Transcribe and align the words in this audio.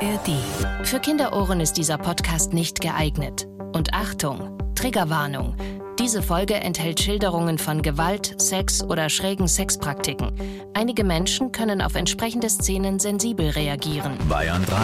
ARD. 0.00 0.86
Für 0.86 1.00
Kinderohren 1.00 1.60
ist 1.60 1.72
dieser 1.72 1.98
Podcast 1.98 2.52
nicht 2.52 2.80
geeignet. 2.80 3.48
Und 3.72 3.94
Achtung, 3.94 4.56
Triggerwarnung. 4.76 5.56
Diese 5.98 6.22
Folge 6.22 6.54
enthält 6.54 7.00
Schilderungen 7.00 7.58
von 7.58 7.82
Gewalt, 7.82 8.40
Sex 8.40 8.84
oder 8.84 9.08
schrägen 9.08 9.48
Sexpraktiken. 9.48 10.30
Einige 10.74 11.02
Menschen 11.02 11.50
können 11.50 11.82
auf 11.82 11.96
entsprechende 11.96 12.48
Szenen 12.48 13.00
sensibel 13.00 13.50
reagieren. 13.50 14.16
Bayern 14.28 14.64
3 14.66 14.76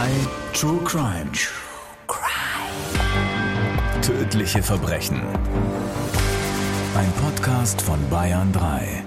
True 0.52 0.80
Crime. 0.84 1.30
True 1.32 1.52
Crime. 2.08 4.02
Tödliche 4.02 4.64
Verbrechen. 4.64 5.22
Ein 6.96 7.12
Podcast 7.22 7.80
von 7.80 8.00
Bayern 8.10 8.52
3. 8.52 9.03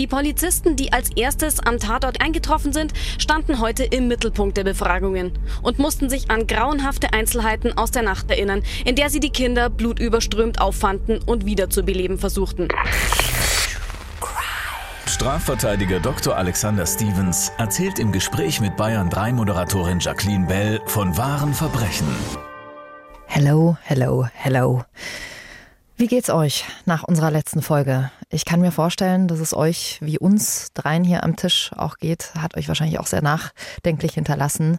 Die 0.00 0.06
Polizisten, 0.06 0.76
die 0.76 0.94
als 0.94 1.10
erstes 1.14 1.60
am 1.60 1.78
Tatort 1.78 2.22
eingetroffen 2.22 2.72
sind, 2.72 2.94
standen 3.18 3.60
heute 3.60 3.84
im 3.84 4.08
Mittelpunkt 4.08 4.56
der 4.56 4.64
Befragungen 4.64 5.38
und 5.60 5.78
mussten 5.78 6.08
sich 6.08 6.30
an 6.30 6.46
grauenhafte 6.46 7.12
Einzelheiten 7.12 7.76
aus 7.76 7.90
der 7.90 8.00
Nacht 8.00 8.30
erinnern, 8.30 8.62
in 8.86 8.96
der 8.96 9.10
sie 9.10 9.20
die 9.20 9.28
Kinder 9.28 9.68
blutüberströmt 9.68 10.58
auffanden 10.58 11.20
und 11.26 11.44
wiederzubeleben 11.44 12.16
versuchten. 12.16 12.68
Strafverteidiger 15.04 16.00
Dr. 16.00 16.34
Alexander 16.34 16.86
Stevens 16.86 17.52
erzählt 17.58 17.98
im 17.98 18.10
Gespräch 18.10 18.62
mit 18.62 18.78
Bayern 18.78 19.10
3 19.10 19.34
Moderatorin 19.34 20.00
Jacqueline 20.00 20.46
Bell 20.46 20.80
von 20.86 21.14
wahren 21.18 21.52
Verbrechen. 21.52 22.08
Hello, 23.26 23.76
hello, 23.82 24.26
hello. 24.32 24.82
Wie 25.98 26.06
geht's 26.06 26.30
euch 26.30 26.64
nach 26.86 27.02
unserer 27.02 27.30
letzten 27.30 27.60
Folge? 27.60 28.10
Ich 28.32 28.44
kann 28.44 28.60
mir 28.60 28.70
vorstellen, 28.70 29.26
dass 29.26 29.40
es 29.40 29.52
euch 29.52 29.98
wie 30.00 30.16
uns 30.16 30.72
dreien 30.72 31.02
hier 31.02 31.24
am 31.24 31.34
Tisch 31.34 31.72
auch 31.76 31.96
geht, 31.96 32.32
hat 32.36 32.56
euch 32.56 32.68
wahrscheinlich 32.68 33.00
auch 33.00 33.08
sehr 33.08 33.22
nachdenklich 33.22 34.14
hinterlassen. 34.14 34.78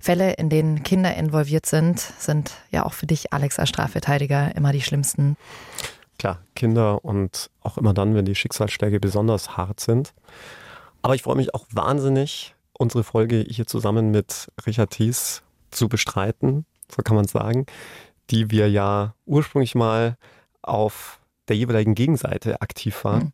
Fälle, 0.00 0.32
in 0.32 0.50
denen 0.50 0.82
Kinder 0.82 1.14
involviert 1.14 1.64
sind, 1.64 2.00
sind 2.00 2.54
ja 2.72 2.84
auch 2.84 2.94
für 2.94 3.06
dich, 3.06 3.32
Alex, 3.32 3.60
als 3.60 3.68
Strafverteidiger 3.68 4.56
immer 4.56 4.72
die 4.72 4.82
schlimmsten. 4.82 5.36
Klar, 6.18 6.40
Kinder 6.56 7.04
und 7.04 7.50
auch 7.60 7.78
immer 7.78 7.94
dann, 7.94 8.16
wenn 8.16 8.24
die 8.24 8.34
Schicksalsschläge 8.34 8.98
besonders 8.98 9.56
hart 9.56 9.78
sind. 9.78 10.12
Aber 11.00 11.14
ich 11.14 11.22
freue 11.22 11.36
mich 11.36 11.54
auch 11.54 11.66
wahnsinnig, 11.70 12.56
unsere 12.72 13.04
Folge 13.04 13.46
hier 13.48 13.68
zusammen 13.68 14.10
mit 14.10 14.48
Richard 14.66 14.90
Thies 14.90 15.44
zu 15.70 15.88
bestreiten, 15.88 16.66
so 16.90 17.02
kann 17.02 17.14
man 17.14 17.28
sagen, 17.28 17.66
die 18.30 18.50
wir 18.50 18.68
ja 18.68 19.14
ursprünglich 19.24 19.76
mal 19.76 20.16
auf 20.62 21.20
der 21.48 21.56
jeweiligen 21.56 21.94
Gegenseite 21.94 22.60
aktiv 22.60 23.04
war. 23.04 23.20
Mhm. 23.20 23.32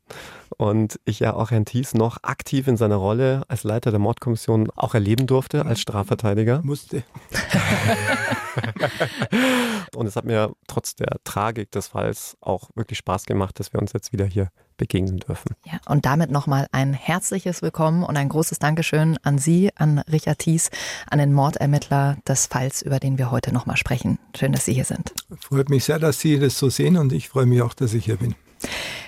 Und 0.56 1.00
ich 1.04 1.20
ja 1.20 1.34
auch 1.34 1.50
Herrn 1.50 1.64
Thies 1.64 1.94
noch 1.94 2.18
aktiv 2.22 2.68
in 2.68 2.76
seiner 2.76 2.96
Rolle 2.96 3.42
als 3.48 3.64
Leiter 3.64 3.90
der 3.90 3.98
Mordkommission 3.98 4.70
auch 4.76 4.94
erleben 4.94 5.26
durfte 5.26 5.66
als 5.66 5.80
Strafverteidiger. 5.80 6.60
Musste. 6.62 7.02
und 9.96 10.06
es 10.06 10.16
hat 10.16 10.24
mir 10.24 10.52
trotz 10.68 10.94
der 10.94 11.16
Tragik 11.24 11.72
des 11.72 11.88
Falls 11.88 12.36
auch 12.40 12.70
wirklich 12.74 12.98
Spaß 12.98 13.26
gemacht, 13.26 13.58
dass 13.58 13.72
wir 13.72 13.80
uns 13.80 13.92
jetzt 13.92 14.12
wieder 14.12 14.26
hier 14.26 14.50
begegnen 14.76 15.18
dürfen. 15.18 15.54
Ja, 15.64 15.80
und 15.86 16.06
damit 16.06 16.30
nochmal 16.30 16.66
ein 16.72 16.92
herzliches 16.92 17.62
Willkommen 17.62 18.02
und 18.02 18.16
ein 18.16 18.28
großes 18.28 18.58
Dankeschön 18.58 19.18
an 19.22 19.38
Sie, 19.38 19.70
an 19.76 20.00
Richard 20.10 20.38
Thies, 20.40 20.70
an 21.10 21.18
den 21.18 21.32
Mordermittler 21.32 22.16
des 22.26 22.46
Falls, 22.46 22.82
über 22.82 23.00
den 23.00 23.18
wir 23.18 23.30
heute 23.30 23.52
nochmal 23.52 23.76
sprechen. 23.76 24.18
Schön, 24.36 24.52
dass 24.52 24.64
Sie 24.64 24.74
hier 24.74 24.84
sind. 24.84 25.12
Freut 25.40 25.68
mich 25.68 25.84
sehr, 25.84 25.98
dass 25.98 26.20
Sie 26.20 26.38
das 26.38 26.58
so 26.58 26.68
sehen 26.68 26.96
und 26.96 27.12
ich 27.12 27.28
freue 27.28 27.46
mich 27.46 27.62
auch, 27.62 27.74
dass 27.74 27.94
ich 27.94 28.04
hier 28.04 28.16
bin. 28.16 28.34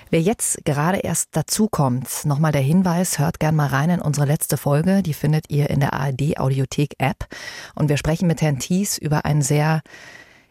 Wer 0.09 0.21
jetzt 0.21 0.63
gerade 0.63 0.99
erst 0.99 1.35
dazukommt, 1.35 2.23
nochmal 2.23 2.53
der 2.53 2.61
Hinweis, 2.61 3.19
hört 3.19 3.41
gern 3.41 3.55
mal 3.55 3.67
rein 3.67 3.89
in 3.89 4.01
unsere 4.01 4.25
letzte 4.25 4.55
Folge. 4.55 5.03
Die 5.03 5.13
findet 5.13 5.49
ihr 5.49 5.69
in 5.69 5.81
der 5.81 5.93
ARD 5.93 6.39
Audiothek 6.39 6.95
App. 6.97 7.27
Und 7.75 7.89
wir 7.89 7.97
sprechen 7.97 8.27
mit 8.27 8.41
Herrn 8.41 8.59
Thies 8.59 8.97
über 8.97 9.25
einen 9.25 9.41
sehr 9.41 9.81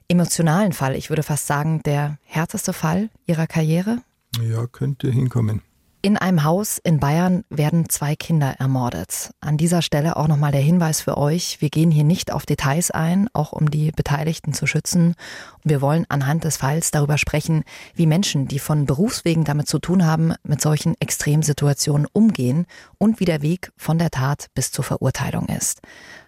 emotionalen 0.09 0.73
Fall. 0.73 0.95
Ich 0.95 1.09
würde 1.09 1.23
fast 1.23 1.47
sagen, 1.47 1.81
der 1.85 2.19
härteste 2.25 2.75
Fall 2.75 3.09
Ihrer 3.27 3.47
Karriere. 3.47 4.03
Ja, 4.43 4.67
könnte 4.67 5.11
hinkommen. 5.11 5.63
In 6.07 6.17
einem 6.17 6.45
Haus 6.45 6.79
in 6.79 7.01
Bayern 7.01 7.43
werden 7.51 7.89
zwei 7.89 8.15
Kinder 8.15 8.55
ermordet. 8.61 9.33
An 9.41 9.57
dieser 9.57 9.83
Stelle 9.83 10.17
auch 10.17 10.29
nochmal 10.29 10.53
der 10.53 10.61
Hinweis 10.61 11.01
für 11.01 11.19
euch. 11.19 11.61
Wir 11.61 11.69
gehen 11.69 11.91
hier 11.91 12.05
nicht 12.05 12.33
auf 12.33 12.47
Details 12.47 12.93
ein, 12.93 13.29
auch 13.33 13.51
um 13.51 13.71
die 13.71 13.91
Beteiligten 13.91 14.53
zu 14.53 14.69
schützen. 14.69 15.17
Wir 15.65 15.81
wollen 15.81 16.07
anhand 16.09 16.45
des 16.45 16.59
Falls 16.59 16.93
darüber 16.93 17.19
sprechen, 17.19 17.65
wie 17.97 18.07
Menschen, 18.07 18.47
die 18.47 18.61
von 18.61 18.87
Berufswegen 18.87 19.43
damit 19.43 19.67
zu 19.67 19.81
tun 19.81 20.07
haben, 20.07 20.33
mit 20.45 20.61
solchen 20.61 20.95
Extremsituationen 21.01 22.07
umgehen 22.13 22.67
und 22.99 23.19
wie 23.19 23.25
der 23.25 23.43
Weg 23.43 23.73
von 23.77 23.99
der 23.99 24.13
Tat 24.13 24.47
bis 24.55 24.71
zur 24.71 24.85
Verurteilung 24.85 25.47
ist. 25.47 25.81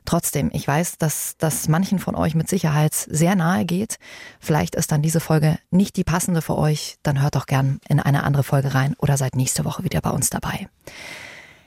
Trotzdem, 0.08 0.48
ich 0.54 0.66
weiß, 0.66 0.96
dass 0.96 1.34
das 1.36 1.69
manchen 1.69 1.98
von 1.98 2.14
euch 2.14 2.34
mit 2.34 2.48
Sicherheit 2.48 2.94
sehr 2.94 3.36
nahe 3.36 3.66
geht. 3.66 3.98
Vielleicht 4.41 4.74
ist 4.74 4.91
dann 4.91 5.02
diese 5.02 5.20
Folge 5.20 5.58
nicht 5.70 5.96
die 5.98 6.02
passende 6.02 6.41
für 6.41 6.56
euch. 6.56 6.96
Dann 7.02 7.20
hört 7.20 7.34
doch 7.34 7.44
gern 7.44 7.78
in 7.91 8.00
eine 8.00 8.22
andere 8.22 8.42
Folge 8.42 8.72
rein 8.72 8.94
oder 8.96 9.19
seid 9.19 9.36
nächste 9.36 9.66
Woche 9.66 9.84
wieder 9.84 10.00
bei 10.00 10.08
uns 10.08 10.30
dabei. 10.30 10.70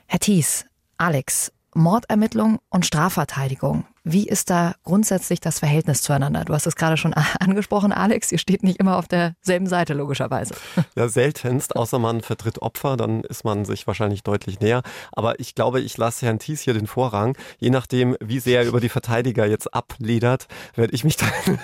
Herr 0.07 0.17
Thies, 0.17 0.65
Alex, 0.97 1.51
Mordermittlung 1.75 2.57
und 2.71 2.83
Strafverteidigung. 2.83 3.85
Wie 4.03 4.27
ist 4.27 4.49
da 4.49 4.73
grundsätzlich 4.83 5.41
das 5.41 5.59
Verhältnis 5.59 6.01
zueinander? 6.01 6.43
Du 6.43 6.53
hast 6.53 6.65
es 6.65 6.75
gerade 6.75 6.97
schon 6.97 7.13
angesprochen, 7.39 7.91
Alex. 7.91 8.31
Ihr 8.31 8.39
steht 8.39 8.63
nicht 8.63 8.79
immer 8.79 8.97
auf 8.97 9.07
derselben 9.07 9.67
Seite, 9.67 9.93
logischerweise. 9.93 10.55
Ja, 10.95 11.07
seltenst, 11.07 11.75
außer 11.75 11.99
man 11.99 12.21
vertritt 12.21 12.61
Opfer, 12.61 12.97
dann 12.97 13.23
ist 13.23 13.43
man 13.43 13.63
sich 13.63 13.85
wahrscheinlich 13.85 14.23
deutlich 14.23 14.59
näher. 14.59 14.81
Aber 15.11 15.39
ich 15.39 15.53
glaube, 15.53 15.81
ich 15.81 15.97
lasse 15.97 16.25
Herrn 16.25 16.39
Thies 16.39 16.61
hier 16.61 16.73
den 16.73 16.87
Vorrang. 16.87 17.37
Je 17.59 17.69
nachdem, 17.69 18.17
wie 18.19 18.39
sehr 18.39 18.61
er 18.61 18.67
über 18.67 18.79
die 18.79 18.89
Verteidiger 18.89 19.45
jetzt 19.45 19.71
abledert, 19.73 20.47
werde 20.75 20.93
ich 20.93 21.03
mich 21.03 21.17
dann 21.17 21.59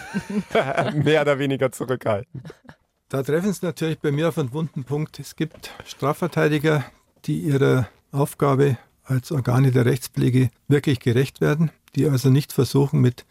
mehr 1.03 1.21
oder 1.21 1.39
weniger 1.39 1.71
zurückhalten. 1.71 2.43
Da 3.09 3.23
treffen 3.23 3.51
Sie 3.51 3.65
natürlich 3.65 3.99
bei 3.99 4.11
mir 4.11 4.29
auf 4.29 4.37
einen 4.37 4.53
wunden 4.53 4.83
Punkt. 4.83 5.19
Es 5.19 5.35
gibt 5.35 5.71
Strafverteidiger, 5.85 6.85
die 7.25 7.39
ihrer 7.39 7.87
Aufgabe 8.11 8.77
als 9.03 9.31
Organe 9.31 9.71
der 9.71 9.85
Rechtspflege 9.85 10.49
wirklich 10.67 10.99
gerecht 10.99 11.41
werden, 11.41 11.71
die 11.95 12.07
also 12.07 12.29
nicht 12.29 12.53
versuchen, 12.53 13.01
mit 13.01 13.25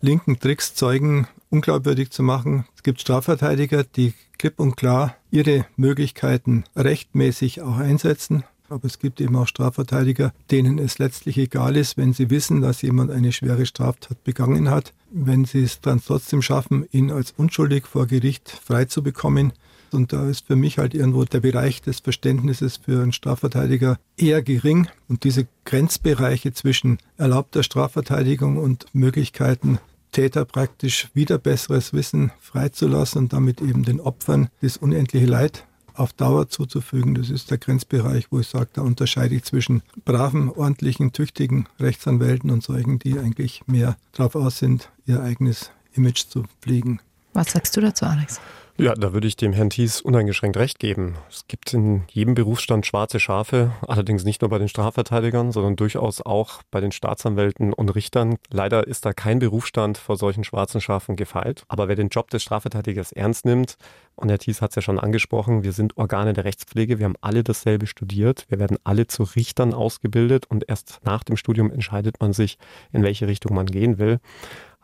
linken 0.00 0.38
Tricks 0.38 0.74
Zeugen 0.74 1.26
unglaubwürdig 1.50 2.10
zu 2.10 2.22
machen. 2.22 2.66
Es 2.76 2.82
gibt 2.82 3.00
Strafverteidiger, 3.00 3.84
die 3.84 4.14
klipp 4.38 4.60
und 4.60 4.76
klar 4.76 5.16
ihre 5.30 5.66
Möglichkeiten 5.76 6.64
rechtmäßig 6.76 7.62
auch 7.62 7.78
einsetzen. 7.78 8.44
Aber 8.70 8.84
es 8.84 8.98
gibt 8.98 9.20
eben 9.20 9.34
auch 9.34 9.46
Strafverteidiger, 9.46 10.34
denen 10.50 10.78
es 10.78 10.98
letztlich 10.98 11.38
egal 11.38 11.74
ist, 11.76 11.96
wenn 11.96 12.12
sie 12.12 12.28
wissen, 12.28 12.60
dass 12.60 12.82
jemand 12.82 13.10
eine 13.10 13.32
schwere 13.32 13.64
Straftat 13.64 14.22
begangen 14.24 14.70
hat, 14.70 14.92
wenn 15.10 15.46
sie 15.46 15.62
es 15.62 15.80
dann 15.80 16.02
trotzdem 16.04 16.42
schaffen, 16.42 16.86
ihn 16.92 17.10
als 17.10 17.32
unschuldig 17.36 17.86
vor 17.86 18.06
Gericht 18.06 18.50
frei 18.50 18.84
zu 18.84 19.02
bekommen, 19.02 19.54
und 19.94 20.12
da 20.12 20.28
ist 20.28 20.46
für 20.46 20.56
mich 20.56 20.78
halt 20.78 20.94
irgendwo 20.94 21.24
der 21.24 21.40
Bereich 21.40 21.82
des 21.82 22.00
Verständnisses 22.00 22.76
für 22.76 23.02
einen 23.02 23.12
Strafverteidiger 23.12 23.98
eher 24.16 24.42
gering. 24.42 24.88
Und 25.08 25.24
diese 25.24 25.46
Grenzbereiche 25.64 26.52
zwischen 26.52 26.98
erlaubter 27.16 27.62
Strafverteidigung 27.62 28.56
und 28.56 28.86
Möglichkeiten, 28.92 29.78
Täter 30.12 30.44
praktisch 30.44 31.08
wieder 31.14 31.38
besseres 31.38 31.92
Wissen 31.92 32.32
freizulassen 32.40 33.22
und 33.22 33.32
damit 33.32 33.60
eben 33.60 33.84
den 33.84 34.00
Opfern 34.00 34.48
das 34.62 34.76
unendliche 34.76 35.26
Leid 35.26 35.66
auf 35.94 36.12
Dauer 36.12 36.48
zuzufügen. 36.48 37.14
Das 37.14 37.30
ist 37.30 37.50
der 37.50 37.58
Grenzbereich, 37.58 38.28
wo 38.30 38.40
ich 38.40 38.46
sage, 38.46 38.70
da 38.72 38.82
unterscheide 38.82 39.34
ich 39.34 39.44
zwischen 39.44 39.82
braven, 40.04 40.50
ordentlichen, 40.50 41.12
tüchtigen 41.12 41.66
Rechtsanwälten 41.80 42.50
und 42.50 42.62
solchen, 42.62 42.98
die 42.98 43.18
eigentlich 43.18 43.62
mehr 43.66 43.96
darauf 44.12 44.36
aus 44.36 44.58
sind, 44.58 44.90
ihr 45.06 45.22
eigenes 45.22 45.70
Image 45.92 46.26
zu 46.28 46.44
pflegen. 46.60 47.00
Was 47.32 47.52
sagst 47.52 47.76
du 47.76 47.80
dazu, 47.80 48.06
Alex? 48.06 48.40
Ja, 48.80 48.94
da 48.94 49.12
würde 49.12 49.26
ich 49.26 49.34
dem 49.34 49.52
Herrn 49.52 49.70
Thies 49.70 50.00
uneingeschränkt 50.00 50.56
recht 50.56 50.78
geben. 50.78 51.16
Es 51.28 51.48
gibt 51.48 51.74
in 51.74 52.04
jedem 52.12 52.36
Berufsstand 52.36 52.86
schwarze 52.86 53.18
Schafe, 53.18 53.72
allerdings 53.84 54.22
nicht 54.22 54.40
nur 54.40 54.50
bei 54.50 54.58
den 54.58 54.68
Strafverteidigern, 54.68 55.50
sondern 55.50 55.74
durchaus 55.74 56.24
auch 56.24 56.62
bei 56.70 56.80
den 56.80 56.92
Staatsanwälten 56.92 57.72
und 57.72 57.88
Richtern. 57.88 58.36
Leider 58.50 58.86
ist 58.86 59.04
da 59.04 59.12
kein 59.12 59.40
Berufsstand 59.40 59.98
vor 59.98 60.16
solchen 60.16 60.44
schwarzen 60.44 60.80
Schafen 60.80 61.16
gefeilt. 61.16 61.64
Aber 61.66 61.88
wer 61.88 61.96
den 61.96 62.08
Job 62.08 62.30
des 62.30 62.44
Strafverteidigers 62.44 63.10
ernst 63.10 63.46
nimmt, 63.46 63.74
und 64.14 64.28
Herr 64.28 64.38
Thies 64.38 64.62
hat 64.62 64.70
es 64.70 64.76
ja 64.76 64.82
schon 64.82 65.00
angesprochen, 65.00 65.64
wir 65.64 65.72
sind 65.72 65.96
Organe 65.96 66.32
der 66.32 66.44
Rechtspflege, 66.44 67.00
wir 67.00 67.06
haben 67.06 67.16
alle 67.20 67.42
dasselbe 67.42 67.88
studiert, 67.88 68.46
wir 68.48 68.60
werden 68.60 68.78
alle 68.84 69.08
zu 69.08 69.24
Richtern 69.24 69.74
ausgebildet 69.74 70.46
und 70.48 70.68
erst 70.68 71.00
nach 71.04 71.24
dem 71.24 71.36
Studium 71.36 71.72
entscheidet 71.72 72.20
man 72.20 72.32
sich, 72.32 72.58
in 72.92 73.02
welche 73.02 73.26
Richtung 73.26 73.56
man 73.56 73.66
gehen 73.66 73.98
will 73.98 74.20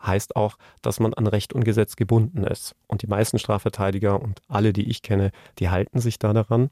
heißt 0.01 0.35
auch, 0.35 0.57
dass 0.81 0.99
man 0.99 1.13
an 1.13 1.27
Recht 1.27 1.53
und 1.53 1.63
Gesetz 1.63 1.95
gebunden 1.95 2.43
ist. 2.43 2.75
Und 2.87 3.01
die 3.01 3.07
meisten 3.07 3.39
Strafverteidiger 3.39 4.21
und 4.21 4.41
alle, 4.47 4.73
die 4.73 4.89
ich 4.89 5.01
kenne, 5.01 5.31
die 5.59 5.69
halten 5.69 5.99
sich 5.99 6.19
da 6.19 6.33
daran. 6.33 6.69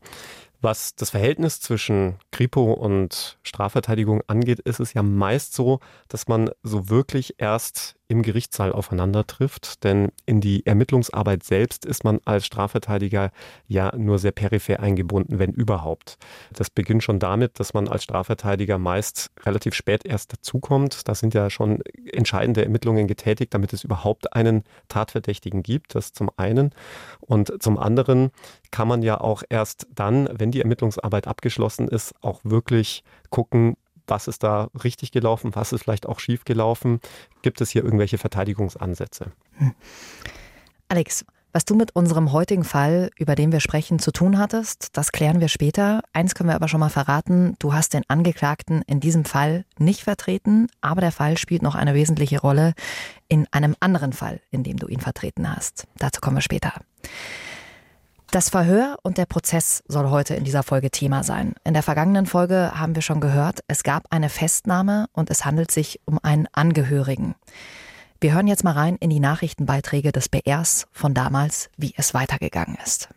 Was 0.61 0.95
das 0.95 1.09
Verhältnis 1.09 1.59
zwischen 1.59 2.15
Kripo 2.31 2.71
und 2.71 3.37
Strafverteidigung 3.43 4.21
angeht, 4.27 4.59
ist 4.59 4.79
es 4.79 4.93
ja 4.93 5.03
meist 5.03 5.53
so, 5.53 5.79
dass 6.07 6.27
man 6.27 6.51
so 6.63 6.89
wirklich 6.89 7.35
erst 7.37 7.95
im 8.13 8.21
Gerichtssaal 8.21 8.71
aufeinander 8.71 9.27
trifft. 9.27 9.83
Denn 9.83 10.11
in 10.25 10.39
die 10.39 10.65
Ermittlungsarbeit 10.65 11.43
selbst 11.43 11.85
ist 11.85 12.03
man 12.03 12.19
als 12.25 12.45
Strafverteidiger 12.45 13.31
ja 13.67 13.93
nur 13.97 14.19
sehr 14.19 14.31
peripher 14.31 14.79
eingebunden, 14.79 15.39
wenn 15.39 15.51
überhaupt. 15.51 16.17
Das 16.53 16.69
beginnt 16.69 17.03
schon 17.03 17.19
damit, 17.19 17.59
dass 17.59 17.73
man 17.73 17.87
als 17.87 18.03
Strafverteidiger 18.03 18.77
meist 18.77 19.31
relativ 19.45 19.73
spät 19.73 20.05
erst 20.05 20.31
dazukommt. 20.31 21.07
Da 21.07 21.15
sind 21.15 21.33
ja 21.33 21.49
schon 21.49 21.81
entscheidende 22.11 22.63
Ermittlungen 22.63 23.07
getätigt, 23.07 23.53
damit 23.53 23.73
es 23.73 23.83
überhaupt 23.83 24.33
einen 24.33 24.63
Tatverdächtigen 24.87 25.63
gibt. 25.63 25.95
Das 25.95 26.13
zum 26.13 26.29
einen. 26.37 26.71
Und 27.19 27.61
zum 27.61 27.77
anderen 27.77 28.31
kann 28.71 28.87
man 28.87 29.01
ja 29.01 29.19
auch 29.19 29.43
erst 29.49 29.87
dann, 29.93 30.29
wenn 30.31 30.51
die 30.51 30.61
Ermittlungsarbeit 30.61 31.27
abgeschlossen 31.27 31.87
ist, 31.87 32.13
auch 32.21 32.39
wirklich 32.43 33.03
gucken, 33.31 33.75
was 34.07 34.27
ist 34.27 34.43
da 34.43 34.69
richtig 34.83 35.11
gelaufen, 35.11 35.55
was 35.55 35.73
ist 35.73 35.83
vielleicht 35.83 36.07
auch 36.07 36.19
schief 36.19 36.45
gelaufen. 36.45 36.99
Gibt 37.41 37.61
es 37.61 37.69
hier 37.69 37.83
irgendwelche 37.83 38.17
Verteidigungsansätze? 38.17 39.31
Alex, 40.89 41.25
was 41.55 41.65
du 41.65 41.75
mit 41.75 41.95
unserem 41.95 42.31
heutigen 42.31 42.63
Fall, 42.63 43.11
über 43.15 43.35
den 43.35 43.51
wir 43.51 43.59
sprechen, 43.59 43.99
zu 43.99 44.11
tun 44.11 44.39
hattest, 44.39 44.97
das 44.97 45.11
klären 45.11 45.39
wir 45.39 45.49
später. 45.49 46.01
Eins 46.11 46.33
können 46.33 46.49
wir 46.49 46.55
aber 46.55 46.67
schon 46.67 46.79
mal 46.79 46.89
verraten, 46.89 47.55
du 47.59 47.73
hast 47.75 47.93
den 47.93 48.01
Angeklagten 48.07 48.81
in 48.87 48.99
diesem 48.99 49.23
Fall 49.23 49.63
nicht 49.77 50.01
vertreten, 50.01 50.67
aber 50.81 51.01
der 51.01 51.11
Fall 51.11 51.37
spielt 51.37 51.61
noch 51.61 51.75
eine 51.75 51.93
wesentliche 51.93 52.41
Rolle 52.41 52.73
in 53.27 53.45
einem 53.51 53.75
anderen 53.79 54.13
Fall, 54.13 54.41
in 54.49 54.63
dem 54.63 54.77
du 54.77 54.87
ihn 54.87 54.99
vertreten 54.99 55.47
hast. 55.55 55.85
Dazu 55.99 56.21
kommen 56.21 56.37
wir 56.37 56.41
später. 56.41 56.73
Das 58.33 58.49
Verhör 58.49 58.97
und 59.03 59.19
der 59.19 59.27
Prozess 59.27 59.83
soll 59.87 60.09
heute 60.09 60.33
in 60.33 60.43
dieser 60.43 60.63
Folge 60.63 60.89
Thema 60.89 61.23
sein. 61.23 61.53
In 61.63 61.75
der 61.75 61.83
vergangenen 61.83 62.25
Folge 62.25 62.71
haben 62.73 62.95
wir 62.95 63.03
schon 63.03 63.21
gehört, 63.21 63.59
es 63.67 63.83
gab 63.83 64.07
eine 64.09 64.27
Festnahme 64.27 65.05
und 65.13 65.29
es 65.29 65.45
handelt 65.45 65.69
sich 65.69 65.99
um 66.05 66.17
einen 66.23 66.47
Angehörigen. 66.51 67.35
Wir 68.19 68.33
hören 68.33 68.47
jetzt 68.47 68.63
mal 68.63 68.71
rein 68.71 68.95
in 68.95 69.11
die 69.11 69.19
Nachrichtenbeiträge 69.19 70.11
des 70.11 70.29
BRs 70.29 70.87
von 70.91 71.13
damals, 71.13 71.69
wie 71.77 71.93
es 71.95 72.15
weitergegangen 72.15 72.75
ist. 72.83 73.07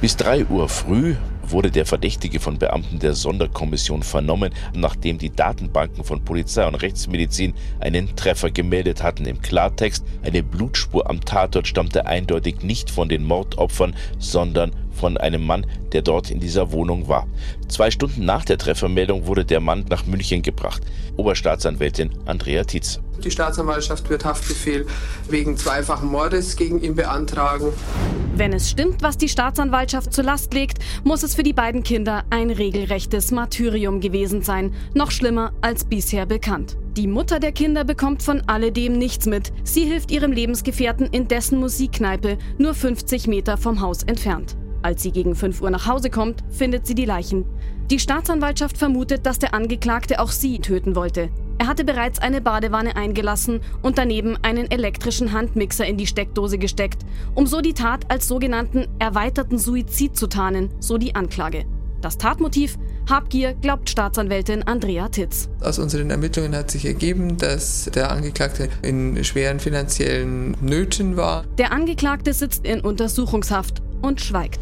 Bis 0.00 0.16
3 0.16 0.46
Uhr 0.46 0.68
früh 0.68 1.16
wurde 1.52 1.70
der 1.70 1.86
Verdächtige 1.86 2.40
von 2.40 2.58
Beamten 2.58 2.98
der 2.98 3.14
Sonderkommission 3.14 4.02
vernommen, 4.02 4.52
nachdem 4.74 5.18
die 5.18 5.30
Datenbanken 5.30 6.04
von 6.04 6.24
Polizei 6.24 6.66
und 6.66 6.76
Rechtsmedizin 6.76 7.54
einen 7.80 8.14
Treffer 8.16 8.50
gemeldet 8.50 9.02
hatten. 9.02 9.26
Im 9.26 9.40
Klartext, 9.40 10.04
eine 10.22 10.42
Blutspur 10.42 11.08
am 11.08 11.20
Tatort 11.20 11.66
stammte 11.66 12.06
eindeutig 12.06 12.62
nicht 12.62 12.90
von 12.90 13.08
den 13.08 13.24
Mordopfern, 13.24 13.94
sondern 14.18 14.72
von 14.92 15.16
einem 15.16 15.44
Mann, 15.44 15.66
der 15.92 16.02
dort 16.02 16.30
in 16.30 16.40
dieser 16.40 16.72
Wohnung 16.72 17.08
war. 17.08 17.26
Zwei 17.68 17.90
Stunden 17.90 18.24
nach 18.24 18.44
der 18.44 18.58
Treffermeldung 18.58 19.26
wurde 19.26 19.44
der 19.44 19.60
Mann 19.60 19.86
nach 19.88 20.06
München 20.06 20.42
gebracht. 20.42 20.82
Oberstaatsanwältin 21.16 22.10
Andrea 22.26 22.64
Tietz. 22.64 23.00
Die 23.24 23.30
Staatsanwaltschaft 23.30 24.08
wird 24.08 24.24
Haftbefehl 24.24 24.86
wegen 25.28 25.56
zweifachen 25.56 26.08
Mordes 26.08 26.56
gegen 26.56 26.80
ihn 26.80 26.94
beantragen. 26.94 27.72
Wenn 28.34 28.52
es 28.52 28.70
stimmt, 28.70 29.02
was 29.02 29.18
die 29.18 29.28
Staatsanwaltschaft 29.28 30.12
zur 30.14 30.24
Last 30.24 30.54
legt, 30.54 30.78
muss 31.04 31.22
es 31.22 31.34
für 31.34 31.42
die 31.42 31.52
beiden 31.52 31.82
Kinder 31.82 32.24
ein 32.30 32.50
regelrechtes 32.50 33.32
Martyrium 33.32 34.00
gewesen 34.00 34.40
sein. 34.42 34.72
Noch 34.94 35.10
schlimmer 35.10 35.52
als 35.60 35.84
bisher 35.84 36.24
bekannt. 36.24 36.78
Die 36.96 37.06
Mutter 37.06 37.38
der 37.38 37.52
Kinder 37.52 37.84
bekommt 37.84 38.22
von 38.22 38.40
alledem 38.46 38.96
nichts 38.96 39.26
mit. 39.26 39.52
Sie 39.62 39.84
hilft 39.84 40.10
ihrem 40.10 40.32
Lebensgefährten 40.32 41.06
in 41.06 41.28
dessen 41.28 41.60
Musikkneipe, 41.60 42.38
nur 42.56 42.74
50 42.74 43.26
Meter 43.26 43.58
vom 43.58 43.80
Haus 43.80 44.02
entfernt. 44.02 44.56
Als 44.82 45.02
sie 45.02 45.12
gegen 45.12 45.34
5 45.34 45.60
Uhr 45.60 45.70
nach 45.70 45.86
Hause 45.86 46.08
kommt, 46.08 46.42
findet 46.48 46.86
sie 46.86 46.94
die 46.94 47.04
Leichen. 47.04 47.44
Die 47.90 47.98
Staatsanwaltschaft 47.98 48.78
vermutet, 48.78 49.26
dass 49.26 49.38
der 49.38 49.52
Angeklagte 49.52 50.20
auch 50.20 50.30
sie 50.30 50.60
töten 50.60 50.96
wollte. 50.96 51.28
Er 51.60 51.66
hatte 51.66 51.84
bereits 51.84 52.18
eine 52.18 52.40
Badewanne 52.40 52.96
eingelassen 52.96 53.60
und 53.82 53.98
daneben 53.98 54.38
einen 54.40 54.70
elektrischen 54.70 55.32
Handmixer 55.32 55.84
in 55.84 55.98
die 55.98 56.06
Steckdose 56.06 56.56
gesteckt, 56.56 57.04
um 57.34 57.46
so 57.46 57.60
die 57.60 57.74
Tat 57.74 58.10
als 58.10 58.26
sogenannten 58.26 58.86
erweiterten 58.98 59.58
Suizid 59.58 60.16
zu 60.16 60.26
tarnen, 60.26 60.70
so 60.80 60.96
die 60.96 61.14
Anklage. 61.14 61.66
Das 62.00 62.16
Tatmotiv 62.16 62.78
Habgier, 63.10 63.52
glaubt 63.60 63.90
Staatsanwältin 63.90 64.62
Andrea 64.62 65.10
Titz. 65.10 65.50
Aus 65.60 65.78
unseren 65.78 66.08
Ermittlungen 66.08 66.56
hat 66.56 66.70
sich 66.70 66.86
ergeben, 66.86 67.36
dass 67.36 67.90
der 67.94 68.10
Angeklagte 68.10 68.70
in 68.80 69.22
schweren 69.22 69.60
finanziellen 69.60 70.56
Nöten 70.62 71.18
war. 71.18 71.44
Der 71.58 71.72
Angeklagte 71.72 72.32
sitzt 72.32 72.64
in 72.66 72.80
Untersuchungshaft 72.80 73.82
und 74.02 74.20
schweigt. 74.20 74.60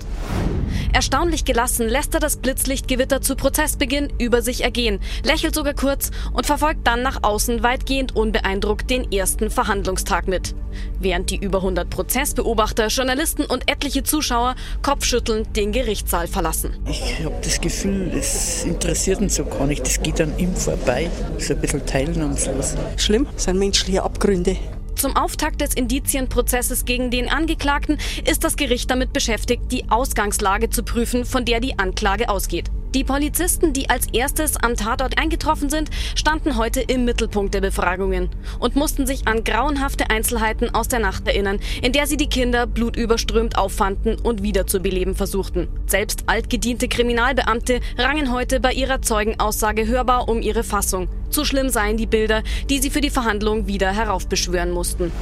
Erstaunlich 0.92 1.44
gelassen 1.44 1.88
lässt 1.88 2.14
er 2.14 2.20
das 2.20 2.36
Blitzlichtgewitter 2.36 3.20
zu 3.20 3.36
Prozessbeginn 3.36 4.12
über 4.18 4.42
sich 4.42 4.64
ergehen, 4.64 5.00
lächelt 5.22 5.54
sogar 5.54 5.74
kurz 5.74 6.10
und 6.32 6.46
verfolgt 6.46 6.86
dann 6.86 7.02
nach 7.02 7.22
außen 7.22 7.62
weitgehend 7.62 8.16
unbeeindruckt 8.16 8.90
den 8.90 9.10
ersten 9.12 9.50
Verhandlungstag 9.50 10.28
mit. 10.28 10.54
Während 11.00 11.30
die 11.30 11.36
über 11.36 11.58
100 11.58 11.88
Prozessbeobachter, 11.90 12.88
Journalisten 12.88 13.44
und 13.44 13.70
etliche 13.70 14.02
Zuschauer 14.02 14.54
kopfschüttelnd 14.82 15.56
den 15.56 15.72
Gerichtssaal 15.72 16.26
verlassen. 16.26 16.76
Ich 16.88 17.24
habe 17.24 17.36
das 17.42 17.60
Gefühl, 17.60 18.10
es 18.14 18.64
interessiert 18.64 19.20
ihn 19.20 19.28
so 19.28 19.44
gar 19.44 19.66
nicht. 19.66 19.86
Das 19.86 20.02
geht 20.02 20.20
an 20.20 20.36
ihm 20.38 20.54
vorbei. 20.54 21.10
So 21.38 21.54
ein 21.54 21.60
bisschen 21.60 21.84
teilnahmslos. 21.86 22.74
Schlimm, 22.96 23.26
das 23.32 23.44
sind 23.44 23.58
menschliche 23.58 24.02
Abgründe. 24.02 24.56
Zum 24.98 25.14
Auftakt 25.14 25.60
des 25.60 25.74
Indizienprozesses 25.74 26.84
gegen 26.84 27.12
den 27.12 27.28
Angeklagten 27.28 27.98
ist 28.28 28.42
das 28.42 28.56
Gericht 28.56 28.90
damit 28.90 29.12
beschäftigt, 29.12 29.70
die 29.70 29.88
Ausgangslage 29.90 30.70
zu 30.70 30.82
prüfen, 30.82 31.24
von 31.24 31.44
der 31.44 31.60
die 31.60 31.78
Anklage 31.78 32.28
ausgeht. 32.28 32.68
Die 32.94 33.04
Polizisten, 33.04 33.74
die 33.74 33.90
als 33.90 34.06
erstes 34.14 34.56
am 34.56 34.74
Tatort 34.74 35.18
eingetroffen 35.18 35.68
sind, 35.68 35.90
standen 36.14 36.56
heute 36.56 36.80
im 36.80 37.04
Mittelpunkt 37.04 37.52
der 37.52 37.60
Befragungen 37.60 38.30
und 38.60 38.76
mussten 38.76 39.06
sich 39.06 39.28
an 39.28 39.44
grauenhafte 39.44 40.08
Einzelheiten 40.08 40.74
aus 40.74 40.88
der 40.88 41.00
Nacht 41.00 41.26
erinnern, 41.28 41.60
in 41.82 41.92
der 41.92 42.06
sie 42.06 42.16
die 42.16 42.30
Kinder 42.30 42.66
blutüberströmt 42.66 43.58
auffanden 43.58 44.18
und 44.18 44.42
wiederzubeleben 44.42 45.14
versuchten. 45.14 45.68
Selbst 45.86 46.24
altgediente 46.28 46.88
Kriminalbeamte 46.88 47.80
rangen 47.98 48.32
heute 48.32 48.58
bei 48.58 48.72
ihrer 48.72 49.02
Zeugenaussage 49.02 49.86
hörbar 49.86 50.26
um 50.26 50.40
ihre 50.40 50.64
Fassung. 50.64 51.08
Zu 51.28 51.44
schlimm 51.44 51.68
seien 51.68 51.98
die 51.98 52.06
Bilder, 52.06 52.42
die 52.70 52.78
sie 52.78 52.90
für 52.90 53.02
die 53.02 53.10
Verhandlung 53.10 53.66
wieder 53.66 53.92
heraufbeschwören 53.92 54.70
mussten. 54.70 55.12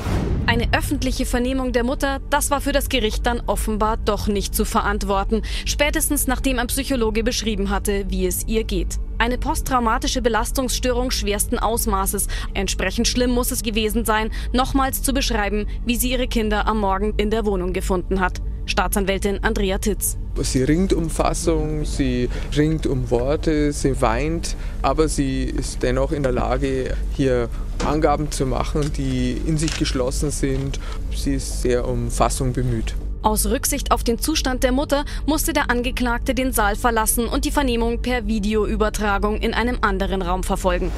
Eine 0.46 0.68
öffentliche 0.72 1.26
Vernehmung 1.26 1.72
der 1.72 1.82
Mutter, 1.82 2.20
das 2.30 2.52
war 2.52 2.60
für 2.60 2.70
das 2.70 2.88
Gericht 2.88 3.26
dann 3.26 3.42
offenbar 3.46 3.96
doch 3.96 4.28
nicht 4.28 4.54
zu 4.54 4.64
verantworten, 4.64 5.42
spätestens 5.64 6.28
nachdem 6.28 6.60
ein 6.60 6.68
Psychologe 6.68 7.24
beschrieben 7.24 7.65
hatte, 7.70 8.04
wie 8.08 8.26
es 8.26 8.46
ihr 8.46 8.64
geht. 8.64 8.98
Eine 9.18 9.38
posttraumatische 9.38 10.20
Belastungsstörung 10.20 11.10
schwersten 11.10 11.58
Ausmaßes. 11.58 12.28
Entsprechend 12.52 13.08
schlimm 13.08 13.30
muss 13.30 13.50
es 13.50 13.62
gewesen 13.62 14.04
sein, 14.04 14.30
nochmals 14.52 15.02
zu 15.02 15.14
beschreiben, 15.14 15.66
wie 15.86 15.96
sie 15.96 16.10
ihre 16.10 16.28
Kinder 16.28 16.66
am 16.66 16.80
Morgen 16.80 17.14
in 17.16 17.30
der 17.30 17.46
Wohnung 17.46 17.72
gefunden 17.72 18.20
hat. 18.20 18.42
Staatsanwältin 18.66 19.42
Andrea 19.42 19.78
Titz. 19.78 20.18
Sie 20.38 20.62
ringt 20.62 20.92
um 20.92 21.08
Fassung, 21.08 21.84
sie 21.84 22.28
ringt 22.54 22.86
um 22.86 23.10
Worte, 23.10 23.72
sie 23.72 24.00
weint, 24.02 24.54
aber 24.82 25.08
sie 25.08 25.44
ist 25.44 25.82
dennoch 25.82 26.12
in 26.12 26.22
der 26.22 26.32
Lage, 26.32 26.94
hier 27.14 27.48
Angaben 27.86 28.30
zu 28.30 28.44
machen, 28.44 28.92
die 28.96 29.40
in 29.46 29.56
sich 29.56 29.78
geschlossen 29.78 30.30
sind. 30.30 30.78
Sie 31.14 31.34
ist 31.34 31.62
sehr 31.62 31.88
um 31.88 32.10
Fassung 32.10 32.52
bemüht. 32.52 32.94
Aus 33.26 33.46
Rücksicht 33.46 33.90
auf 33.90 34.04
den 34.04 34.20
Zustand 34.20 34.62
der 34.62 34.70
Mutter 34.70 35.04
musste 35.26 35.52
der 35.52 35.68
Angeklagte 35.68 36.32
den 36.32 36.52
Saal 36.52 36.76
verlassen 36.76 37.26
und 37.26 37.44
die 37.44 37.50
Vernehmung 37.50 38.00
per 38.00 38.28
Videoübertragung 38.28 39.38
in 39.38 39.52
einem 39.52 39.78
anderen 39.80 40.22
Raum 40.22 40.44
verfolgen. 40.44 40.92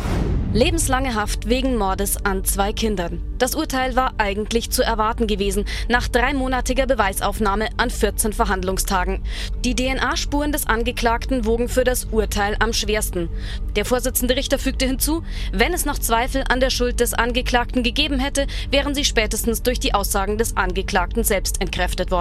Lebenslange 0.53 1.15
Haft 1.15 1.49
wegen 1.49 1.77
Mordes 1.77 2.17
an 2.25 2.43
zwei 2.43 2.73
Kindern. 2.73 3.23
Das 3.39 3.55
Urteil 3.55 3.97
war 3.97 4.15
eigentlich 4.17 4.71
zu 4.71 4.83
erwarten 4.83 5.27
gewesen, 5.27 5.67
nach 5.89 6.09
dreimonatiger 6.09 6.87
Beweisaufnahme 6.87 7.69
an 7.77 7.91
14 7.91 8.33
Verhandlungstagen. 8.33 9.23
Die 9.65 9.75
DNA-Spuren 9.75 10.51
des 10.51 10.67
Angeklagten 10.67 11.45
wogen 11.45 11.69
für 11.69 11.85
das 11.85 12.07
Urteil 12.07 12.57
am 12.61 12.73
schwersten. 12.73 13.29
Der 13.77 13.85
Vorsitzende 13.85 14.37
Richter 14.37 14.59
fügte 14.59 14.87
hinzu, 14.87 15.23
wenn 15.53 15.75
es 15.75 15.85
noch 15.85 15.99
Zweifel 15.99 16.45
an 16.49 16.61
der 16.61 16.71
Schuld 16.71 17.01
des 17.01 17.13
Angeklagten 17.13 17.83
gegeben 17.83 18.19
hätte, 18.19 18.47
wären 18.71 18.95
sie 18.95 19.05
spätestens 19.05 19.63
durch 19.63 19.81
die 19.81 19.95
Aussagen 19.95 20.39
des 20.39 20.57
Angeklagten 20.57 21.25
selbst 21.25 21.61
entkräftet 21.61 22.11
worden. 22.11 22.18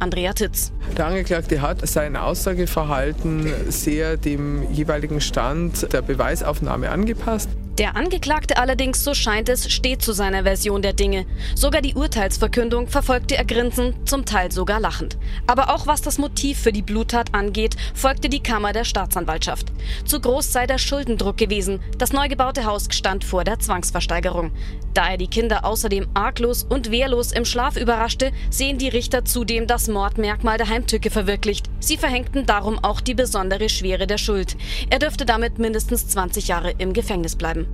Andrea 0.00 0.32
Titz. 0.32 0.72
Der 0.96 1.06
Angeklagte 1.06 1.60
hat 1.60 1.86
sein 1.86 2.16
Aussageverhalten 2.16 3.52
sehr 3.68 4.16
dem 4.16 4.70
jeweiligen 4.72 5.20
Stand 5.20 5.92
der 5.92 6.02
Beweisaufnahme 6.02 6.90
angepasst. 6.90 7.50
Der 7.78 7.96
Angeklagte 7.96 8.58
allerdings, 8.58 9.02
so 9.04 9.14
scheint 9.14 9.48
es, 9.48 9.72
steht 9.72 10.02
zu 10.02 10.12
seiner 10.12 10.42
Version 10.42 10.82
der 10.82 10.92
Dinge. 10.92 11.24
Sogar 11.54 11.80
die 11.80 11.94
Urteilsverkündung 11.94 12.88
verfolgte 12.88 13.36
er 13.36 13.44
grinsend, 13.44 14.08
zum 14.08 14.26
Teil 14.26 14.52
sogar 14.52 14.80
lachend. 14.80 15.16
Aber 15.46 15.74
auch 15.74 15.86
was 15.86 16.02
das 16.02 16.18
Motiv 16.18 16.58
für 16.58 16.72
die 16.72 16.82
Bluttat 16.82 17.32
angeht, 17.32 17.76
folgte 17.94 18.28
die 18.28 18.42
Kammer 18.42 18.72
der 18.72 18.84
Staatsanwaltschaft. 18.84 19.68
Zu 20.04 20.20
groß 20.20 20.52
sei 20.52 20.66
der 20.66 20.78
Schuldendruck 20.78 21.38
gewesen. 21.38 21.80
Das 21.96 22.12
neu 22.12 22.28
gebaute 22.28 22.66
Haus 22.66 22.88
stand 22.90 23.24
vor 23.24 23.44
der 23.44 23.58
Zwangsversteigerung. 23.60 24.50
Da 24.92 25.08
er 25.08 25.16
die 25.16 25.28
Kinder 25.28 25.64
außerdem 25.64 26.08
arglos 26.14 26.64
und 26.68 26.90
wehrlos 26.90 27.32
im 27.32 27.44
Schlaf 27.44 27.76
überraschte, 27.76 28.32
sehen 28.50 28.76
die 28.76 28.88
Richter 28.88 29.24
zudem 29.24 29.66
das 29.66 29.88
Mordmerkmal 29.88 30.58
der 30.58 30.68
Heimtücke 30.68 31.10
verwirklicht. 31.10 31.70
Sie 31.78 31.96
verhängten 31.96 32.44
darum 32.44 32.78
auch 32.82 33.00
die 33.00 33.14
besondere 33.14 33.68
Schwere 33.68 34.06
der 34.06 34.18
Schuld. 34.18 34.56
Er 34.90 34.98
dürfte 34.98 35.24
damit 35.24 35.58
mindestens 35.58 36.08
20 36.08 36.48
Jahre 36.48 36.72
im 36.78 36.92
Gefängnis 36.92 37.36
bleiben. 37.36 37.69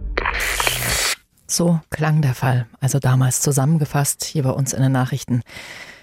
So 1.46 1.80
klang 1.90 2.22
der 2.22 2.34
Fall, 2.34 2.66
also 2.80 2.98
damals 2.98 3.40
zusammengefasst 3.40 4.24
hier 4.24 4.42
bei 4.42 4.50
uns 4.50 4.72
in 4.72 4.82
den 4.82 4.92
Nachrichten. 4.92 5.42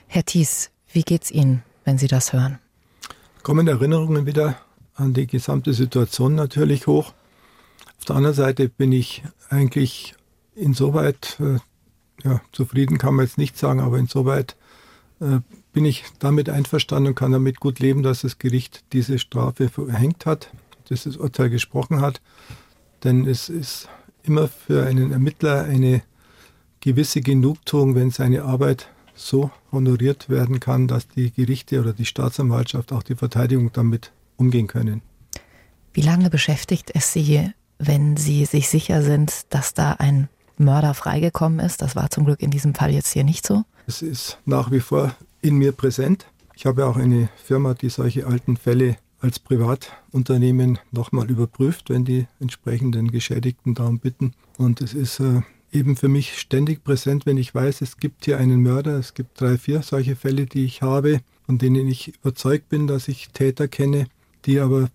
Herr 0.08 0.24
Thies, 0.24 0.72
wie 0.92 1.04
geht's 1.04 1.32
Ihnen, 1.32 1.64
wenn 1.84 1.98
Sie 1.98 2.08
das 2.08 2.34
hören? 2.34 2.60
Kommen 3.44 3.68
Erinnerungen 3.68 4.26
wieder 4.26 4.56
an 4.96 5.14
die 5.14 5.28
gesamte 5.28 5.74
Situation 5.74 6.36
natürlich 6.36 6.88
hoch. 6.88 7.14
Auf 8.00 8.06
der 8.06 8.16
anderen 8.16 8.36
Seite 8.36 8.70
bin 8.70 8.92
ich 8.92 9.24
eigentlich 9.50 10.16
insoweit, 10.56 11.38
äh, 11.40 11.60
ja, 12.24 12.42
zufrieden 12.52 12.98
kann 12.98 13.16
man 13.16 13.26
jetzt 13.26 13.38
nicht 13.38 13.58
sagen, 13.58 13.80
aber 13.80 13.98
insoweit 13.98 14.56
äh, 15.20 15.40
bin 15.74 15.86
ich 15.86 16.06
damit 16.20 16.50
einverstanden 16.50 17.10
und 17.10 17.16
kann 17.16 17.32
damit 17.32 17.60
gut 17.60 17.80
leben, 17.80 18.04
dass 18.04 18.22
das 18.22 18.38
Gericht 18.38 18.84
diese 18.94 19.20
Strafe 19.20 19.70
verhängt 19.70 20.26
hat, 20.26 20.52
dass 20.90 21.04
das 21.04 21.18
Urteil 21.18 21.50
gesprochen 21.50 22.02
hat. 22.02 22.22
Denn 23.04 23.28
es 23.28 23.50
ist 23.50 23.90
immer 24.24 24.48
für 24.48 24.86
einen 24.86 25.12
Ermittler 25.12 25.64
eine 25.64 26.02
gewisse 26.80 27.22
Genugtuung, 27.22 27.96
wenn 27.96 28.12
seine 28.12 28.44
Arbeit 28.44 28.90
so 29.16 29.52
honoriert 29.72 30.30
werden 30.30 30.60
kann, 30.60 30.88
dass 30.88 31.08
die 31.08 31.32
Gerichte 31.32 31.80
oder 31.80 31.94
die 31.94 32.06
Staatsanwaltschaft, 32.06 32.92
auch 32.92 33.04
die 33.04 33.16
Verteidigung 33.16 33.72
damit 33.72 34.12
umgehen 34.38 34.68
können. 34.68 35.02
Wie 35.94 36.02
lange 36.02 36.30
beschäftigt 36.30 36.92
es 36.94 37.14
Sie, 37.14 37.52
wenn 37.78 38.18
Sie 38.18 38.46
sich 38.46 38.70
sicher 38.70 39.04
sind, 39.04 39.54
dass 39.54 39.74
da 39.74 39.94
ein 39.94 40.30
Mörder 40.58 40.94
freigekommen 40.94 41.60
ist? 41.60 41.82
Das 41.82 41.96
war 41.96 42.10
zum 42.10 42.26
Glück 42.26 42.42
in 42.42 42.52
diesem 42.52 42.74
Fall 42.74 42.92
jetzt 42.92 43.14
hier 43.14 43.24
nicht 43.24 43.46
so. 43.46 43.64
Es 43.86 44.02
ist 44.02 44.40
nach 44.46 44.72
wie 44.72 44.80
vor 44.80 45.16
in 45.42 45.56
mir 45.56 45.72
präsent. 45.72 46.26
Ich 46.56 46.66
habe 46.66 46.86
auch 46.86 46.98
eine 46.98 47.30
Firma, 47.44 47.74
die 47.74 47.90
solche 47.90 48.26
alten 48.26 48.58
Fälle 48.58 48.98
als 49.24 49.40
Privatunternehmen 49.40 50.80
nochmal 50.92 51.32
überprüft, 51.32 51.90
wenn 51.90 52.04
die 52.04 52.28
entsprechenden 52.42 53.10
Geschädigten 53.10 53.74
darum 53.74 54.00
bitten. 54.00 54.34
Und 54.58 54.82
es 54.82 54.94
ist 54.94 55.22
äh, 55.22 55.42
eben 55.72 55.96
für 55.96 56.10
mich 56.10 56.38
ständig 56.38 56.84
präsent, 56.84 57.26
wenn 57.26 57.38
ich 57.38 57.56
weiß, 57.56 57.82
es 57.82 57.98
gibt 57.98 58.26
hier 58.26 58.38
einen 58.38 58.62
Mörder. 58.62 59.00
Es 59.00 59.14
gibt 59.14 59.40
drei, 59.40 59.58
vier 59.58 59.82
solche 59.82 60.18
Fälle, 60.18 60.46
die 60.46 60.66
ich 60.66 60.82
habe, 60.82 61.22
von 61.46 61.58
denen 61.58 61.88
ich 61.88 62.10
überzeugt 62.20 62.68
bin, 62.68 62.86
dass 62.86 63.08
ich 63.08 63.30
Täter 63.30 63.70
kenne, 63.70 64.08
die 64.46 64.60
aber 64.60 64.90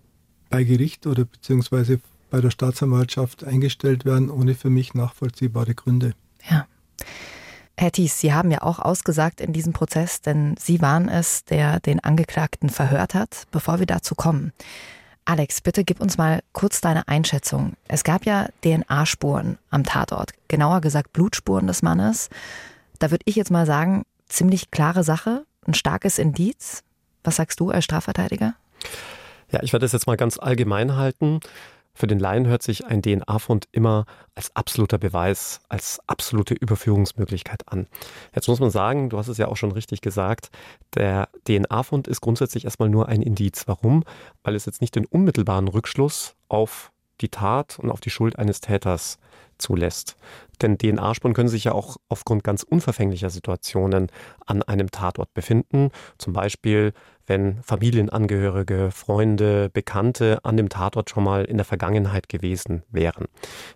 bei 0.51 0.63
Gericht 0.63 1.07
oder 1.07 1.25
beziehungsweise 1.25 1.99
bei 2.29 2.39
der 2.39 2.51
Staatsanwaltschaft 2.51 3.43
eingestellt 3.43 4.05
werden, 4.05 4.29
ohne 4.29 4.53
für 4.53 4.69
mich 4.69 4.93
nachvollziehbare 4.93 5.73
Gründe. 5.73 6.13
Ja. 6.49 6.67
Herr 7.79 7.93
Thies, 7.93 8.19
Sie 8.19 8.33
haben 8.33 8.51
ja 8.51 8.61
auch 8.61 8.79
ausgesagt 8.79 9.39
in 9.39 9.53
diesem 9.53 9.71
Prozess, 9.71 10.19
denn 10.19 10.55
Sie 10.59 10.81
waren 10.81 11.07
es, 11.07 11.45
der 11.45 11.79
den 11.79 12.03
Angeklagten 12.03 12.69
verhört 12.69 13.13
hat. 13.13 13.43
Bevor 13.51 13.79
wir 13.79 13.85
dazu 13.85 14.15
kommen, 14.15 14.51
Alex, 15.23 15.61
bitte 15.61 15.85
gib 15.85 16.01
uns 16.01 16.17
mal 16.17 16.41
kurz 16.51 16.81
deine 16.81 17.07
Einschätzung. 17.07 17.77
Es 17.87 18.03
gab 18.03 18.25
ja 18.25 18.49
DNA-Spuren 18.65 19.59
am 19.69 19.85
Tatort, 19.85 20.31
genauer 20.49 20.81
gesagt 20.81 21.13
Blutspuren 21.13 21.67
des 21.67 21.81
Mannes. 21.81 22.27
Da 22.99 23.11
würde 23.11 23.23
ich 23.23 23.37
jetzt 23.37 23.49
mal 23.49 23.65
sagen, 23.65 24.03
ziemlich 24.27 24.71
klare 24.71 25.05
Sache, 25.05 25.45
ein 25.65 25.73
starkes 25.73 26.19
Indiz. 26.19 26.83
Was 27.23 27.37
sagst 27.37 27.61
du 27.61 27.69
als 27.71 27.85
Strafverteidiger? 27.85 28.55
Ja, 29.51 29.63
ich 29.63 29.71
werde 29.71 29.85
das 29.85 29.93
jetzt 29.93 30.05
mal 30.05 30.17
ganz 30.17 30.37
allgemein 30.37 30.97
halten. 30.97 31.39
Für 31.99 32.07
den 32.07 32.17
Laien 32.19 32.47
hört 32.47 32.63
sich 32.63 32.85
ein 32.85 33.01
DNA-Fund 33.01 33.67
immer 33.73 34.05
als 34.33 34.55
absoluter 34.55 34.97
Beweis, 34.97 35.59
als 35.67 35.99
absolute 36.07 36.53
Überführungsmöglichkeit 36.53 37.67
an. 37.67 37.87
Jetzt 38.33 38.47
muss 38.47 38.61
man 38.61 38.69
sagen, 38.69 39.09
du 39.09 39.17
hast 39.17 39.27
es 39.27 39.37
ja 39.37 39.49
auch 39.49 39.57
schon 39.57 39.73
richtig 39.73 39.99
gesagt, 39.99 40.49
der 40.95 41.27
DNA-Fund 41.45 42.07
ist 42.07 42.21
grundsätzlich 42.21 42.63
erstmal 42.63 42.87
nur 42.87 43.09
ein 43.09 43.21
Indiz. 43.21 43.63
Warum? 43.67 44.05
Weil 44.43 44.55
es 44.55 44.65
jetzt 44.65 44.79
nicht 44.79 44.95
den 44.95 45.07
unmittelbaren 45.07 45.67
Rückschluss 45.67 46.37
auf 46.47 46.93
die 47.19 47.27
Tat 47.27 47.77
und 47.79 47.91
auf 47.91 47.99
die 47.99 48.11
Schuld 48.11 48.39
eines 48.39 48.61
Täters 48.61 49.19
zulässt. 49.57 50.15
Denn 50.61 50.77
DNA-Spuren 50.77 51.33
können 51.33 51.49
sich 51.49 51.65
ja 51.65 51.73
auch 51.73 51.97
aufgrund 52.07 52.45
ganz 52.45 52.63
unverfänglicher 52.63 53.29
Situationen 53.29 54.07
an 54.45 54.63
einem 54.63 54.89
Tatort 54.89 55.33
befinden. 55.33 55.91
Zum 56.17 56.31
Beispiel, 56.31 56.93
wenn 57.29 57.61
Familienangehörige, 57.63 58.89
Freunde, 58.91 59.69
Bekannte 59.69 60.39
an 60.43 60.57
dem 60.57 60.67
Tatort 60.67 61.09
schon 61.09 61.23
mal 61.23 61.45
in 61.45 61.57
der 61.57 61.65
Vergangenheit 61.65 62.27
gewesen 62.27 62.83
wären. 62.91 63.27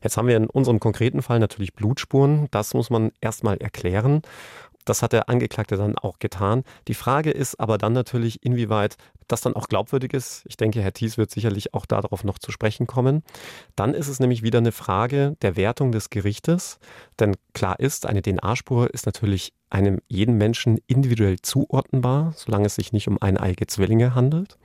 Jetzt 0.02 0.18
haben 0.18 0.28
wir 0.28 0.36
in 0.36 0.48
unserem 0.48 0.80
konkreten 0.80 1.22
Fall 1.22 1.40
natürlich 1.40 1.74
Blutspuren. 1.74 2.48
Das 2.52 2.74
muss 2.74 2.90
man 2.90 3.12
erstmal 3.22 3.58
erklären. 3.58 4.24
Das 4.86 5.02
hat 5.02 5.14
der 5.14 5.30
Angeklagte 5.30 5.78
dann 5.78 5.98
auch 5.98 6.20
getan. 6.20 6.64
Die 6.88 6.94
Frage 6.94 7.32
ist 7.32 7.60
aber 7.60 7.78
dann 7.78 7.94
natürlich, 7.94 8.44
inwieweit 8.44 8.98
das 9.28 9.42
dann 9.42 9.56
auch 9.56 9.68
glaubwürdig 9.68 10.14
ist. 10.14 10.44
Ich 10.48 10.58
denke, 10.58 10.82
Herr 10.82 10.94
Thies 10.94 11.18
wird 11.18 11.32
sicherlich 11.32 11.74
auch 11.74 11.86
darauf 11.86 12.24
noch 12.24 12.40
zu 12.40 12.52
sprechen 12.52 12.88
kommen. 12.88 13.24
Dann 13.76 13.94
ist 13.94 14.08
es 14.08 14.20
nämlich 14.20 14.44
wieder 14.44 14.60
eine 14.60 14.72
Frage 14.72 15.36
der 15.42 15.56
Wertung 15.56 15.92
des 15.92 16.10
Gerichtes. 16.10 16.80
Denn 17.20 17.36
klar 17.54 17.80
ist, 17.80 18.06
eine 18.06 18.22
DNA-Spur 18.22 18.94
ist 18.94 19.06
natürlich 19.06 19.54
einem 19.70 20.00
jeden 20.08 20.38
Menschen 20.38 20.80
individuell 20.86 21.42
zuordnenbar, 21.42 22.34
solange 22.36 22.68
es 22.68 22.76
sich 22.76 22.94
nicht 22.94 23.08
um 23.08 23.20
eineige 23.20 23.66
Zwillinge 23.66 24.14
handelt. 24.14 24.58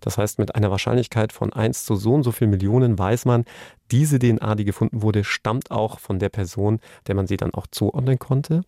Das 0.00 0.18
heißt, 0.18 0.40
mit 0.40 0.56
einer 0.56 0.70
Wahrscheinlichkeit 0.70 1.32
von 1.32 1.52
1 1.52 1.84
zu 1.84 1.94
so 1.94 2.14
und 2.14 2.24
so 2.24 2.32
viel 2.32 2.48
Millionen 2.48 2.98
weiß 2.98 3.24
man, 3.24 3.44
diese 3.92 4.18
DNA, 4.18 4.56
die 4.56 4.64
gefunden 4.64 5.02
wurde, 5.02 5.22
stammt 5.22 5.70
auch 5.70 6.00
von 6.00 6.18
der 6.18 6.28
Person, 6.28 6.80
der 7.06 7.14
man 7.14 7.28
sie 7.28 7.36
dann 7.36 7.54
auch 7.54 7.68
zuordnen 7.70 8.18
konnte. 8.18 8.62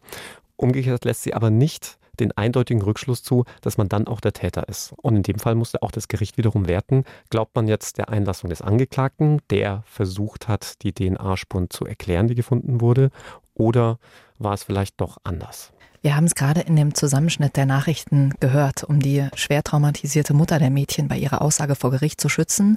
Umgekehrt 0.60 1.06
lässt 1.06 1.22
sie 1.22 1.32
aber 1.32 1.48
nicht 1.48 1.98
den 2.18 2.32
eindeutigen 2.32 2.82
Rückschluss 2.82 3.22
zu, 3.22 3.44
dass 3.62 3.78
man 3.78 3.88
dann 3.88 4.06
auch 4.06 4.20
der 4.20 4.34
Täter 4.34 4.68
ist. 4.68 4.92
Und 4.98 5.16
in 5.16 5.22
dem 5.22 5.38
Fall 5.38 5.54
musste 5.54 5.82
auch 5.82 5.90
das 5.90 6.06
Gericht 6.06 6.36
wiederum 6.36 6.68
werten, 6.68 7.04
glaubt 7.30 7.56
man 7.56 7.66
jetzt 7.66 7.96
der 7.96 8.10
Einlassung 8.10 8.50
des 8.50 8.60
Angeklagten, 8.60 9.40
der 9.48 9.82
versucht 9.86 10.48
hat, 10.48 10.82
die 10.82 10.92
DNA-Spuren 10.92 11.70
zu 11.70 11.86
erklären, 11.86 12.28
die 12.28 12.34
gefunden 12.34 12.82
wurde, 12.82 13.10
oder 13.54 13.98
war 14.38 14.52
es 14.52 14.62
vielleicht 14.62 15.00
doch 15.00 15.16
anders? 15.24 15.72
Wir 16.02 16.14
haben 16.14 16.26
es 16.26 16.34
gerade 16.34 16.60
in 16.60 16.76
dem 16.76 16.94
Zusammenschnitt 16.94 17.56
der 17.56 17.66
Nachrichten 17.66 18.34
gehört, 18.38 18.84
um 18.84 19.00
die 19.00 19.28
schwer 19.34 19.62
traumatisierte 19.62 20.34
Mutter 20.34 20.58
der 20.58 20.70
Mädchen 20.70 21.08
bei 21.08 21.16
ihrer 21.16 21.40
Aussage 21.40 21.74
vor 21.74 21.90
Gericht 21.90 22.20
zu 22.20 22.28
schützen 22.28 22.76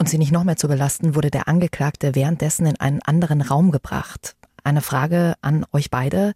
und 0.00 0.08
sie 0.08 0.18
nicht 0.18 0.32
noch 0.32 0.42
mehr 0.42 0.56
zu 0.56 0.66
belasten, 0.66 1.14
wurde 1.14 1.30
der 1.30 1.46
Angeklagte 1.46 2.16
währenddessen 2.16 2.66
in 2.66 2.80
einen 2.80 3.02
anderen 3.02 3.42
Raum 3.42 3.70
gebracht. 3.70 4.34
Eine 4.66 4.80
Frage 4.80 5.34
an 5.42 5.64
euch 5.72 5.90
beide. 5.90 6.34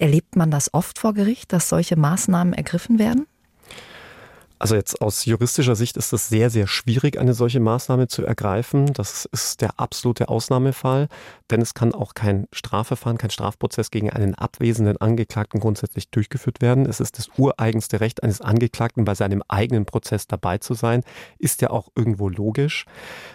Erlebt 0.00 0.34
man 0.34 0.50
das 0.50 0.72
oft 0.72 0.98
vor 0.98 1.12
Gericht, 1.12 1.52
dass 1.52 1.68
solche 1.68 1.94
Maßnahmen 1.94 2.54
ergriffen 2.54 2.98
werden? 2.98 3.26
Also 4.60 4.74
jetzt 4.74 5.00
aus 5.00 5.24
juristischer 5.24 5.74
Sicht 5.74 5.96
ist 5.96 6.12
es 6.12 6.28
sehr, 6.28 6.50
sehr 6.50 6.66
schwierig, 6.66 7.18
eine 7.18 7.32
solche 7.32 7.60
Maßnahme 7.60 8.08
zu 8.08 8.26
ergreifen. 8.26 8.92
Das 8.92 9.24
ist 9.24 9.62
der 9.62 9.80
absolute 9.80 10.28
Ausnahmefall, 10.28 11.08
denn 11.50 11.62
es 11.62 11.72
kann 11.72 11.94
auch 11.94 12.12
kein 12.12 12.46
Strafverfahren, 12.52 13.16
kein 13.16 13.30
Strafprozess 13.30 13.90
gegen 13.90 14.10
einen 14.10 14.34
abwesenden 14.34 14.98
Angeklagten 14.98 15.60
grundsätzlich 15.60 16.10
durchgeführt 16.10 16.60
werden. 16.60 16.84
Es 16.84 17.00
ist 17.00 17.16
das 17.16 17.30
ureigenste 17.38 18.00
Recht 18.00 18.22
eines 18.22 18.42
Angeklagten, 18.42 19.06
bei 19.06 19.14
seinem 19.14 19.42
eigenen 19.48 19.86
Prozess 19.86 20.26
dabei 20.26 20.58
zu 20.58 20.74
sein. 20.74 21.04
Ist 21.38 21.62
ja 21.62 21.70
auch 21.70 21.88
irgendwo 21.96 22.28
logisch. 22.28 22.84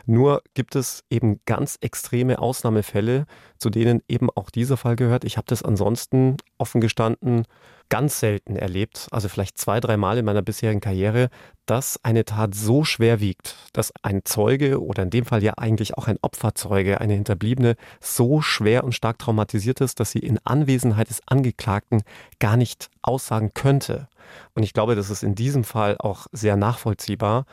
Nur 0.06 0.44
gibt 0.54 0.76
es 0.76 1.06
eben 1.10 1.40
ganz 1.48 1.80
extreme 1.82 2.38
Ausnahmefälle, 2.38 3.26
zu 3.58 3.72
denen 3.72 4.04
eben 4.08 4.30
auch 4.30 4.52
dieser 4.52 4.78
Fall 4.78 4.96
gehört. 4.96 5.24
Ich 5.24 5.38
habe 5.38 5.48
das 5.48 5.64
ansonsten 5.64 6.38
offen 6.60 6.82
gestanden 6.82 7.48
ganz 7.90 8.20
selten 8.20 8.56
erlebt, 8.56 9.08
also 9.12 9.30
vielleicht 9.30 9.58
zwei, 9.58 9.80
dreimal 9.80 10.18
in 10.18 10.26
meiner 10.26 10.42
bisherigen 10.42 10.82
Karriere, 10.82 11.30
dass 11.66 12.00
eine 12.04 12.26
Tat 12.26 12.56
so 12.56 12.84
schwer 12.84 13.20
wiegt, 13.20 13.56
dass 13.74 13.94
ein 14.02 14.22
Zeuge 14.26 14.82
oder 14.84 15.04
in 15.04 15.10
dem 15.10 15.26
Fall 15.26 15.44
ja 15.44 15.54
eigentlich 15.58 15.98
auch 15.98 16.08
ein 16.08 16.18
Opferzeuge, 16.22 17.02
eine 17.02 17.14
Hinterbliebene, 17.14 17.76
so 18.00 18.42
schwer 18.42 18.84
und 18.84 18.94
stark 18.94 19.20
traumatisiert 19.20 19.82
ist, 19.82 20.00
dass 20.00 20.12
sie 20.12 20.20
in 20.20 20.40
Anwesenheit 20.44 21.10
des 21.10 21.22
Angeklagten 21.28 22.04
gar 22.40 22.58
nicht 22.58 22.90
aussagen 23.02 23.52
könnte. 23.54 24.08
Und 24.54 24.64
ich 24.64 24.74
glaube, 24.74 24.96
das 24.96 25.10
ist 25.10 25.24
in 25.24 25.36
diesem 25.36 25.64
Fall 25.64 25.98
auch 26.00 26.28
sehr 26.32 26.56
nachvollziehbar. 26.56 27.46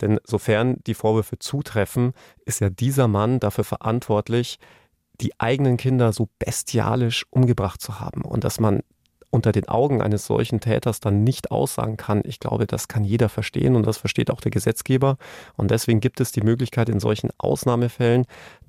Denn 0.00 0.18
sofern 0.24 0.78
die 0.86 0.94
Vorwürfe 0.94 1.38
zutreffen, 1.38 2.12
ist 2.44 2.60
ja 2.60 2.70
dieser 2.70 3.06
Mann 3.06 3.38
dafür 3.38 3.64
verantwortlich, 3.64 4.58
die 5.20 5.38
eigenen 5.38 5.76
Kinder 5.76 6.12
so 6.12 6.28
bestialisch 6.38 7.26
umgebracht 7.30 7.80
zu 7.80 8.00
haben. 8.00 8.22
Und 8.22 8.44
dass 8.44 8.58
man 8.60 8.80
unter 9.30 9.52
den 9.52 9.68
Augen 9.68 10.02
eines 10.02 10.26
solchen 10.26 10.60
Täters 10.60 11.00
dann 11.00 11.24
nicht 11.24 11.50
aussagen 11.50 11.96
kann, 11.96 12.22
ich 12.24 12.40
glaube, 12.40 12.66
das 12.66 12.88
kann 12.88 13.04
jeder 13.04 13.28
verstehen 13.28 13.76
und 13.76 13.86
das 13.86 13.96
versteht 13.96 14.30
auch 14.30 14.40
der 14.40 14.50
Gesetzgeber. 14.50 15.16
Und 15.56 15.70
deswegen 15.70 16.00
gibt 16.00 16.20
es 16.20 16.32
die 16.32 16.42
Möglichkeit 16.42 16.88
in 16.88 17.00
solchen 17.00 17.30
Ausnahmefällen, 17.38 18.26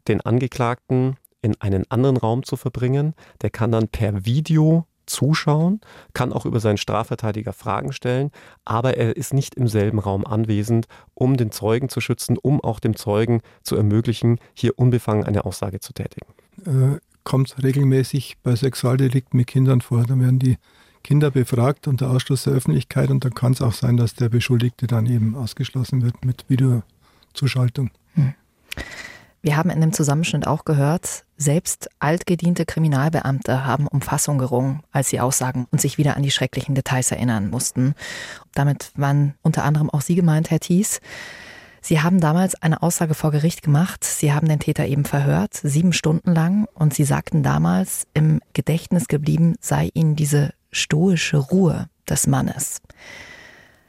den 0.07 0.21
Angeklagten 0.21 1.17
in 1.41 1.59
einen 1.59 1.89
anderen 1.89 2.17
Raum 2.17 2.43
zu 2.43 2.55
verbringen. 2.55 3.13
Der 3.41 3.49
kann 3.49 3.71
dann 3.71 3.87
per 3.87 4.25
Video 4.25 4.85
zuschauen, 5.07 5.81
kann 6.13 6.31
auch 6.31 6.45
über 6.45 6.59
seinen 6.59 6.77
Strafverteidiger 6.77 7.53
Fragen 7.53 7.91
stellen, 7.91 8.31
aber 8.63 8.97
er 8.97 9.15
ist 9.17 9.33
nicht 9.33 9.55
im 9.55 9.67
selben 9.67 9.99
Raum 9.99 10.25
anwesend, 10.25 10.87
um 11.13 11.37
den 11.37 11.51
Zeugen 11.51 11.89
zu 11.89 12.01
schützen, 12.01 12.37
um 12.37 12.63
auch 12.63 12.79
dem 12.79 12.95
Zeugen 12.95 13.41
zu 13.63 13.75
ermöglichen, 13.75 14.39
hier 14.53 14.77
unbefangen 14.77 15.25
eine 15.25 15.43
Aussage 15.43 15.79
zu 15.79 15.93
tätigen. 15.93 16.31
Kommt 17.23 17.61
regelmäßig 17.61 18.37
bei 18.43 18.55
Sexualdelikten 18.55 19.37
mit 19.37 19.47
Kindern 19.47 19.81
vor. 19.81 20.03
Da 20.03 20.19
werden 20.19 20.39
die 20.39 20.57
Kinder 21.03 21.31
befragt 21.31 21.87
unter 21.87 22.09
Ausschluss 22.09 22.43
der 22.43 22.53
Öffentlichkeit 22.53 23.09
und 23.09 23.25
dann 23.25 23.33
kann 23.33 23.53
es 23.53 23.61
auch 23.61 23.73
sein, 23.73 23.97
dass 23.97 24.13
der 24.13 24.29
Beschuldigte 24.29 24.87
dann 24.87 25.05
eben 25.05 25.35
ausgeschlossen 25.35 26.01
wird 26.01 26.23
mit 26.25 26.45
Videozuschaltung. 26.47 27.89
Hm. 28.13 28.33
Wir 29.43 29.57
haben 29.57 29.71
in 29.71 29.81
dem 29.81 29.91
Zusammenschnitt 29.91 30.45
auch 30.45 30.65
gehört, 30.65 31.25
selbst 31.35 31.89
altgediente 31.97 32.63
Kriminalbeamte 32.63 33.65
haben 33.65 33.87
um 33.87 34.01
Fassung 34.01 34.37
gerungen, 34.37 34.83
als 34.91 35.09
sie 35.09 35.19
aussagen 35.19 35.67
und 35.71 35.81
sich 35.81 35.97
wieder 35.97 36.15
an 36.15 36.21
die 36.21 36.29
schrecklichen 36.29 36.75
Details 36.75 37.11
erinnern 37.11 37.49
mussten. 37.49 37.95
Damit 38.53 38.91
waren 38.95 39.33
unter 39.41 39.63
anderem 39.63 39.89
auch 39.89 40.01
Sie 40.01 40.13
gemeint, 40.13 40.51
Herr 40.51 40.59
Thies. 40.59 41.01
Sie 41.81 42.01
haben 42.01 42.19
damals 42.19 42.55
eine 42.61 42.83
Aussage 42.83 43.15
vor 43.15 43.31
Gericht 43.31 43.63
gemacht. 43.63 44.03
Sie 44.03 44.31
haben 44.31 44.47
den 44.47 44.59
Täter 44.59 44.85
eben 44.85 45.03
verhört, 45.03 45.55
sieben 45.55 45.93
Stunden 45.93 46.33
lang. 46.33 46.67
Und 46.75 46.93
Sie 46.93 47.03
sagten 47.03 47.41
damals, 47.41 48.05
im 48.13 48.39
Gedächtnis 48.53 49.07
geblieben 49.07 49.55
sei 49.59 49.89
Ihnen 49.93 50.15
diese 50.15 50.53
stoische 50.71 51.37
Ruhe 51.37 51.89
des 52.07 52.27
Mannes. 52.27 52.81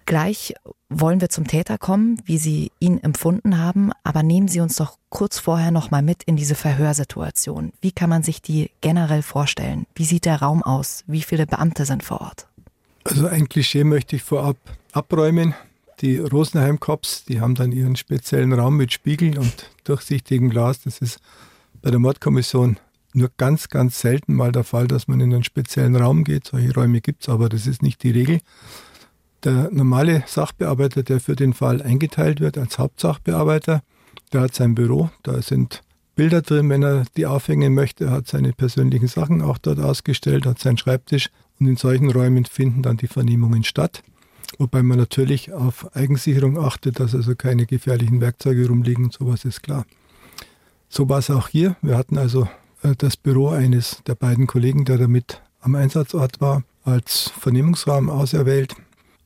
Gleich 0.07 0.55
wollen 0.89 1.21
wir 1.21 1.29
zum 1.29 1.47
Täter 1.47 1.79
kommen, 1.79 2.21
wie 2.25 2.39
Sie 2.39 2.73
ihn 2.81 2.99
empfunden 3.03 3.59
haben, 3.59 3.93
aber 4.03 4.23
nehmen 4.23 4.49
Sie 4.49 4.61
uns 4.61 4.77
doch 4.77 4.99
kurz 5.11 5.39
vorher 5.39 5.71
noch 5.71 5.91
mal 5.91 6.03
mit 6.03 6.23
in 6.25 6.37
diese 6.37 6.55
Verhörsituation. 6.55 7.73
Wie 7.81 7.93
kann 7.93 8.11
man 8.11 8.23
sich 8.23 8.43
die 8.43 8.71
generell 8.81 9.23
vorstellen? 9.23 9.87
Wie 9.95 10.05
sieht 10.05 10.25
der 10.25 10.41
Raum 10.41 10.63
aus? 10.63 11.05
Wie 11.07 11.23
viele 11.23 11.47
Beamte 11.47 11.85
sind 11.85 12.03
vor 12.03 12.21
Ort? 12.23 12.49
Also 13.05 13.27
ein 13.27 13.49
Klischee 13.49 13.85
möchte 13.85 14.17
ich 14.17 14.23
vorab 14.23 14.57
abräumen. 14.93 15.55
Die 16.01 16.19
Rosenheim-Cops, 16.19 17.25
die 17.25 17.41
haben 17.41 17.55
dann 17.55 17.73
ihren 17.73 17.97
speziellen 17.97 18.53
Raum 18.53 18.77
mit 18.77 18.93
Spiegel 18.93 19.39
und 19.39 19.71
durchsichtigem 19.85 20.51
Glas. 20.51 20.83
Das 20.83 20.99
ist 20.99 21.21
bei 21.81 21.91
der 21.91 22.01
Mordkommission 22.01 22.79
nur 23.15 23.31
ganz, 23.37 23.69
ganz 23.69 24.01
selten 24.01 24.35
mal 24.35 24.53
der 24.53 24.65
Fall, 24.65 24.89
dass 24.89 25.07
man 25.07 25.21
in 25.21 25.33
einen 25.33 25.45
speziellen 25.45 25.97
Raum 25.97 26.25
geht. 26.25 26.47
Solche 26.47 26.75
Räume 26.75 27.01
gibt 27.01 27.23
es, 27.23 27.29
aber 27.29 27.49
das 27.49 27.67
ist 27.67 27.83
nicht 27.83 28.03
die 28.03 28.11
Regel. 28.11 28.41
Der 29.45 29.71
normale 29.71 30.25
Sachbearbeiter, 30.27 31.03
der 31.03 31.21
für 31.21 31.37
den 31.37 31.53
Fall 31.53 31.83
eingeteilt 31.83 32.41
wird 32.41 32.57
als 32.57 32.79
Hauptsachbearbeiter, 32.79 33.83
der 34.33 34.41
hat 34.41 34.55
sein 34.55 34.75
Büro, 34.75 35.11
da 35.23 35.43
sind 35.43 35.83
Bilder 36.15 36.43
drin, 36.43 36.69
wenn 36.69 36.83
er 36.83 37.05
die 37.17 37.27
aufhängen 37.27 37.75
möchte, 37.75 38.05
er 38.05 38.11
hat 38.13 38.29
seine 38.29 38.53
persönlichen 38.53 39.09
Sachen 39.09 39.43
auch 39.43 39.59
dort 39.59 39.81
ausgestellt, 39.81 40.47
hat 40.47 40.59
seinen 40.59 40.79
Schreibtisch 40.79 41.29
und 41.59 41.67
in 41.67 41.77
solchen 41.77 42.11
Räumen 42.11 42.45
finden 42.45 42.83
dann 42.83 42.99
die 42.99 43.09
Vernehmungen 43.09 43.65
statt. 43.65 44.03
Wobei 44.59 44.83
man 44.83 44.99
natürlich 44.99 45.53
auf 45.53 45.95
Eigensicherung 45.97 46.59
achtet, 46.59 47.01
dass 47.01 47.15
also 47.15 47.35
keine 47.35 47.67
gefährlichen 47.67 48.21
Werkzeuge 48.21 48.69
rumliegen, 48.69 49.11
sowas 49.11 49.45
ist 49.45 49.63
klar. 49.63 49.85
So 50.89 51.09
war 51.09 51.19
es 51.19 51.31
auch 51.31 51.49
hier. 51.49 51.77
Wir 51.81 51.97
hatten 51.97 52.19
also 52.19 52.49
äh, 52.83 52.95
das 52.97 53.17
Büro 53.17 53.49
eines 53.49 54.03
der 54.07 54.15
beiden 54.15 54.47
Kollegen, 54.47 54.85
der 54.85 54.99
damit 54.99 55.41
am 55.61 55.75
Einsatzort 55.75 56.41
war, 56.41 56.65
als 56.85 57.33
Vernehmungsraum 57.39 58.11
auserwählt. 58.11 58.75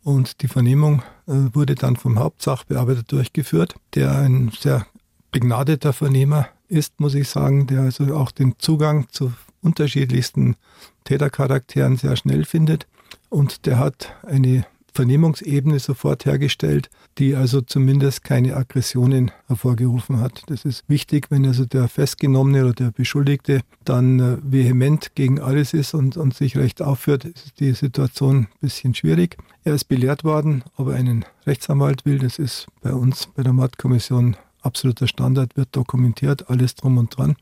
Und 0.05 0.43
die 0.43 0.49
Vernehmung 0.49 1.03
äh, 1.27 1.33
wurde 1.53 1.75
dann 1.75 1.97
vom 1.97 2.19
Hauptsachbearbeiter 2.19 3.03
durchgeführt, 3.03 3.75
der 3.95 4.17
ein 4.17 4.53
sehr 4.57 4.87
begnadeter 5.33 5.93
Vernehmer 5.93 6.49
ist, 6.69 7.01
muss 7.01 7.15
ich 7.15 7.29
sagen, 7.29 7.67
der 7.67 7.81
also 7.81 8.15
auch 8.15 8.31
den 8.31 8.55
Zugang 8.59 9.09
zu 9.11 9.33
unterschiedlichsten 9.63 10.57
Tätercharakteren 11.05 11.97
sehr 11.97 12.17
schnell 12.17 12.45
findet. 12.45 12.87
Und 13.29 13.67
der 13.67 13.79
hat 13.79 14.15
eine 14.23 14.65
Vernehmungsebene 14.97 15.79
sofort 15.79 16.25
hergestellt, 16.25 16.89
die 17.19 17.37
also 17.37 17.61
zumindest 17.61 18.25
keine 18.25 18.57
Aggressionen 18.57 19.31
hervorgerufen 19.47 20.21
hat. 20.21 20.43
Das 20.47 20.65
ist 20.65 20.85
wichtig, 20.89 21.27
wenn 21.31 21.45
also 21.47 21.67
der 21.67 21.87
Festgenommene 21.89 22.65
oder 22.65 22.73
der 22.73 22.91
Beschuldigte 22.93 23.61
dann 23.85 24.19
äh, 24.19 24.39
vehement 24.43 25.15
gegen 25.15 25.39
alles 25.39 25.75
ist 25.75 25.93
und, 25.93 26.17
und 26.17 26.35
sich 26.35 26.57
recht 26.57 26.81
aufführt, 26.81 27.27
ist 27.27 27.61
die 27.61 27.73
Situation 27.73 28.37
ein 28.37 28.49
bisschen 28.61 28.95
schwierig. 28.95 29.37
Er 29.65 29.75
ist 29.75 29.85
belehrt 29.85 30.25
worden, 30.25 30.65
ob 30.77 30.89
er 30.89 30.95
einen 30.95 31.27
Rechtsanwalt 31.47 32.07
will. 32.07 32.19
Das 32.19 32.39
ist 32.39 32.67
bei 32.81 32.93
uns 32.93 33.27
bei 33.27 33.43
der 33.43 33.53
Mordkommission 33.53 34.37
absoluter 34.63 35.07
Standard, 35.07 35.57
wird 35.57 35.69
dokumentiert, 35.73 36.49
alles 36.49 36.75
drum 36.75 36.97
und 36.97 37.17
dran. 37.17 37.37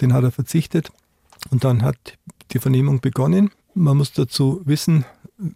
Den 0.00 0.12
hat 0.12 0.22
er 0.22 0.30
verzichtet 0.30 0.90
und 1.50 1.64
dann 1.64 1.82
hat 1.82 1.96
die 2.52 2.60
Vernehmung 2.60 3.00
begonnen. 3.00 3.50
Man 3.80 3.96
muss 3.96 4.12
dazu 4.12 4.60
wissen, 4.66 5.06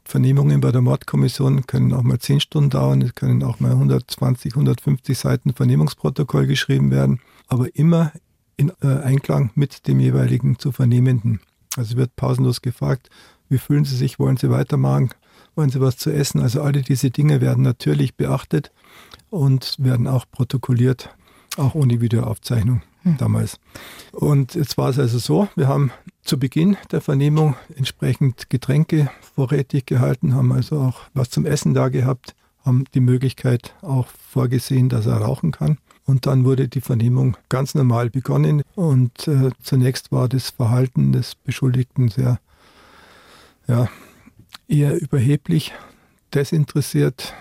Vernehmungen 0.02 0.62
bei 0.62 0.72
der 0.72 0.80
Mordkommission 0.80 1.66
können 1.66 1.92
auch 1.92 2.02
mal 2.02 2.18
zehn 2.18 2.40
Stunden 2.40 2.70
dauern, 2.70 3.02
es 3.02 3.14
können 3.14 3.42
auch 3.42 3.60
mal 3.60 3.72
120, 3.72 4.54
150 4.54 5.18
Seiten 5.18 5.52
Vernehmungsprotokoll 5.52 6.46
geschrieben 6.46 6.90
werden, 6.90 7.20
aber 7.48 7.76
immer 7.76 8.12
in 8.56 8.72
äh, 8.80 8.86
Einklang 8.86 9.50
mit 9.56 9.86
dem 9.86 10.00
jeweiligen 10.00 10.58
zu 10.58 10.72
Vernehmenden. 10.72 11.40
Also 11.76 11.98
wird 11.98 12.16
pausenlos 12.16 12.62
gefragt, 12.62 13.10
wie 13.50 13.58
fühlen 13.58 13.84
Sie 13.84 13.94
sich, 13.94 14.18
wollen 14.18 14.38
Sie 14.38 14.48
weitermachen, 14.48 15.10
wollen 15.54 15.68
Sie 15.68 15.82
was 15.82 15.98
zu 15.98 16.10
essen? 16.10 16.40
Also 16.40 16.62
alle 16.62 16.80
diese 16.80 17.10
Dinge 17.10 17.42
werden 17.42 17.62
natürlich 17.62 18.16
beachtet 18.16 18.72
und 19.28 19.76
werden 19.78 20.06
auch 20.06 20.24
protokolliert, 20.30 21.14
auch 21.58 21.74
ohne 21.74 22.00
Videoaufzeichnung 22.00 22.80
hm. 23.04 23.16
damals. 23.16 23.58
Und 24.12 24.54
jetzt 24.54 24.76
war 24.76 24.90
es 24.90 24.98
also 24.98 25.18
so, 25.18 25.48
wir 25.54 25.68
haben 25.68 25.92
zu 26.22 26.38
Beginn 26.38 26.76
der 26.90 27.00
Vernehmung 27.00 27.54
entsprechend 27.76 28.50
Getränke 28.50 29.10
vorrätig 29.34 29.86
gehalten, 29.86 30.34
haben 30.34 30.52
also 30.52 30.78
auch 30.80 31.00
was 31.14 31.30
zum 31.30 31.46
Essen 31.46 31.74
da 31.74 31.88
gehabt, 31.88 32.34
haben 32.64 32.84
die 32.94 33.00
Möglichkeit 33.00 33.74
auch 33.82 34.08
vorgesehen, 34.30 34.88
dass 34.88 35.06
er 35.06 35.18
rauchen 35.18 35.52
kann. 35.52 35.78
Und 36.06 36.26
dann 36.26 36.44
wurde 36.44 36.68
die 36.68 36.80
Vernehmung 36.80 37.36
ganz 37.48 37.74
normal 37.74 38.10
begonnen. 38.10 38.62
Und 38.74 39.26
äh, 39.26 39.50
zunächst 39.62 40.12
war 40.12 40.28
das 40.28 40.50
Verhalten 40.50 41.12
des 41.12 41.34
Beschuldigten 41.34 42.08
sehr, 42.08 42.38
ja, 43.66 43.88
eher 44.68 45.00
überheblich, 45.00 45.72
desinteressiert. 46.34 47.34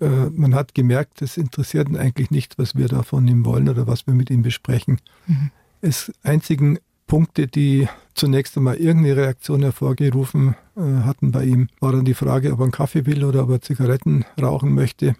Äh, 0.00 0.30
man 0.30 0.54
hat 0.54 0.74
gemerkt, 0.74 1.22
es 1.22 1.36
interessiert 1.36 1.88
ihn 1.88 1.96
eigentlich 1.96 2.30
nicht, 2.30 2.58
was 2.58 2.76
wir 2.76 2.88
da 2.88 3.02
von 3.02 3.26
ihm 3.26 3.44
wollen 3.44 3.68
oder 3.68 3.86
was 3.86 4.06
wir 4.06 4.14
mit 4.14 4.30
ihm 4.30 4.42
besprechen. 4.42 5.00
Mhm. 5.26 5.50
Es 5.80 6.12
einzigen 6.22 6.78
Punkte, 7.06 7.46
die 7.46 7.88
zunächst 8.14 8.56
einmal 8.56 8.76
irgendeine 8.76 9.16
Reaktion 9.16 9.62
hervorgerufen 9.62 10.54
äh, 10.76 10.80
hatten 11.04 11.32
bei 11.32 11.44
ihm, 11.44 11.68
war 11.80 11.92
dann 11.92 12.04
die 12.04 12.14
Frage, 12.14 12.52
ob 12.52 12.60
er 12.60 12.64
einen 12.64 12.72
Kaffee 12.72 13.06
will 13.06 13.24
oder 13.24 13.44
ob 13.44 13.50
er 13.50 13.60
Zigaretten 13.60 14.24
rauchen 14.40 14.74
möchte. 14.74 15.16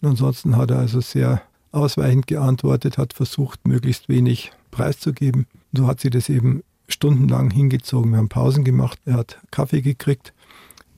Und 0.00 0.08
ansonsten 0.08 0.56
hat 0.56 0.70
er 0.70 0.78
also 0.78 1.00
sehr 1.00 1.42
ausweichend 1.72 2.26
geantwortet, 2.26 2.98
hat 2.98 3.12
versucht, 3.12 3.66
möglichst 3.68 4.08
wenig 4.08 4.52
preiszugeben. 4.70 5.46
Und 5.72 5.78
so 5.78 5.86
hat 5.86 6.00
sie 6.00 6.10
das 6.10 6.28
eben 6.28 6.62
stundenlang 6.88 7.50
hingezogen. 7.50 8.12
Wir 8.12 8.18
haben 8.18 8.28
Pausen 8.28 8.64
gemacht, 8.64 8.98
er 9.04 9.14
hat 9.14 9.38
Kaffee 9.50 9.82
gekriegt, 9.82 10.32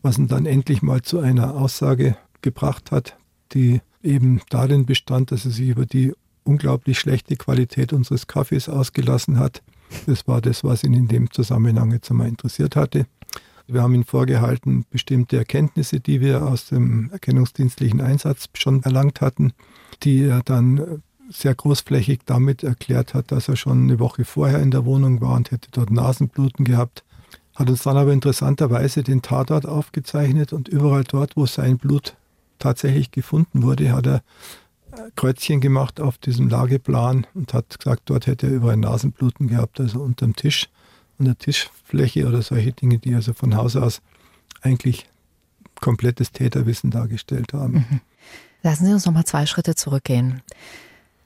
was 0.02 0.18
ihn 0.18 0.28
dann 0.28 0.46
endlich 0.46 0.82
mal 0.82 1.02
zu 1.02 1.18
einer 1.18 1.54
Aussage 1.54 2.16
gebracht 2.42 2.90
hat, 2.90 3.16
die 3.52 3.80
eben 4.02 4.40
darin 4.50 4.86
bestand, 4.86 5.32
dass 5.32 5.44
er 5.44 5.50
sich 5.50 5.68
über 5.68 5.86
die 5.86 6.12
unglaublich 6.44 6.98
schlechte 6.98 7.36
Qualität 7.36 7.92
unseres 7.92 8.26
Kaffees 8.26 8.68
ausgelassen 8.68 9.38
hat. 9.38 9.62
Das 10.06 10.26
war 10.26 10.40
das, 10.40 10.64
was 10.64 10.84
ihn 10.84 10.94
in 10.94 11.08
dem 11.08 11.30
Zusammenhang 11.30 11.92
jetzt 11.92 12.10
einmal 12.10 12.28
interessiert 12.28 12.76
hatte. 12.76 13.06
Wir 13.66 13.82
haben 13.82 13.94
ihm 13.94 14.04
vorgehalten, 14.04 14.86
bestimmte 14.90 15.36
Erkenntnisse, 15.36 16.00
die 16.00 16.22
wir 16.22 16.46
aus 16.46 16.66
dem 16.68 17.10
erkennungsdienstlichen 17.12 18.00
Einsatz 18.00 18.48
schon 18.54 18.82
erlangt 18.82 19.20
hatten, 19.20 19.52
die 20.02 20.24
er 20.24 20.40
dann 20.42 21.02
sehr 21.30 21.54
großflächig 21.54 22.20
damit 22.24 22.62
erklärt 22.62 23.12
hat, 23.12 23.30
dass 23.30 23.48
er 23.48 23.56
schon 23.56 23.82
eine 23.82 23.98
Woche 23.98 24.24
vorher 24.24 24.62
in 24.62 24.70
der 24.70 24.86
Wohnung 24.86 25.20
war 25.20 25.34
und 25.34 25.50
hätte 25.50 25.68
dort 25.70 25.90
Nasenbluten 25.90 26.64
gehabt. 26.64 27.04
Hat 27.54 27.68
uns 27.68 27.82
dann 27.82 27.98
aber 27.98 28.12
interessanterweise 28.12 29.02
den 29.02 29.20
Tatort 29.20 29.66
aufgezeichnet 29.66 30.54
und 30.54 30.68
überall 30.68 31.04
dort, 31.04 31.36
wo 31.36 31.44
sein 31.44 31.76
Blut 31.76 32.16
tatsächlich 32.58 33.10
gefunden 33.10 33.62
wurde, 33.62 33.92
hat 33.92 34.06
er 34.06 34.22
Kreuzchen 35.16 35.60
gemacht 35.60 36.00
auf 36.00 36.18
diesem 36.18 36.48
Lageplan 36.48 37.26
und 37.34 37.54
hat 37.54 37.78
gesagt, 37.78 38.02
dort 38.06 38.26
hätte 38.26 38.46
er 38.46 38.52
überall 38.52 38.76
Nasenbluten 38.76 39.48
gehabt, 39.48 39.80
also 39.80 40.00
unterm 40.00 40.34
Tisch, 40.34 40.68
an 41.18 41.26
der 41.26 41.38
Tischfläche 41.38 42.26
oder 42.26 42.42
solche 42.42 42.72
Dinge, 42.72 42.98
die 42.98 43.14
also 43.14 43.32
von 43.32 43.56
Haus 43.56 43.76
aus 43.76 44.00
eigentlich 44.62 45.08
komplettes 45.80 46.32
Täterwissen 46.32 46.90
dargestellt 46.90 47.52
haben. 47.52 47.86
Mhm. 47.90 48.00
Lassen 48.62 48.86
Sie 48.86 48.92
uns 48.92 49.06
noch 49.06 49.12
mal 49.12 49.24
zwei 49.24 49.46
Schritte 49.46 49.74
zurückgehen. 49.74 50.42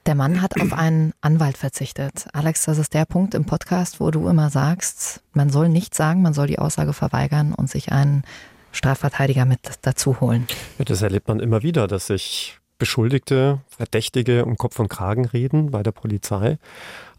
Der 0.06 0.14
Mann 0.14 0.42
hat 0.42 0.60
auf 0.60 0.72
einen 0.72 1.12
Anwalt 1.20 1.56
verzichtet. 1.56 2.26
Alex, 2.32 2.64
das 2.64 2.78
ist 2.78 2.92
der 2.92 3.04
Punkt 3.04 3.34
im 3.34 3.44
Podcast, 3.44 4.00
wo 4.00 4.10
du 4.10 4.28
immer 4.28 4.50
sagst, 4.50 5.22
man 5.32 5.48
soll 5.48 5.68
nichts 5.68 5.96
sagen, 5.96 6.22
man 6.22 6.34
soll 6.34 6.48
die 6.48 6.58
Aussage 6.58 6.92
verweigern 6.92 7.54
und 7.54 7.70
sich 7.70 7.92
einen 7.92 8.24
Strafverteidiger 8.72 9.44
mit 9.44 9.60
dazu 9.82 10.20
holen. 10.20 10.46
Ja, 10.78 10.84
das 10.84 11.02
erlebt 11.02 11.28
man 11.28 11.40
immer 11.40 11.62
wieder, 11.62 11.86
dass 11.86 12.08
sich 12.08 12.58
Beschuldigte, 12.82 13.60
Verdächtige 13.68 14.44
um 14.44 14.56
Kopf 14.56 14.80
und 14.80 14.88
Kragen 14.88 15.24
reden 15.24 15.70
bei 15.70 15.84
der 15.84 15.92
Polizei. 15.92 16.58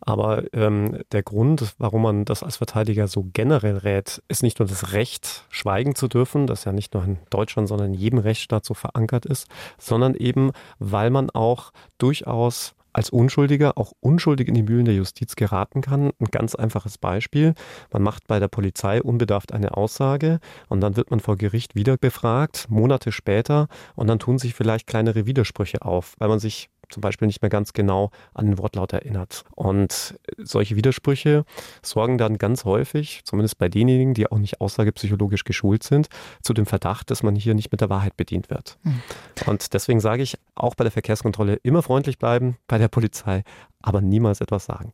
Aber 0.01 0.43
ähm, 0.53 0.99
der 1.13 1.23
Grund, 1.23 1.75
warum 1.77 2.01
man 2.01 2.25
das 2.25 2.43
als 2.43 2.57
Verteidiger 2.57 3.07
so 3.07 3.27
generell 3.31 3.77
rät, 3.77 4.21
ist 4.27 4.43
nicht 4.43 4.59
nur 4.59 4.67
das 4.67 4.91
Recht, 4.91 5.45
schweigen 5.49 5.95
zu 5.95 6.09
dürfen, 6.09 6.47
das 6.47 6.65
ja 6.65 6.73
nicht 6.73 6.93
nur 6.93 7.05
in 7.05 7.17
Deutschland, 7.29 7.69
sondern 7.69 7.93
in 7.93 7.99
jedem 7.99 8.19
Rechtsstaat 8.19 8.65
so 8.65 8.73
verankert 8.73 9.25
ist, 9.25 9.47
sondern 9.77 10.15
eben, 10.15 10.51
weil 10.79 11.09
man 11.09 11.29
auch 11.29 11.71
durchaus 11.97 12.75
als 12.93 13.09
Unschuldiger 13.09 13.77
auch 13.77 13.91
unschuldig 13.99 14.47
in 14.47 14.53
die 14.53 14.63
Mühlen 14.63 14.85
der 14.85 14.95
Justiz 14.95 15.35
geraten 15.35 15.81
kann. 15.81 16.11
Ein 16.19 16.27
ganz 16.31 16.55
einfaches 16.55 16.97
Beispiel. 16.97 17.53
Man 17.91 18.03
macht 18.03 18.27
bei 18.27 18.39
der 18.39 18.47
Polizei 18.47 19.01
unbedarft 19.01 19.51
eine 19.53 19.75
Aussage 19.75 20.39
und 20.69 20.81
dann 20.81 20.95
wird 20.95 21.11
man 21.11 21.19
vor 21.19 21.37
Gericht 21.37 21.75
wieder 21.75 21.97
befragt, 21.97 22.67
Monate 22.69 23.11
später, 23.11 23.67
und 23.95 24.07
dann 24.07 24.19
tun 24.19 24.37
sich 24.37 24.53
vielleicht 24.53 24.87
kleinere 24.87 25.25
Widersprüche 25.25 25.81
auf, 25.81 26.15
weil 26.19 26.29
man 26.29 26.39
sich 26.39 26.69
zum 26.93 27.01
Beispiel 27.01 27.27
nicht 27.27 27.41
mehr 27.41 27.49
ganz 27.49 27.73
genau 27.73 28.11
an 28.33 28.45
den 28.45 28.57
Wortlaut 28.57 28.93
erinnert. 28.93 29.43
Und 29.55 30.15
solche 30.37 30.75
Widersprüche 30.75 31.45
sorgen 31.81 32.17
dann 32.17 32.37
ganz 32.37 32.65
häufig, 32.65 33.21
zumindest 33.25 33.57
bei 33.57 33.67
denjenigen, 33.67 34.13
die 34.13 34.31
auch 34.31 34.37
nicht 34.37 34.61
aussagepsychologisch 34.61 35.43
geschult 35.43 35.83
sind, 35.83 36.07
zu 36.41 36.53
dem 36.53 36.65
Verdacht, 36.65 37.11
dass 37.11 37.23
man 37.23 37.35
hier 37.35 37.55
nicht 37.55 37.71
mit 37.71 37.81
der 37.81 37.89
Wahrheit 37.89 38.15
bedient 38.15 38.49
wird. 38.49 38.77
Mhm. 38.83 39.01
Und 39.47 39.73
deswegen 39.73 39.99
sage 39.99 40.23
ich, 40.23 40.37
auch 40.55 40.75
bei 40.75 40.83
der 40.83 40.91
Verkehrskontrolle 40.91 41.55
immer 41.63 41.81
freundlich 41.81 42.19
bleiben, 42.19 42.57
bei 42.67 42.77
der 42.77 42.87
Polizei, 42.87 43.43
aber 43.81 44.01
niemals 44.01 44.41
etwas 44.41 44.65
sagen. 44.65 44.93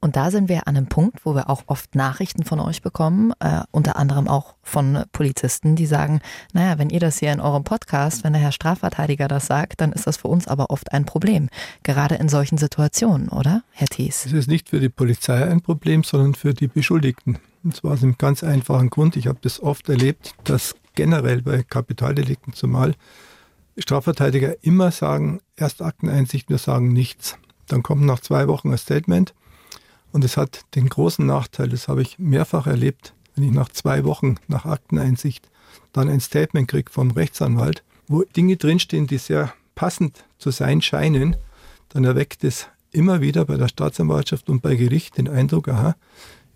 Und 0.00 0.16
da 0.16 0.30
sind 0.30 0.48
wir 0.48 0.66
an 0.66 0.76
einem 0.76 0.86
Punkt, 0.86 1.24
wo 1.24 1.34
wir 1.34 1.50
auch 1.50 1.64
oft 1.66 1.94
Nachrichten 1.94 2.44
von 2.44 2.58
euch 2.58 2.80
bekommen, 2.80 3.32
äh, 3.40 3.62
unter 3.70 3.96
anderem 3.96 4.28
auch 4.28 4.54
von 4.62 5.04
Polizisten, 5.12 5.76
die 5.76 5.86
sagen, 5.86 6.20
naja, 6.52 6.78
wenn 6.78 6.90
ihr 6.90 7.00
das 7.00 7.18
hier 7.18 7.32
in 7.32 7.40
eurem 7.40 7.64
Podcast, 7.64 8.24
wenn 8.24 8.32
der 8.32 8.40
Herr 8.40 8.52
Strafverteidiger 8.52 9.28
das 9.28 9.46
sagt, 9.46 9.80
dann 9.80 9.92
ist 9.92 10.06
das 10.06 10.16
für 10.16 10.28
uns 10.28 10.48
aber 10.48 10.70
oft 10.70 10.92
ein 10.92 11.04
Problem. 11.04 11.50
Gerade 11.82 12.14
in 12.14 12.28
solchen 12.28 12.56
Situationen, 12.56 13.28
oder, 13.28 13.62
Herr 13.72 13.88
Thies? 13.88 14.24
Es 14.24 14.32
ist 14.32 14.48
nicht 14.48 14.70
für 14.70 14.80
die 14.80 14.88
Polizei 14.88 15.46
ein 15.46 15.60
Problem, 15.60 16.02
sondern 16.02 16.34
für 16.34 16.54
die 16.54 16.68
Beschuldigten. 16.68 17.38
Und 17.62 17.76
zwar 17.76 17.92
aus 17.92 18.02
einem 18.02 18.16
ganz 18.16 18.42
einfachen 18.42 18.88
Grund. 18.88 19.16
Ich 19.16 19.26
habe 19.26 19.38
das 19.42 19.62
oft 19.62 19.88
erlebt, 19.90 20.34
dass 20.44 20.74
generell 20.94 21.42
bei 21.42 21.62
Kapitaldelikten 21.62 22.54
zumal 22.54 22.94
Strafverteidiger 23.76 24.64
immer 24.64 24.90
sagen, 24.90 25.40
erst 25.56 25.82
Akteneinsicht, 25.82 26.48
wir 26.48 26.58
sagen 26.58 26.92
nichts. 26.92 27.36
Dann 27.66 27.82
kommt 27.82 28.02
nach 28.02 28.20
zwei 28.20 28.48
Wochen 28.48 28.72
ein 28.72 28.78
Statement 28.78 29.34
und 30.12 30.24
es 30.24 30.36
hat 30.36 30.62
den 30.74 30.88
großen 30.88 31.24
Nachteil, 31.24 31.68
das 31.68 31.88
habe 31.88 32.02
ich 32.02 32.18
mehrfach 32.18 32.66
erlebt, 32.66 33.14
wenn 33.34 33.44
ich 33.44 33.52
nach 33.52 33.68
zwei 33.68 34.04
Wochen 34.04 34.36
nach 34.48 34.64
Akteneinsicht 34.64 35.48
dann 35.92 36.08
ein 36.08 36.20
Statement 36.20 36.68
kriege 36.68 36.90
vom 36.90 37.10
Rechtsanwalt, 37.10 37.82
wo 38.06 38.22
Dinge 38.22 38.56
drinstehen, 38.56 39.06
die 39.06 39.18
sehr 39.18 39.52
passend 39.74 40.24
zu 40.38 40.50
sein 40.50 40.82
scheinen, 40.82 41.36
dann 41.90 42.04
erweckt 42.04 42.44
es 42.44 42.68
immer 42.92 43.20
wieder 43.20 43.44
bei 43.44 43.56
der 43.56 43.68
Staatsanwaltschaft 43.68 44.50
und 44.50 44.62
bei 44.62 44.74
Gericht 44.74 45.16
den 45.18 45.28
Eindruck, 45.28 45.68
aha, 45.68 45.94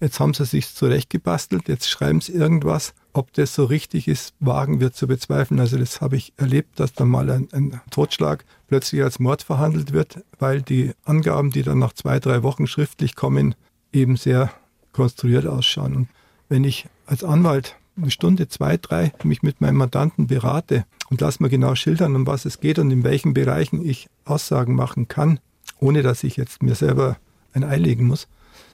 jetzt 0.00 0.20
haben 0.20 0.34
sie 0.34 0.44
sich 0.44 0.74
zurechtgebastelt, 0.74 1.68
jetzt 1.68 1.88
schreiben 1.88 2.20
sie 2.20 2.32
irgendwas, 2.32 2.94
ob 3.12 3.32
das 3.32 3.54
so 3.54 3.64
richtig 3.64 4.08
ist, 4.08 4.34
wagen 4.40 4.80
wir 4.80 4.92
zu 4.92 5.06
bezweifeln. 5.06 5.60
Also 5.60 5.78
das 5.78 6.00
habe 6.00 6.16
ich 6.16 6.32
erlebt, 6.36 6.80
dass 6.80 6.92
dann 6.92 7.08
mal 7.08 7.30
ein, 7.30 7.48
ein, 7.52 7.80
Totschlag 7.90 8.44
plötzlich 8.74 9.04
als 9.04 9.20
Mord 9.20 9.44
verhandelt 9.44 9.92
wird, 9.92 10.24
weil 10.40 10.60
die 10.60 10.94
Angaben, 11.04 11.52
die 11.52 11.62
dann 11.62 11.78
nach 11.78 11.92
zwei, 11.92 12.18
drei 12.18 12.42
Wochen 12.42 12.66
schriftlich 12.66 13.14
kommen, 13.14 13.54
eben 13.92 14.16
sehr 14.16 14.50
konstruiert 14.90 15.46
ausschauen. 15.46 15.94
Und 15.94 16.08
wenn 16.48 16.64
ich 16.64 16.86
als 17.06 17.22
Anwalt 17.22 17.76
eine 17.96 18.10
Stunde, 18.10 18.48
zwei, 18.48 18.76
drei 18.76 19.12
mich 19.22 19.44
mit 19.44 19.60
meinem 19.60 19.76
Mandanten 19.76 20.26
berate 20.26 20.86
und 21.08 21.20
lasse 21.20 21.40
mir 21.40 21.50
genau 21.50 21.76
schildern, 21.76 22.16
um 22.16 22.26
was 22.26 22.46
es 22.46 22.58
geht 22.58 22.80
und 22.80 22.90
in 22.90 23.04
welchen 23.04 23.32
Bereichen 23.32 23.80
ich 23.88 24.08
Aussagen 24.24 24.74
machen 24.74 25.06
kann, 25.06 25.38
ohne 25.78 26.02
dass 26.02 26.24
ich 26.24 26.36
jetzt 26.36 26.60
mir 26.60 26.74
selber 26.74 27.16
ein 27.52 27.62
Ei 27.62 27.76
legen 27.76 28.08
muss, 28.08 28.26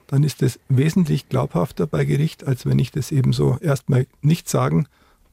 dann 0.07 0.25
ist 0.25 0.43
es 0.43 0.59
wesentlich 0.71 1.29
glaubhafter 1.29 1.87
bei 1.87 2.07
Gericht, 2.07 2.47
als 2.47 2.65
wenn 2.65 2.79
ich 2.79 2.91
das 2.91 3.13
eben 3.13 3.35
so 3.35 3.59
erstmal 3.61 4.07
nicht 4.23 4.49
sagen 4.49 4.87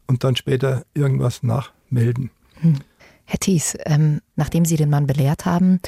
und 0.07 0.25
dann 0.25 0.35
später 0.35 0.83
irgendwas 0.93 1.41
nachmelden. 1.41 2.31
Hm. 2.59 2.79
Herr 3.27 3.39
Thies, 3.39 3.77
ähm, 3.85 4.21
nachdem 4.37 4.63
Sie 4.65 4.77
den 4.77 4.89
Mann 4.89 5.05
belehrt 5.05 5.45
haben, 5.45 5.81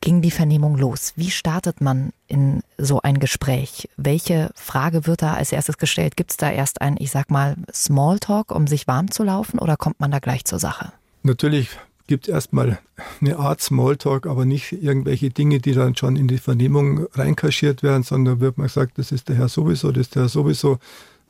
ging 0.00 0.20
die 0.20 0.32
Vernehmung 0.32 0.76
los. 0.76 1.12
Wie 1.16 1.30
startet 1.30 1.80
man 1.80 2.10
in 2.26 2.62
so 2.76 3.00
ein 3.00 3.20
Gespräch? 3.20 3.88
Welche 3.96 4.50
Frage 4.54 5.06
wird 5.06 5.22
da 5.22 5.34
als 5.34 5.52
erstes 5.52 5.78
gestellt? 5.78 6.16
Gibt 6.16 6.32
es 6.32 6.36
da 6.36 6.50
erst 6.50 6.82
ein, 6.82 6.96
ich 6.98 7.10
sag 7.10 7.30
mal, 7.30 7.56
Smalltalk, 7.72 8.50
um 8.50 8.66
sich 8.66 8.86
warm 8.86 9.10
zu 9.10 9.22
laufen 9.22 9.58
oder 9.58 9.76
kommt 9.76 10.00
man 10.00 10.10
da 10.10 10.18
gleich 10.18 10.44
zur 10.44 10.58
Sache? 10.58 10.92
Natürlich 11.22 11.70
gibt 12.06 12.28
erstmal 12.28 12.78
eine 13.20 13.38
Art 13.38 13.62
Smalltalk, 13.62 14.26
aber 14.26 14.44
nicht 14.44 14.72
irgendwelche 14.72 15.30
Dinge, 15.30 15.60
die 15.60 15.72
dann 15.72 15.96
schon 15.96 16.16
in 16.16 16.28
die 16.28 16.38
Vernehmung 16.38 17.06
reinkaschiert 17.14 17.82
werden, 17.82 18.02
sondern 18.02 18.40
wird 18.40 18.58
man 18.58 18.66
gesagt, 18.66 18.98
das 18.98 19.12
ist 19.12 19.28
der 19.28 19.36
Herr 19.36 19.48
sowieso, 19.48 19.90
das 19.92 20.08
ist 20.08 20.16
der 20.16 20.22
Herr 20.22 20.28
sowieso. 20.28 20.78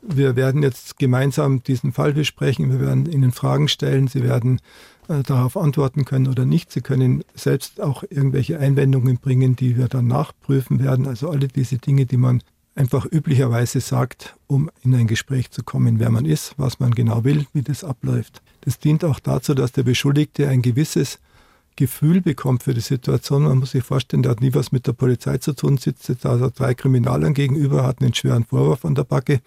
Wir 0.03 0.37
werden 0.37 0.63
jetzt 0.63 0.99
gemeinsam 0.99 1.63
diesen 1.63 1.93
Fall 1.93 2.13
besprechen, 2.13 2.71
wir 2.71 2.81
werden 2.81 3.07
Ihnen 3.07 3.31
Fragen 3.31 3.69
stellen, 3.69 4.09
Sie 4.09 4.23
werden 4.25 4.61
darauf 5.09 5.57
antworten 5.57 6.05
können 6.05 6.29
oder 6.29 6.45
nicht. 6.45 6.73
Sie 6.73 6.81
können 6.81 7.25
selbst 7.35 7.81
auch 7.81 8.03
irgendwelche 8.09 8.59
Einwendungen 8.59 9.19
bringen, 9.19 9.57
die 9.57 9.77
wir 9.77 9.88
dann 9.88 10.07
nachprüfen 10.07 10.83
werden. 10.83 11.07
Also 11.07 11.31
alle 11.31 11.49
diese 11.49 11.79
Dinge, 11.79 12.07
die 12.07 12.17
man 12.17 12.43
einfach 12.75 13.07
üblicherweise 13.11 13.81
sagt, 13.81 14.37
um 14.47 14.71
in 14.83 14.95
ein 14.95 15.07
Gespräch 15.07 15.51
zu 15.51 15.62
kommen, 15.62 15.99
wer 15.99 16.11
man 16.11 16.25
ist, 16.25 16.55
was 16.57 16.81
man 16.81 16.93
genau 16.93 17.25
will, 17.25 17.47
wie 17.53 17.62
das 17.62 17.85
abläuft. 17.85 18.43
Das 18.62 18.79
dient 18.79 19.05
auch 19.05 19.21
dazu, 19.21 19.55
dass 19.55 19.73
der 19.73 19.85
Beschuldigte 19.85 20.49
ein 20.49 20.62
gewisses 20.62 21.19
Gefühl 21.77 22.21
bekommt 22.21 22.62
für 22.62 22.75
die 22.75 22.81
Situation. 22.81 23.45
Man 23.45 23.59
muss 23.59 23.73
sich 23.73 23.85
vorstellen, 23.85 24.23
der 24.23 24.33
hat 24.33 24.40
nie 24.40 24.55
was 24.55 24.73
mit 24.73 24.87
der 24.87 24.93
Polizei 24.93 25.38
zu 25.38 25.55
tun, 25.55 25.77
sitzt 25.77 26.09
jetzt 26.09 26.27
also 26.27 26.51
drei 26.55 26.75
Kriminalern 26.75 27.35
gegenüber, 27.35 27.85
hat 27.85 28.01
einen 28.01 28.14
schweren 28.14 28.45
Vorwurf 28.45 28.85
an 28.85 28.95
der 28.95 29.05
Backe 29.05 29.40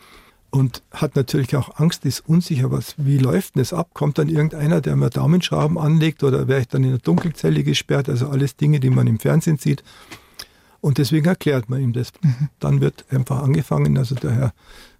und 0.58 0.82
hat 0.92 1.16
natürlich 1.16 1.56
auch 1.56 1.80
Angst, 1.80 2.04
ist 2.04 2.28
unsicher, 2.28 2.72
was, 2.72 2.96
wie 2.98 3.20
läuft 3.20 3.56
denn 3.56 3.62
das 3.62 3.74
ab? 3.74 3.92
Kommt 3.94 4.18
dann 4.18 4.28
irgendeiner, 4.28 4.82
der 4.82 4.96
mir 4.96 5.12
Daumenschrauben 5.12 5.78
anlegt 5.78 6.24
oder 6.24 6.48
wäre 6.48 6.62
ich 6.62 6.68
dann 6.68 6.84
in 6.84 6.90
der 6.90 7.00
Dunkelzelle 7.00 7.64
gesperrt? 7.64 8.10
Also 8.10 8.28
alles 8.28 8.56
Dinge, 8.56 8.80
die 8.80 8.90
man 8.90 9.06
im 9.06 9.20
Fernsehen 9.20 9.60
sieht. 9.60 9.84
Und 10.82 10.98
deswegen 10.98 11.28
erklärt 11.28 11.70
man 11.70 11.82
ihm 11.82 11.94
das. 11.94 12.12
Mhm. 12.24 12.50
Dann 12.60 12.82
wird 12.82 13.06
einfach 13.12 13.44
angefangen, 13.44 14.00
also 14.00 14.16
der 14.16 14.32
Herr 14.32 14.54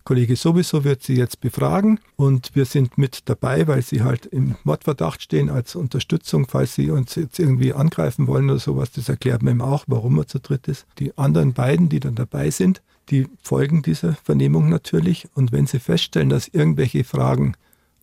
Kollege 0.04 0.36
sowieso 0.36 0.84
wird 0.84 1.02
sie 1.02 1.16
jetzt 1.16 1.42
befragen 1.42 2.00
und 2.16 2.52
wir 2.54 2.66
sind 2.66 2.98
mit 2.98 3.28
dabei, 3.28 3.68
weil 3.68 3.82
sie 3.82 4.04
halt 4.04 4.26
im 4.28 4.56
Mordverdacht 4.64 5.22
stehen 5.22 5.50
als 5.50 5.76
Unterstützung, 5.76 6.48
falls 6.48 6.76
sie 6.76 6.92
uns 6.92 7.16
jetzt 7.16 7.40
irgendwie 7.40 7.74
angreifen 7.74 8.28
wollen 8.28 8.50
oder 8.50 8.60
sowas. 8.60 8.92
Das 8.92 9.10
erklärt 9.10 9.42
man 9.42 9.56
ihm 9.56 9.62
auch, 9.62 9.86
warum 9.88 10.18
er 10.20 10.28
zu 10.28 10.40
dritt 10.40 10.68
ist. 10.68 10.86
Die 11.00 11.18
anderen 11.18 11.54
beiden, 11.54 11.90
die 11.90 12.00
dann 12.00 12.16
dabei 12.16 12.52
sind, 12.52 12.82
die 13.10 13.28
folgen 13.42 13.82
dieser 13.82 14.14
Vernehmung 14.24 14.70
natürlich 14.70 15.28
und 15.34 15.52
wenn 15.52 15.68
sie 15.68 15.80
feststellen, 15.80 16.30
dass 16.30 16.48
irgendwelche 16.48 17.04
Fragen 17.04 17.54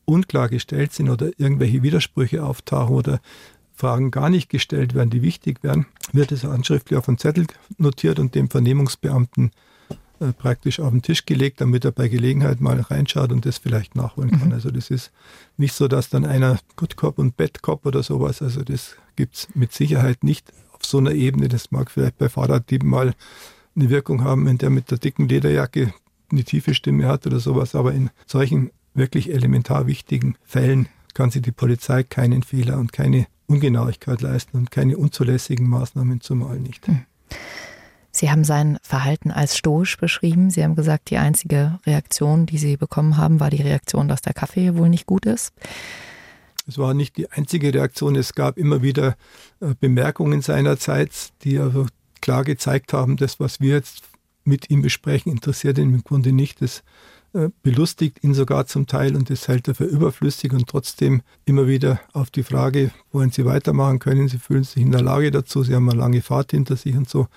unklar 0.05 0.49
gestellt 0.49 0.93
sind 0.93 1.11
oder 1.11 1.31
irgendwelche 1.39 1.83
Widersprüche 1.83 2.45
auftauchen 2.45 2.95
oder 2.95 3.21
Fragen 3.75 4.11
gar 4.11 4.31
nicht 4.31 4.51
gestellt 4.51 4.95
werden, 4.95 5.11
die 5.11 5.23
wichtig 5.23 5.63
wären, 5.63 5.87
wird 6.13 6.33
es 6.33 6.45
handschriftlich 6.45 6.97
auf 6.97 7.09
einen 7.09 7.19
Zettel 7.19 7.47
notiert 7.77 8.19
und 8.19 8.35
dem 8.35 8.49
Vernehmungsbeamten 8.49 9.51
äh, 10.21 10.33
praktisch 10.33 10.79
auf 10.79 10.91
den 10.91 11.03
Tisch 11.03 11.27
gelegt, 11.27 11.61
damit 11.61 11.85
er 11.85 11.91
bei 11.91 12.09
Gelegenheit 12.09 12.61
mal 12.61 12.81
reinschaut 12.81 13.33
und 13.33 13.45
das 13.47 13.59
vielleicht 13.59 13.97
nachholen 13.97 14.31
kann. 14.31 14.49
Mhm. 14.49 14.55
Also 14.55 14.71
das 14.71 14.91
ist 14.91 15.11
nicht 15.57 15.75
so, 15.75 15.89
dass 15.89 16.09
dann 16.09 16.25
einer 16.25 16.59
Good 16.77 16.97
Cop 16.97 17.19
und 17.19 17.37
Bad 17.37 17.63
Cop 17.63 17.85
oder 17.85 18.03
sowas, 18.03 18.41
also 18.41 18.63
das 18.63 18.97
gibt 19.17 19.35
es 19.35 19.49
mit 19.55 19.73
Sicherheit 19.73 20.23
nicht 20.23 20.53
auf 20.73 20.85
so 20.85 20.99
einer 20.99 21.13
Ebene. 21.13 21.49
Das 21.49 21.73
mag 21.73 21.91
vielleicht 21.91 22.19
bei 22.19 22.29
Fahrraddieben 22.29 22.89
mal 22.89 23.15
eine 23.77 23.91
Wirkung 23.91 24.25
haben, 24.25 24.47
wenn 24.47 24.59
der 24.59 24.71
mit 24.71 24.91
der 24.91 24.99
dicken 24.99 25.29
Lederjacke 25.29 25.93
eine 26.31 26.45
tiefe 26.45 26.75
Stimme 26.75 27.07
hat 27.07 27.27
oder 27.27 27.41
sowas, 27.41 27.75
aber 27.75 27.93
in 27.93 28.11
solchen 28.27 28.71
wirklich 28.95 29.33
elementar 29.33 29.87
wichtigen 29.87 30.37
Fällen 30.45 30.89
kann 31.15 31.31
sich 31.31 31.43
die 31.43 31.53
Polizei 31.53 32.03
keinen 32.03 32.43
Fehler 32.43 32.79
und 32.79 32.93
keine 32.93 33.27
Ungenauigkeit 33.47 34.21
leisten 34.21 34.57
und 34.57 34.71
keine 34.71 34.97
unzulässigen 34.97 35.69
Maßnahmen 35.69 36.21
zumal 36.21 36.59
nicht. 36.59 36.89
Mhm. 36.89 37.05
Sie 38.11 38.31
haben 38.31 38.45
sein 38.45 38.79
Verhalten 38.83 39.33
als 39.33 39.57
stoisch 39.57 39.97
beschrieben. 39.97 40.49
Sie 40.49 40.63
haben 40.63 40.77
gesagt, 40.77 41.11
die 41.11 41.19
einzige 41.19 41.81
Reaktion, 41.85 42.47
die 42.47 42.59
Sie 42.59 42.77
bekommen 42.77 43.17
haben, 43.17 43.41
war 43.41 43.51
die 43.51 43.63
Reaktion, 43.63 44.07
dass 44.07 44.23
der 44.23 44.35
Kaffee 44.35 44.77
wohl 44.77 44.89
nicht 44.89 45.07
gut 45.07 45.27
ist. 45.27 45.53
Es 46.67 46.79
war 46.79 46.95
nicht 46.95 47.17
die 47.17 47.31
einzige 47.33 47.75
Reaktion. 47.75 48.15
Es 48.15 48.35
gab 48.35 48.57
immer 48.57 48.83
wieder 48.83 49.17
äh, 49.61 49.75
Bemerkungen 49.79 50.43
seinerseits, 50.43 51.33
die 51.43 51.59
also 51.59 51.87
klar 52.25 52.43
gezeigt 52.43 52.95
haben, 52.95 53.19
das, 53.19 53.39
was 53.39 53.61
wir 53.61 53.75
jetzt 53.75 54.03
mit 54.45 54.71
ihm 54.71 54.81
besprechen, 54.81 55.31
interessiert 55.31 55.77
ihn 55.77 55.93
im 55.93 56.05
Grunde 56.05 56.33
nicht. 56.33 56.63
Das 56.63 56.83
äh, 57.35 57.51
belustigt 57.63 58.25
ihn 58.25 58.33
sogar 58.33 58.65
zum 58.65 58.87
Teil 58.87 59.15
und 59.15 59.29
das 59.29 59.47
hält 59.47 59.69
er 59.69 59.75
für 59.75 59.85
überflüssig 59.85 60.55
und 60.55 60.67
trotzdem 60.67 61.21
immer 61.45 61.67
wieder 61.67 62.01
auf 62.15 62.31
die 62.31 62.43
Frage, 62.43 62.93
wollen 63.13 63.31
Sie 63.31 63.45
weitermachen 63.45 63.99
können, 63.99 64.29
Sie 64.29 64.39
fühlen 64.39 64.65
sich 64.65 64.83
in 64.83 64.91
der 64.91 65.03
Lage 65.03 65.31
dazu, 65.31 65.63
Sie 65.65 65.75
haben 65.75 65.87
eine 65.91 65.99
lange 65.99 66.23
Fahrt 66.23 66.53
hinter 66.53 66.77
sich 66.77 66.97
und 66.97 67.11
so, 67.11 67.29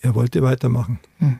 er 0.00 0.14
wollte 0.14 0.42
weitermachen. 0.42 0.98
Hm. 1.18 1.38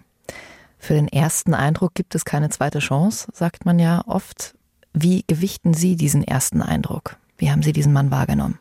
Für 0.79 0.95
den 0.95 1.09
ersten 1.09 1.55
Eindruck 1.55 1.95
gibt 1.95 2.15
es 2.15 2.27
keine 2.27 2.51
zweite 2.51 2.81
Chance, 2.81 3.29
sagt 3.33 3.65
man 3.65 3.79
ja 3.79 4.03
oft. 4.07 4.55
Wie 4.93 5.25
gewichten 5.27 5.73
Sie 5.73 5.97
diesen 5.97 6.23
ersten 6.23 6.61
Eindruck? 6.61 7.17
Wie 7.39 7.51
haben 7.51 7.63
Sie 7.63 7.73
diesen 7.73 7.93
Mann 7.93 8.11
wahrgenommen? 8.11 8.59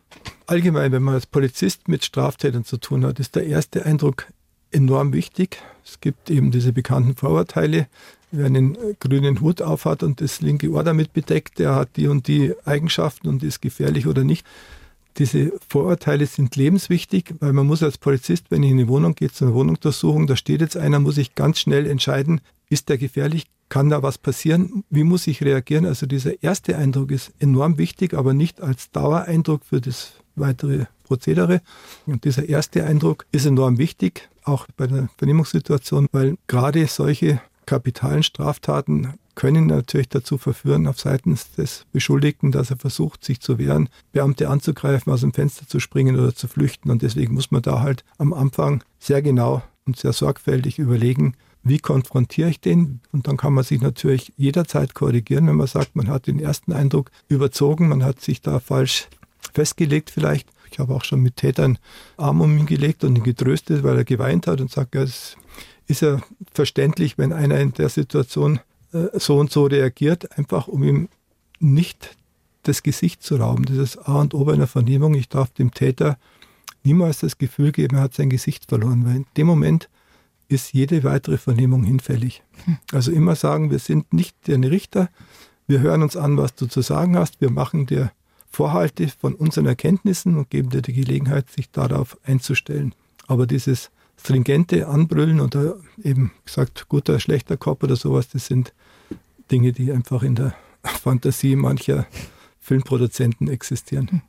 Allgemein, 0.48 0.92
wenn 0.92 1.04
man 1.04 1.16
als 1.16 1.26
Polizist 1.26 1.88
mit 1.88 2.06
Straftätern 2.06 2.66
zu 2.66 2.78
tun 2.78 3.06
hat, 3.06 3.20
ist 3.20 3.36
der 3.36 3.48
erste 3.48 3.86
Eindruck 3.86 4.28
enorm 4.72 5.14
wichtig. 5.14 5.58
Es 5.84 6.00
gibt 6.02 6.30
eben 6.30 6.52
diese 6.52 6.74
bekannten 6.74 7.16
Vorurteile. 7.16 7.88
Wer 8.32 8.48
einen 8.48 8.78
grünen 9.00 9.40
Hut 9.40 9.62
aufhat 9.62 10.04
und 10.04 10.20
das 10.20 10.42
linke 10.42 10.70
Ohr 10.70 10.84
damit 10.84 11.14
bedeckt, 11.14 11.58
der 11.60 11.76
hat 11.76 11.96
die 11.96 12.08
und 12.08 12.28
die 12.28 12.54
Eigenschaften 12.66 13.30
und 13.30 13.44
ist 13.44 13.62
gefährlich 13.62 14.08
oder 14.08 14.24
nicht. 14.24 14.46
Diese 15.18 15.54
Vorurteile 15.70 16.26
sind 16.26 16.58
lebenswichtig, 16.58 17.36
weil 17.40 17.54
man 17.54 17.66
muss 17.66 17.82
als 17.82 17.98
Polizist, 17.98 18.52
wenn 18.52 18.64
ich 18.64 18.72
in 18.72 18.80
eine 18.80 18.90
Wohnung 18.90 19.16
gehe, 19.16 19.32
zu 19.32 19.46
einer 19.46 19.54
Wohnungsuntersuchung, 19.54 20.28
da 20.28 20.36
steht 20.36 20.60
jetzt 20.60 20.76
einer, 20.76 21.00
muss 21.00 21.18
ich 21.18 21.36
ganz 21.36 21.60
schnell 21.60 21.88
entscheiden, 21.88 22.42
ist 22.70 22.90
der 22.90 22.98
gefährlich, 22.98 23.46
kann 23.76 23.90
da 23.90 24.02
was 24.02 24.18
passieren, 24.18 24.86
wie 24.90 25.04
muss 25.04 25.28
ich 25.28 25.44
reagieren. 25.44 25.86
Also 25.86 26.06
dieser 26.06 26.42
erste 26.42 26.78
Eindruck 26.78 27.12
ist 27.12 27.34
enorm 27.40 27.78
wichtig, 27.78 28.14
aber 28.14 28.34
nicht 28.34 28.62
als 28.62 28.90
Dauereindruck 28.92 29.66
für 29.66 29.82
das 29.82 30.14
weitere 30.38 30.86
Prozedere. 31.04 31.62
Und 32.06 32.24
dieser 32.24 32.48
erste 32.48 32.86
Eindruck 32.86 33.26
ist 33.34 33.46
enorm 33.46 33.78
wichtig, 33.78 34.30
auch 34.46 34.66
bei 34.78 34.88
der 34.88 35.10
Vernehmungssituation, 35.18 36.08
weil 36.14 36.38
gerade 36.48 36.88
solche 36.88 37.42
kapitalen 37.66 38.24
Straftaten 38.24 39.16
können 39.36 39.68
natürlich 39.68 40.08
dazu 40.08 40.38
verführen, 40.38 40.88
auf 40.88 41.02
Seiten 41.02 41.38
des 41.58 41.86
Beschuldigten, 41.92 42.54
dass 42.54 42.72
er 42.72 42.78
versucht, 42.78 43.26
sich 43.26 43.42
zu 43.42 43.58
wehren, 43.58 43.90
Beamte 44.14 44.50
anzugreifen, 44.50 45.12
aus 45.12 45.20
dem 45.20 45.34
Fenster 45.34 45.68
zu 45.68 45.82
springen 45.82 46.18
oder 46.18 46.34
zu 46.34 46.48
flüchten. 46.48 46.92
Und 46.92 47.02
deswegen 47.02 47.34
muss 47.34 47.52
man 47.52 47.62
da 47.62 47.82
halt 47.82 48.06
am 48.20 48.32
Anfang 48.32 48.86
sehr 49.00 49.22
genau 49.22 49.64
und 49.86 49.98
sehr 49.98 50.14
sorgfältig 50.14 50.80
überlegen, 50.80 51.36
wie 51.66 51.80
konfrontiere 51.80 52.50
ich 52.50 52.62
den? 52.62 53.02
Und 53.12 53.28
dann 53.28 53.38
kann 53.38 53.54
man 53.54 53.64
sich 53.64 53.82
natürlich 53.82 54.32
jederzeit 54.38 54.94
korrigieren, 54.94 55.48
wenn 55.48 55.56
man 55.56 55.68
sagt, 55.68 55.96
man 55.96 56.08
hat 56.08 56.28
den 56.28 56.40
ersten 56.40 56.72
Eindruck 56.72 57.10
überzogen, 57.28 57.90
man 57.90 58.04
hat 58.04 58.22
sich 58.22 58.40
da 58.40 58.60
falsch 58.60 59.08
festgelegt 59.52 60.12
vielleicht. 60.12 60.48
Ich 60.72 60.80
habe 60.80 60.94
auch 60.94 61.04
schon 61.04 61.22
mit 61.22 61.38
Tätern 61.38 61.80
Arm 62.18 62.42
um 62.42 62.56
ihn 62.58 62.68
gelegt 62.68 63.04
und 63.04 63.18
ihn 63.18 63.24
getröstet, 63.24 63.84
weil 63.84 63.98
er 63.98 64.04
geweint 64.04 64.46
hat 64.46 64.62
und 64.62 64.70
sagt, 64.70 64.94
ja, 64.94 65.02
es 65.02 65.38
ist 65.88 66.02
ja 66.02 66.22
verständlich, 66.54 67.18
wenn 67.18 67.34
einer 67.34 67.60
in 67.60 67.74
der 67.74 67.90
Situation 67.90 68.60
äh, 68.94 69.08
so 69.14 69.38
und 69.40 69.52
so 69.52 69.66
reagiert, 69.66 70.38
einfach 70.38 70.68
um 70.68 70.84
ihm 70.84 71.10
nicht 71.60 72.16
das 72.62 72.84
Gesicht 72.84 73.24
zu 73.24 73.38
rauben. 73.38 73.66
Das 73.66 73.78
ist 73.78 73.98
A 73.98 74.22
und 74.22 74.36
O 74.36 74.46
bei 74.46 74.54
einer 74.54 74.68
Vernehmung. 74.68 75.16
Ich 75.16 75.30
darf 75.30 75.50
dem 75.52 75.72
Täter 75.72 76.18
niemals 76.84 77.20
das 77.20 77.40
Gefühl 77.40 77.72
geben, 77.72 77.98
er 77.98 78.04
hat 78.04 78.14
sein 78.14 78.30
Gesicht 78.30 78.66
verloren, 78.66 79.06
weil 79.06 79.16
in 79.18 79.26
dem 79.36 79.48
Moment 79.48 79.90
ist 80.48 80.74
jede 80.74 81.04
weitere 81.04 81.38
Vernehmung 81.38 81.84
hinfällig. 81.84 82.44
Also 82.92 83.12
immer 83.12 83.36
sagen, 83.36 83.72
wir 83.72 83.80
sind 83.80 84.14
nicht 84.14 84.36
deine 84.48 84.72
Richter, 84.72 85.10
wir 85.68 85.80
hören 85.80 86.04
uns 86.04 86.16
an, 86.16 86.38
was 86.38 86.54
du 86.54 86.68
zu 86.68 86.82
sagen 86.82 87.18
hast, 87.18 87.42
wir 87.42 87.50
machen 87.50 87.88
dir 87.88 88.12
Vorhalte 88.50 89.08
von 89.08 89.34
unseren 89.34 89.66
Erkenntnissen 89.66 90.38
und 90.38 90.50
geben 90.50 90.70
dir 90.70 90.82
die 90.82 90.94
Gelegenheit, 90.94 91.50
sich 91.50 91.72
darauf 91.72 92.18
einzustellen. 92.24 92.94
Aber 93.28 93.48
dieses 93.48 93.92
stringente 94.18 94.88
Anbrüllen 94.88 95.42
oder 95.42 95.76
eben 96.02 96.32
gesagt, 96.46 96.88
guter, 96.88 97.20
schlechter 97.20 97.58
Kopf 97.58 97.84
oder 97.84 97.96
sowas, 97.96 98.30
das 98.30 98.46
sind 98.46 98.74
Dinge, 99.52 99.74
die 99.74 99.92
einfach 99.92 100.24
in 100.24 100.36
der 100.36 100.56
Fantasie 100.84 101.56
mancher 101.56 102.08
Filmproduzenten 102.60 103.50
existieren. 103.50 104.22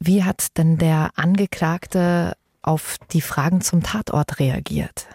Wie 0.00 0.24
hat 0.24 0.56
denn 0.56 0.78
der 0.78 1.10
Angeklagte 1.16 2.34
auf 2.68 2.98
die 3.12 3.22
Fragen 3.22 3.62
zum 3.62 3.82
Tatort 3.82 4.38
reagiert? 4.38 5.06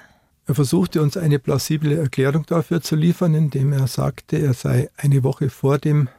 Er 0.46 0.56
versuchte 0.56 1.02
uns 1.02 1.16
eine 1.16 1.40
plausible 1.40 1.96
Erklärung 1.96 2.46
dafür 2.48 2.82
zu 2.82 2.96
liefern, 2.96 3.36
indem 3.36 3.72
er 3.72 3.88
sagte, 3.88 4.38
er 4.38 4.54
sei 4.54 4.90
eine 4.98 5.24
Woche 5.24 5.50
vor 5.50 5.78
dem 5.78 6.10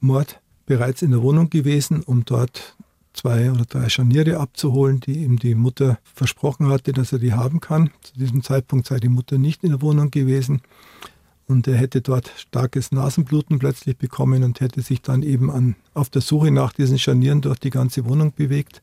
Mord 0.00 0.40
bereits 0.64 1.02
in 1.02 1.10
der 1.10 1.22
Wohnung 1.22 1.50
gewesen, 1.50 2.02
um 2.02 2.24
dort 2.24 2.76
zwei 3.12 3.52
oder 3.52 3.66
drei 3.66 3.88
Scharniere 3.90 4.38
abzuholen, 4.38 5.00
die 5.00 5.22
ihm 5.22 5.38
die 5.38 5.54
Mutter 5.54 5.98
versprochen 6.14 6.68
hatte, 6.68 6.92
dass 6.92 7.12
er 7.12 7.18
die 7.18 7.34
haben 7.34 7.60
kann. 7.60 7.90
Zu 8.00 8.14
diesem 8.14 8.42
Zeitpunkt 8.42 8.86
sei 8.86 8.98
die 8.98 9.08
Mutter 9.08 9.36
nicht 9.36 9.62
in 9.62 9.70
der 9.70 9.82
Wohnung 9.82 10.10
gewesen. 10.10 10.62
Und 11.46 11.68
er 11.68 11.76
hätte 11.76 12.00
dort 12.00 12.32
starkes 12.36 12.90
Nasenbluten 12.90 13.58
plötzlich 13.58 13.98
bekommen 13.98 14.44
und 14.44 14.60
hätte 14.60 14.80
sich 14.82 15.02
dann 15.02 15.22
eben 15.22 15.50
an, 15.50 15.76
auf 15.92 16.08
der 16.08 16.22
Suche 16.22 16.50
nach 16.50 16.72
diesen 16.72 16.98
Scharnieren 16.98 17.42
durch 17.42 17.58
die 17.58 17.70
ganze 17.70 18.04
Wohnung 18.06 18.32
bewegt 18.32 18.82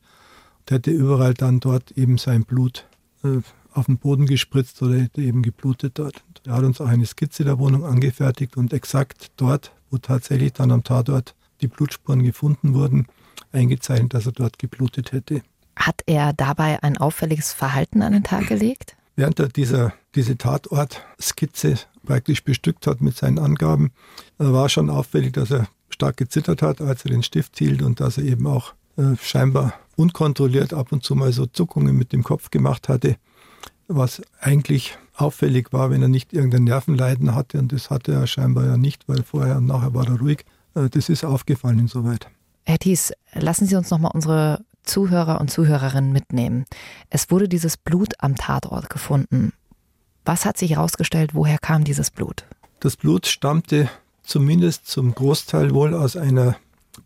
hätte 0.70 0.90
überall 0.90 1.34
dann 1.34 1.60
dort 1.60 1.92
eben 1.92 2.18
sein 2.18 2.44
Blut 2.44 2.86
äh, 3.24 3.40
auf 3.72 3.86
den 3.86 3.98
Boden 3.98 4.26
gespritzt 4.26 4.82
oder 4.82 4.98
hätte 4.98 5.22
eben 5.22 5.42
geblutet 5.42 5.98
dort. 5.98 6.22
Er 6.46 6.54
hat 6.54 6.64
uns 6.64 6.80
auch 6.80 6.88
eine 6.88 7.06
Skizze 7.06 7.44
der 7.44 7.58
Wohnung 7.58 7.84
angefertigt 7.84 8.56
und 8.56 8.72
exakt 8.72 9.32
dort, 9.36 9.72
wo 9.90 9.98
tatsächlich 9.98 10.52
dann 10.52 10.70
am 10.70 10.84
Tatort 10.84 11.34
die 11.60 11.68
Blutspuren 11.68 12.22
gefunden 12.22 12.74
wurden, 12.74 13.06
eingezeichnet, 13.52 14.14
dass 14.14 14.26
er 14.26 14.32
dort 14.32 14.58
geblutet 14.58 15.12
hätte. 15.12 15.42
Hat 15.76 16.02
er 16.06 16.32
dabei 16.32 16.82
ein 16.82 16.96
auffälliges 16.96 17.52
Verhalten 17.52 18.02
an 18.02 18.12
den 18.12 18.24
Tag 18.24 18.48
gelegt? 18.48 18.96
Während 19.16 19.38
er 19.40 19.48
dieser, 19.48 19.94
diese 20.14 20.36
Tatortskizze 20.36 21.76
praktisch 22.04 22.44
bestückt 22.44 22.86
hat 22.86 23.00
mit 23.00 23.16
seinen 23.16 23.38
Angaben, 23.38 23.92
war 24.38 24.68
schon 24.68 24.90
auffällig, 24.90 25.32
dass 25.32 25.50
er 25.50 25.68
stark 25.88 26.16
gezittert 26.16 26.62
hat, 26.62 26.80
als 26.80 27.04
er 27.04 27.10
den 27.10 27.22
Stift 27.22 27.58
hielt 27.58 27.82
und 27.82 28.00
dass 28.00 28.18
er 28.18 28.24
eben 28.24 28.46
auch 28.46 28.74
äh, 28.98 29.16
scheinbar 29.20 29.74
unkontrolliert 29.96 30.74
ab 30.74 30.92
und 30.92 31.02
zu 31.02 31.14
mal 31.14 31.32
so 31.32 31.46
Zuckungen 31.46 31.96
mit 31.96 32.12
dem 32.12 32.22
Kopf 32.22 32.50
gemacht 32.50 32.88
hatte, 32.88 33.16
was 33.86 34.20
eigentlich 34.40 34.98
auffällig 35.14 35.72
war, 35.72 35.90
wenn 35.90 36.02
er 36.02 36.08
nicht 36.08 36.32
irgendein 36.32 36.64
Nervenleiden 36.64 37.34
hatte 37.34 37.58
und 37.58 37.72
das 37.72 37.90
hatte 37.90 38.12
er 38.12 38.26
scheinbar 38.26 38.66
ja 38.66 38.76
nicht, 38.76 39.08
weil 39.08 39.22
vorher 39.22 39.56
und 39.56 39.66
nachher 39.66 39.94
war 39.94 40.06
er 40.06 40.18
ruhig. 40.18 40.44
Äh, 40.74 40.88
das 40.90 41.08
ist 41.08 41.24
aufgefallen 41.24 41.78
insoweit. 41.78 42.28
Herr 42.64 42.78
Thies, 42.78 43.12
lassen 43.32 43.66
Sie 43.66 43.76
uns 43.76 43.90
nochmal 43.90 44.10
unsere 44.12 44.64
Zuhörer 44.82 45.40
und 45.40 45.50
Zuhörerinnen 45.50 46.12
mitnehmen. 46.12 46.64
Es 47.08 47.30
wurde 47.30 47.48
dieses 47.48 47.76
Blut 47.76 48.14
am 48.18 48.36
Tatort 48.36 48.90
gefunden. 48.90 49.52
Was 50.24 50.44
hat 50.44 50.58
sich 50.58 50.72
herausgestellt, 50.72 51.34
woher 51.34 51.58
kam 51.58 51.84
dieses 51.84 52.10
Blut? 52.10 52.44
Das 52.80 52.96
Blut 52.96 53.26
stammte 53.26 53.88
zumindest 54.22 54.86
zum 54.86 55.14
Großteil 55.14 55.72
wohl 55.72 55.94
aus 55.94 56.16
einer 56.16 56.56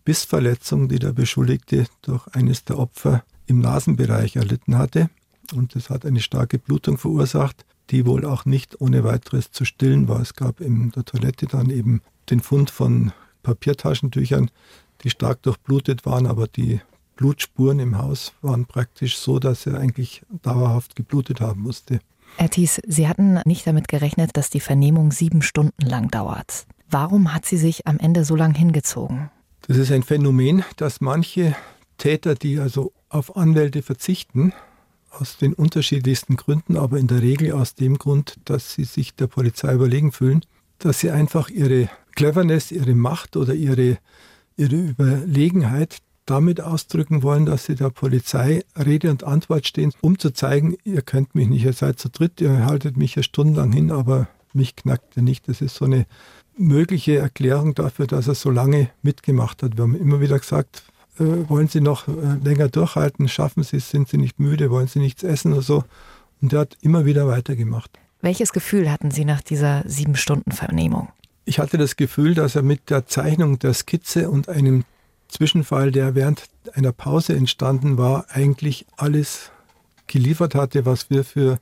Bissverletzung, 0.04 0.88
die 0.88 0.98
der 0.98 1.12
Beschuldigte 1.12 1.86
durch 2.02 2.26
eines 2.28 2.64
der 2.64 2.78
Opfer 2.78 3.24
im 3.46 3.60
Nasenbereich 3.60 4.36
erlitten 4.36 4.76
hatte. 4.76 5.10
Und 5.54 5.74
das 5.74 5.90
hat 5.90 6.06
eine 6.06 6.20
starke 6.20 6.58
Blutung 6.58 6.98
verursacht, 6.98 7.64
die 7.90 8.06
wohl 8.06 8.24
auch 8.24 8.44
nicht 8.44 8.80
ohne 8.80 9.04
weiteres 9.04 9.50
zu 9.50 9.64
stillen 9.64 10.08
war. 10.08 10.20
Es 10.20 10.34
gab 10.34 10.60
in 10.60 10.90
der 10.92 11.04
Toilette 11.04 11.46
dann 11.46 11.70
eben 11.70 12.00
den 12.30 12.40
Fund 12.40 12.70
von 12.70 13.12
Papiertaschentüchern, 13.42 14.50
die 15.02 15.10
stark 15.10 15.42
durchblutet 15.42 16.06
waren, 16.06 16.26
aber 16.26 16.46
die 16.46 16.80
Blutspuren 17.16 17.78
im 17.78 17.98
Haus 17.98 18.32
waren 18.40 18.66
praktisch 18.66 19.18
so, 19.18 19.38
dass 19.38 19.66
er 19.66 19.78
eigentlich 19.78 20.22
dauerhaft 20.42 20.96
geblutet 20.96 21.40
haben 21.40 21.60
musste. 21.60 22.00
Herr 22.36 22.48
Thies, 22.48 22.80
Sie 22.86 23.06
hatten 23.08 23.40
nicht 23.44 23.66
damit 23.66 23.88
gerechnet, 23.88 24.30
dass 24.34 24.48
die 24.48 24.60
Vernehmung 24.60 25.12
sieben 25.12 25.42
Stunden 25.42 25.82
lang 25.82 26.08
dauert. 26.08 26.66
Warum 26.88 27.34
hat 27.34 27.44
sie 27.44 27.58
sich 27.58 27.86
am 27.86 27.98
Ende 27.98 28.24
so 28.24 28.36
lang 28.36 28.54
hingezogen? 28.54 29.30
Das 29.68 29.76
ist 29.76 29.92
ein 29.92 30.02
Phänomen, 30.02 30.64
dass 30.76 31.00
manche 31.00 31.54
Täter, 31.96 32.34
die 32.34 32.58
also 32.58 32.92
auf 33.08 33.36
Anwälte 33.36 33.82
verzichten, 33.82 34.52
aus 35.10 35.36
den 35.36 35.52
unterschiedlichsten 35.52 36.36
Gründen, 36.36 36.76
aber 36.76 36.98
in 36.98 37.06
der 37.06 37.22
Regel 37.22 37.52
aus 37.52 37.74
dem 37.74 37.98
Grund, 37.98 38.36
dass 38.44 38.74
sie 38.74 38.84
sich 38.84 39.14
der 39.14 39.26
Polizei 39.26 39.74
überlegen 39.74 40.10
fühlen, 40.10 40.44
dass 40.78 41.00
sie 41.00 41.10
einfach 41.10 41.48
ihre 41.48 41.88
Cleverness, 42.16 42.72
ihre 42.72 42.94
Macht 42.94 43.36
oder 43.36 43.54
ihre, 43.54 43.98
ihre 44.56 44.74
Überlegenheit 44.74 45.98
damit 46.26 46.60
ausdrücken 46.60 47.22
wollen, 47.22 47.46
dass 47.46 47.66
sie 47.66 47.74
der 47.74 47.90
Polizei 47.90 48.64
Rede 48.76 49.10
und 49.10 49.22
Antwort 49.22 49.66
stehen, 49.66 49.92
um 50.00 50.18
zu 50.18 50.30
zeigen, 50.30 50.76
ihr 50.84 51.02
könnt 51.02 51.34
mich 51.34 51.48
nicht, 51.48 51.64
ihr 51.64 51.72
seid 51.72 51.98
zu 51.98 52.08
dritt, 52.08 52.40
ihr 52.40 52.64
haltet 52.66 52.96
mich 52.96 53.14
ja 53.14 53.22
stundenlang 53.22 53.72
hin, 53.72 53.90
aber 53.90 54.28
mich 54.54 54.76
knackt 54.76 55.16
ihr 55.16 55.22
nicht. 55.22 55.48
Das 55.48 55.60
ist 55.60 55.74
so 55.74 55.84
eine 55.84 56.06
mögliche 56.56 57.18
Erklärung 57.18 57.74
dafür, 57.74 58.06
dass 58.06 58.28
er 58.28 58.34
so 58.34 58.50
lange 58.50 58.90
mitgemacht 59.02 59.62
hat. 59.62 59.76
Wir 59.76 59.84
haben 59.84 59.96
immer 59.96 60.20
wieder 60.20 60.38
gesagt, 60.38 60.84
äh, 61.18 61.24
wollen 61.48 61.68
Sie 61.68 61.80
noch 61.80 62.08
äh, 62.08 62.12
länger 62.42 62.68
durchhalten, 62.68 63.28
schaffen 63.28 63.62
Sie 63.62 63.78
es, 63.78 63.90
sind 63.90 64.08
Sie 64.08 64.18
nicht 64.18 64.38
müde, 64.38 64.70
wollen 64.70 64.86
Sie 64.86 64.98
nichts 64.98 65.22
essen 65.22 65.52
oder 65.52 65.62
so. 65.62 65.84
Und 66.40 66.52
er 66.52 66.60
hat 66.60 66.76
immer 66.80 67.04
wieder 67.04 67.26
weitergemacht. 67.26 67.90
Welches 68.20 68.52
Gefühl 68.52 68.90
hatten 68.90 69.10
Sie 69.10 69.24
nach 69.24 69.40
dieser 69.40 69.82
sieben 69.86 70.16
Stunden 70.16 70.52
Vernehmung? 70.52 71.08
Ich 71.44 71.58
hatte 71.58 71.76
das 71.76 71.96
Gefühl, 71.96 72.34
dass 72.34 72.54
er 72.54 72.62
mit 72.62 72.88
der 72.88 73.06
Zeichnung 73.06 73.58
der 73.58 73.74
Skizze 73.74 74.30
und 74.30 74.48
einem 74.48 74.84
Zwischenfall, 75.28 75.90
der 75.90 76.14
während 76.14 76.44
einer 76.74 76.92
Pause 76.92 77.34
entstanden 77.34 77.98
war, 77.98 78.26
eigentlich 78.30 78.86
alles 78.96 79.50
geliefert 80.06 80.54
hatte, 80.54 80.86
was 80.86 81.10
wir 81.10 81.24
für 81.24 81.58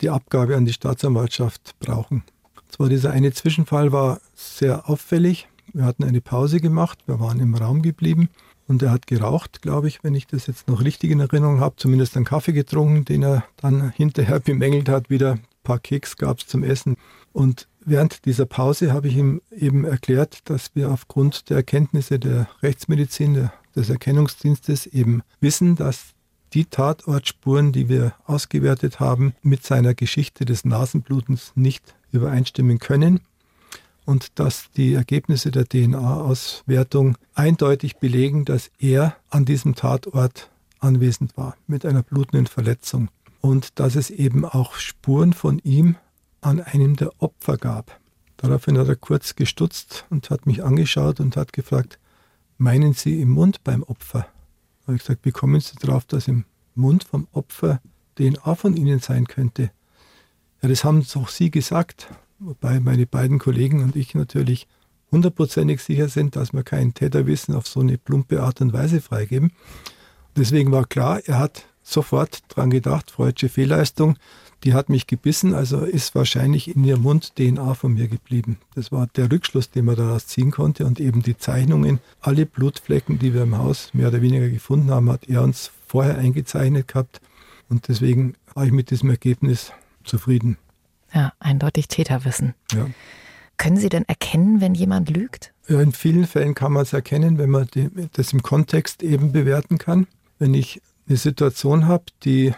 die 0.00 0.10
Abgabe 0.10 0.56
an 0.56 0.64
die 0.64 0.72
Staatsanwaltschaft 0.72 1.74
brauchen. 1.80 2.22
Zwar 2.68 2.88
dieser 2.88 3.10
eine 3.10 3.32
Zwischenfall 3.32 3.92
war 3.92 4.20
sehr 4.34 4.88
auffällig. 4.88 5.48
Wir 5.72 5.84
hatten 5.84 6.04
eine 6.04 6.20
Pause 6.20 6.60
gemacht, 6.60 6.98
wir 7.06 7.20
waren 7.20 7.40
im 7.40 7.54
Raum 7.54 7.82
geblieben 7.82 8.28
und 8.66 8.82
er 8.82 8.90
hat 8.90 9.06
geraucht, 9.06 9.62
glaube 9.62 9.88
ich, 9.88 10.02
wenn 10.02 10.14
ich 10.14 10.26
das 10.26 10.46
jetzt 10.46 10.68
noch 10.68 10.82
richtig 10.82 11.10
in 11.10 11.20
Erinnerung 11.20 11.60
habe, 11.60 11.76
zumindest 11.76 12.16
einen 12.16 12.24
Kaffee 12.24 12.52
getrunken, 12.52 13.04
den 13.04 13.22
er 13.22 13.44
dann 13.56 13.90
hinterher 13.90 14.40
bemängelt 14.40 14.88
hat. 14.88 15.10
Wieder 15.10 15.32
ein 15.32 15.44
paar 15.62 15.78
Keks 15.78 16.16
gab 16.16 16.38
es 16.38 16.46
zum 16.46 16.64
Essen. 16.64 16.96
Und 17.32 17.68
während 17.84 18.24
dieser 18.24 18.46
Pause 18.46 18.92
habe 18.92 19.08
ich 19.08 19.16
ihm 19.16 19.40
eben 19.50 19.84
erklärt, 19.84 20.48
dass 20.48 20.74
wir 20.74 20.90
aufgrund 20.90 21.50
der 21.50 21.58
Erkenntnisse 21.58 22.18
der 22.18 22.48
Rechtsmedizin, 22.62 23.34
der, 23.34 23.52
des 23.74 23.90
Erkennungsdienstes 23.90 24.86
eben 24.86 25.22
wissen, 25.40 25.76
dass 25.76 26.14
die 26.52 26.64
Tatortspuren, 26.64 27.72
die 27.72 27.88
wir 27.88 28.14
ausgewertet 28.24 29.00
haben, 29.00 29.34
mit 29.42 29.64
seiner 29.64 29.94
Geschichte 29.94 30.44
des 30.44 30.64
Nasenblutens 30.64 31.52
nicht 31.54 31.94
übereinstimmen 32.12 32.78
können 32.78 33.20
und 34.04 34.38
dass 34.38 34.70
die 34.76 34.94
Ergebnisse 34.94 35.50
der 35.50 35.66
DNA-Auswertung 35.66 37.18
eindeutig 37.34 37.96
belegen, 37.96 38.44
dass 38.44 38.70
er 38.78 39.16
an 39.30 39.44
diesem 39.44 39.74
Tatort 39.74 40.50
anwesend 40.78 41.36
war 41.36 41.56
mit 41.66 41.84
einer 41.84 42.02
blutenden 42.02 42.46
Verletzung 42.46 43.08
und 43.40 43.78
dass 43.78 43.96
es 43.96 44.10
eben 44.10 44.44
auch 44.44 44.74
Spuren 44.74 45.32
von 45.32 45.58
ihm 45.58 45.96
an 46.40 46.60
einem 46.60 46.96
der 46.96 47.10
Opfer 47.20 47.56
gab. 47.56 48.00
Daraufhin 48.36 48.78
hat 48.78 48.88
er 48.88 48.96
kurz 48.96 49.34
gestutzt 49.34 50.06
und 50.10 50.30
hat 50.30 50.46
mich 50.46 50.62
angeschaut 50.62 51.20
und 51.20 51.36
hat 51.36 51.52
gefragt, 51.52 51.98
meinen 52.58 52.92
Sie 52.92 53.20
im 53.20 53.30
Mund 53.30 53.64
beim 53.64 53.82
Opfer? 53.82 54.20
Da 54.20 54.88
habe 54.88 54.96
ich 54.96 55.02
gesagt, 55.02 55.24
wie 55.24 55.32
kommen 55.32 55.60
Sie 55.60 55.76
darauf, 55.80 56.04
dass 56.04 56.28
im 56.28 56.44
Mund 56.74 57.04
vom 57.04 57.26
Opfer 57.32 57.80
DNA 58.16 58.54
von 58.54 58.76
Ihnen 58.76 59.00
sein 59.00 59.26
könnte? 59.26 59.70
Das 60.68 60.84
haben 60.84 61.06
doch 61.12 61.28
Sie 61.28 61.50
gesagt, 61.50 62.08
wobei 62.38 62.80
meine 62.80 63.06
beiden 63.06 63.38
Kollegen 63.38 63.82
und 63.82 63.96
ich 63.96 64.14
natürlich 64.14 64.66
hundertprozentig 65.10 65.80
sicher 65.80 66.08
sind, 66.08 66.36
dass 66.36 66.52
wir 66.52 66.62
kein 66.62 66.94
Täterwissen 66.94 67.54
auf 67.54 67.66
so 67.66 67.80
eine 67.80 67.98
plumpe 67.98 68.42
Art 68.42 68.60
und 68.60 68.72
Weise 68.72 69.00
freigeben. 69.00 69.52
Deswegen 70.36 70.72
war 70.72 70.84
klar, 70.84 71.20
er 71.24 71.38
hat 71.38 71.66
sofort 71.82 72.42
dran 72.48 72.70
gedacht, 72.70 73.10
freudsche 73.10 73.48
Fehlleistung, 73.48 74.16
die 74.64 74.74
hat 74.74 74.88
mich 74.88 75.06
gebissen, 75.06 75.54
also 75.54 75.80
ist 75.80 76.14
wahrscheinlich 76.14 76.74
in 76.74 76.82
ihr 76.82 76.96
Mund 76.96 77.36
DNA 77.36 77.74
von 77.74 77.94
mir 77.94 78.08
geblieben. 78.08 78.58
Das 78.74 78.90
war 78.90 79.06
der 79.06 79.30
Rückschluss, 79.30 79.70
den 79.70 79.84
man 79.84 79.96
daraus 79.96 80.26
ziehen 80.26 80.50
konnte 80.50 80.84
und 80.84 80.98
eben 80.98 81.22
die 81.22 81.36
Zeichnungen, 81.36 82.00
alle 82.20 82.46
Blutflecken, 82.46 83.18
die 83.18 83.32
wir 83.32 83.44
im 83.44 83.56
Haus 83.56 83.90
mehr 83.94 84.08
oder 84.08 84.22
weniger 84.22 84.48
gefunden 84.48 84.90
haben, 84.90 85.10
hat 85.10 85.28
er 85.28 85.42
uns 85.42 85.70
vorher 85.86 86.18
eingezeichnet 86.18 86.88
gehabt 86.88 87.20
und 87.68 87.88
deswegen 87.88 88.34
war 88.54 88.64
ich 88.64 88.72
mit 88.72 88.90
diesem 88.90 89.10
Ergebnis 89.10 89.72
zufrieden. 90.06 90.56
Ja, 91.12 91.32
eindeutig 91.38 91.88
Täterwissen. 91.88 92.54
Ja. 92.72 92.86
Können 93.56 93.76
Sie 93.76 93.88
denn 93.88 94.04
erkennen, 94.06 94.60
wenn 94.60 94.74
jemand 94.74 95.10
lügt? 95.10 95.52
Ja, 95.68 95.80
in 95.80 95.92
vielen 95.92 96.26
Fällen 96.26 96.54
kann 96.54 96.72
man 96.72 96.82
es 96.82 96.92
erkennen, 96.92 97.38
wenn 97.38 97.50
man 97.50 97.66
die, 97.74 97.90
das 98.12 98.32
im 98.32 98.42
Kontext 98.42 99.02
eben 99.02 99.32
bewerten 99.32 99.78
kann. 99.78 100.06
Wenn 100.38 100.54
ich 100.54 100.82
eine 101.08 101.16
Situation 101.16 101.86
habe, 101.86 102.04
die 102.24 102.52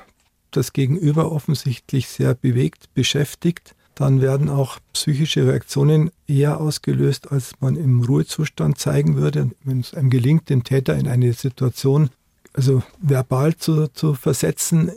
das 0.50 0.72
Gegenüber 0.72 1.30
offensichtlich 1.30 2.08
sehr 2.08 2.34
bewegt, 2.34 2.92
beschäftigt, 2.94 3.74
dann 3.94 4.20
werden 4.20 4.48
auch 4.48 4.78
psychische 4.92 5.46
Reaktionen 5.46 6.10
eher 6.26 6.60
ausgelöst, 6.60 7.32
als 7.32 7.52
man 7.60 7.76
im 7.76 8.00
Ruhezustand 8.02 8.78
zeigen 8.78 9.16
würde. 9.16 9.50
Wenn 9.64 9.80
es 9.80 9.94
einem 9.94 10.10
gelingt, 10.10 10.50
den 10.50 10.62
Täter 10.62 10.96
in 10.96 11.08
eine 11.08 11.32
Situation, 11.32 12.10
also 12.52 12.82
verbal 13.00 13.56
zu, 13.56 13.88
zu 13.88 14.14
versetzen, 14.14 14.92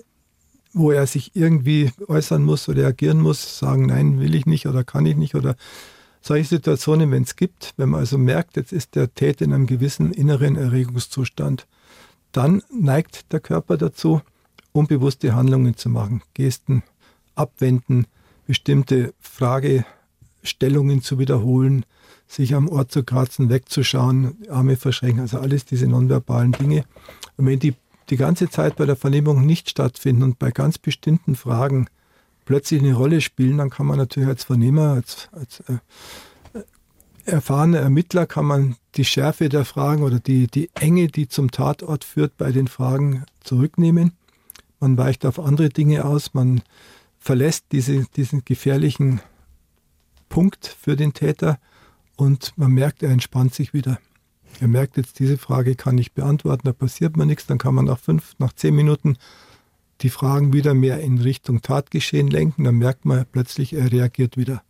wo 0.73 0.91
er 0.91 1.07
sich 1.07 1.35
irgendwie 1.35 1.91
äußern 2.07 2.43
muss 2.43 2.69
oder 2.69 2.83
reagieren 2.83 3.19
muss, 3.19 3.59
sagen, 3.59 3.87
nein, 3.87 4.19
will 4.19 4.35
ich 4.35 4.45
nicht 4.45 4.67
oder 4.67 4.83
kann 4.83 5.05
ich 5.05 5.15
nicht 5.15 5.35
oder 5.35 5.55
solche 6.21 6.47
Situationen, 6.47 7.11
wenn 7.11 7.23
es 7.23 7.35
gibt, 7.35 7.73
wenn 7.77 7.89
man 7.89 7.99
also 8.01 8.17
merkt, 8.17 8.55
jetzt 8.55 8.71
ist 8.71 8.95
der 8.95 9.13
Täter 9.13 9.45
in 9.45 9.53
einem 9.53 9.65
gewissen 9.65 10.13
inneren 10.13 10.55
Erregungszustand, 10.55 11.67
dann 12.31 12.61
neigt 12.71 13.31
der 13.33 13.39
Körper 13.39 13.77
dazu, 13.77 14.21
unbewusste 14.71 15.35
Handlungen 15.35 15.75
zu 15.75 15.89
machen, 15.89 16.21
Gesten 16.33 16.83
abwenden, 17.35 18.07
bestimmte 18.45 19.13
Fragestellungen 19.19 21.01
zu 21.01 21.19
wiederholen, 21.19 21.85
sich 22.27 22.55
am 22.55 22.69
Ort 22.69 22.91
zu 22.91 23.03
kratzen, 23.03 23.49
wegzuschauen, 23.49 24.37
Arme 24.49 24.77
verschränken, 24.77 25.21
also 25.21 25.39
alles 25.39 25.65
diese 25.65 25.87
nonverbalen 25.87 26.53
Dinge. 26.53 26.85
Und 27.35 27.47
wenn 27.47 27.59
die 27.59 27.73
die 28.11 28.17
ganze 28.17 28.49
Zeit 28.49 28.75
bei 28.75 28.85
der 28.85 28.95
Vernehmung 28.95 29.45
nicht 29.45 29.69
stattfinden 29.69 30.23
und 30.23 30.37
bei 30.37 30.51
ganz 30.51 30.77
bestimmten 30.77 31.35
Fragen 31.35 31.87
plötzlich 32.45 32.81
eine 32.81 32.93
Rolle 32.93 33.21
spielen, 33.21 33.57
dann 33.57 33.69
kann 33.69 33.85
man 33.85 33.97
natürlich 33.97 34.29
als 34.29 34.43
Vernehmer, 34.43 34.89
als, 34.91 35.29
als 35.31 35.61
äh, 35.61 35.77
erfahrener 37.25 37.79
Ermittler 37.79 38.25
kann 38.25 38.45
man 38.45 38.75
die 38.95 39.05
Schärfe 39.05 39.47
der 39.47 39.63
Fragen 39.63 40.03
oder 40.03 40.19
die, 40.19 40.47
die 40.47 40.69
Enge, 40.73 41.07
die 41.07 41.27
zum 41.29 41.51
Tatort 41.51 42.03
führt, 42.03 42.37
bei 42.37 42.51
den 42.51 42.67
Fragen 42.67 43.23
zurücknehmen. 43.41 44.11
Man 44.79 44.97
weicht 44.97 45.25
auf 45.25 45.39
andere 45.39 45.69
Dinge 45.69 46.03
aus, 46.03 46.33
man 46.33 46.61
verlässt 47.17 47.67
diese, 47.71 48.05
diesen 48.15 48.43
gefährlichen 48.43 49.21
Punkt 50.27 50.67
für 50.67 50.95
den 50.95 51.13
Täter 51.13 51.59
und 52.17 52.53
man 52.57 52.71
merkt, 52.71 53.03
er 53.03 53.11
entspannt 53.11 53.53
sich 53.53 53.73
wieder. 53.73 53.99
Er 54.61 54.67
merkt 54.67 54.95
jetzt, 54.95 55.17
diese 55.17 55.39
Frage 55.39 55.73
kann 55.73 55.97
ich 55.97 56.13
beantworten, 56.13 56.61
da 56.65 56.71
passiert 56.71 57.17
mir 57.17 57.25
nichts, 57.25 57.47
dann 57.47 57.57
kann 57.57 57.73
man 57.73 57.85
nach 57.85 57.97
fünf, 57.97 58.35
nach 58.37 58.53
zehn 58.53 58.75
Minuten 58.75 59.17
die 60.01 60.11
Fragen 60.11 60.53
wieder 60.53 60.75
mehr 60.75 60.99
in 60.99 61.17
Richtung 61.17 61.63
Tatgeschehen 61.63 62.27
lenken, 62.27 62.65
dann 62.65 62.75
merkt 62.75 63.03
man 63.03 63.25
plötzlich, 63.31 63.73
er 63.73 63.91
reagiert 63.91 64.37
wieder. 64.37 64.61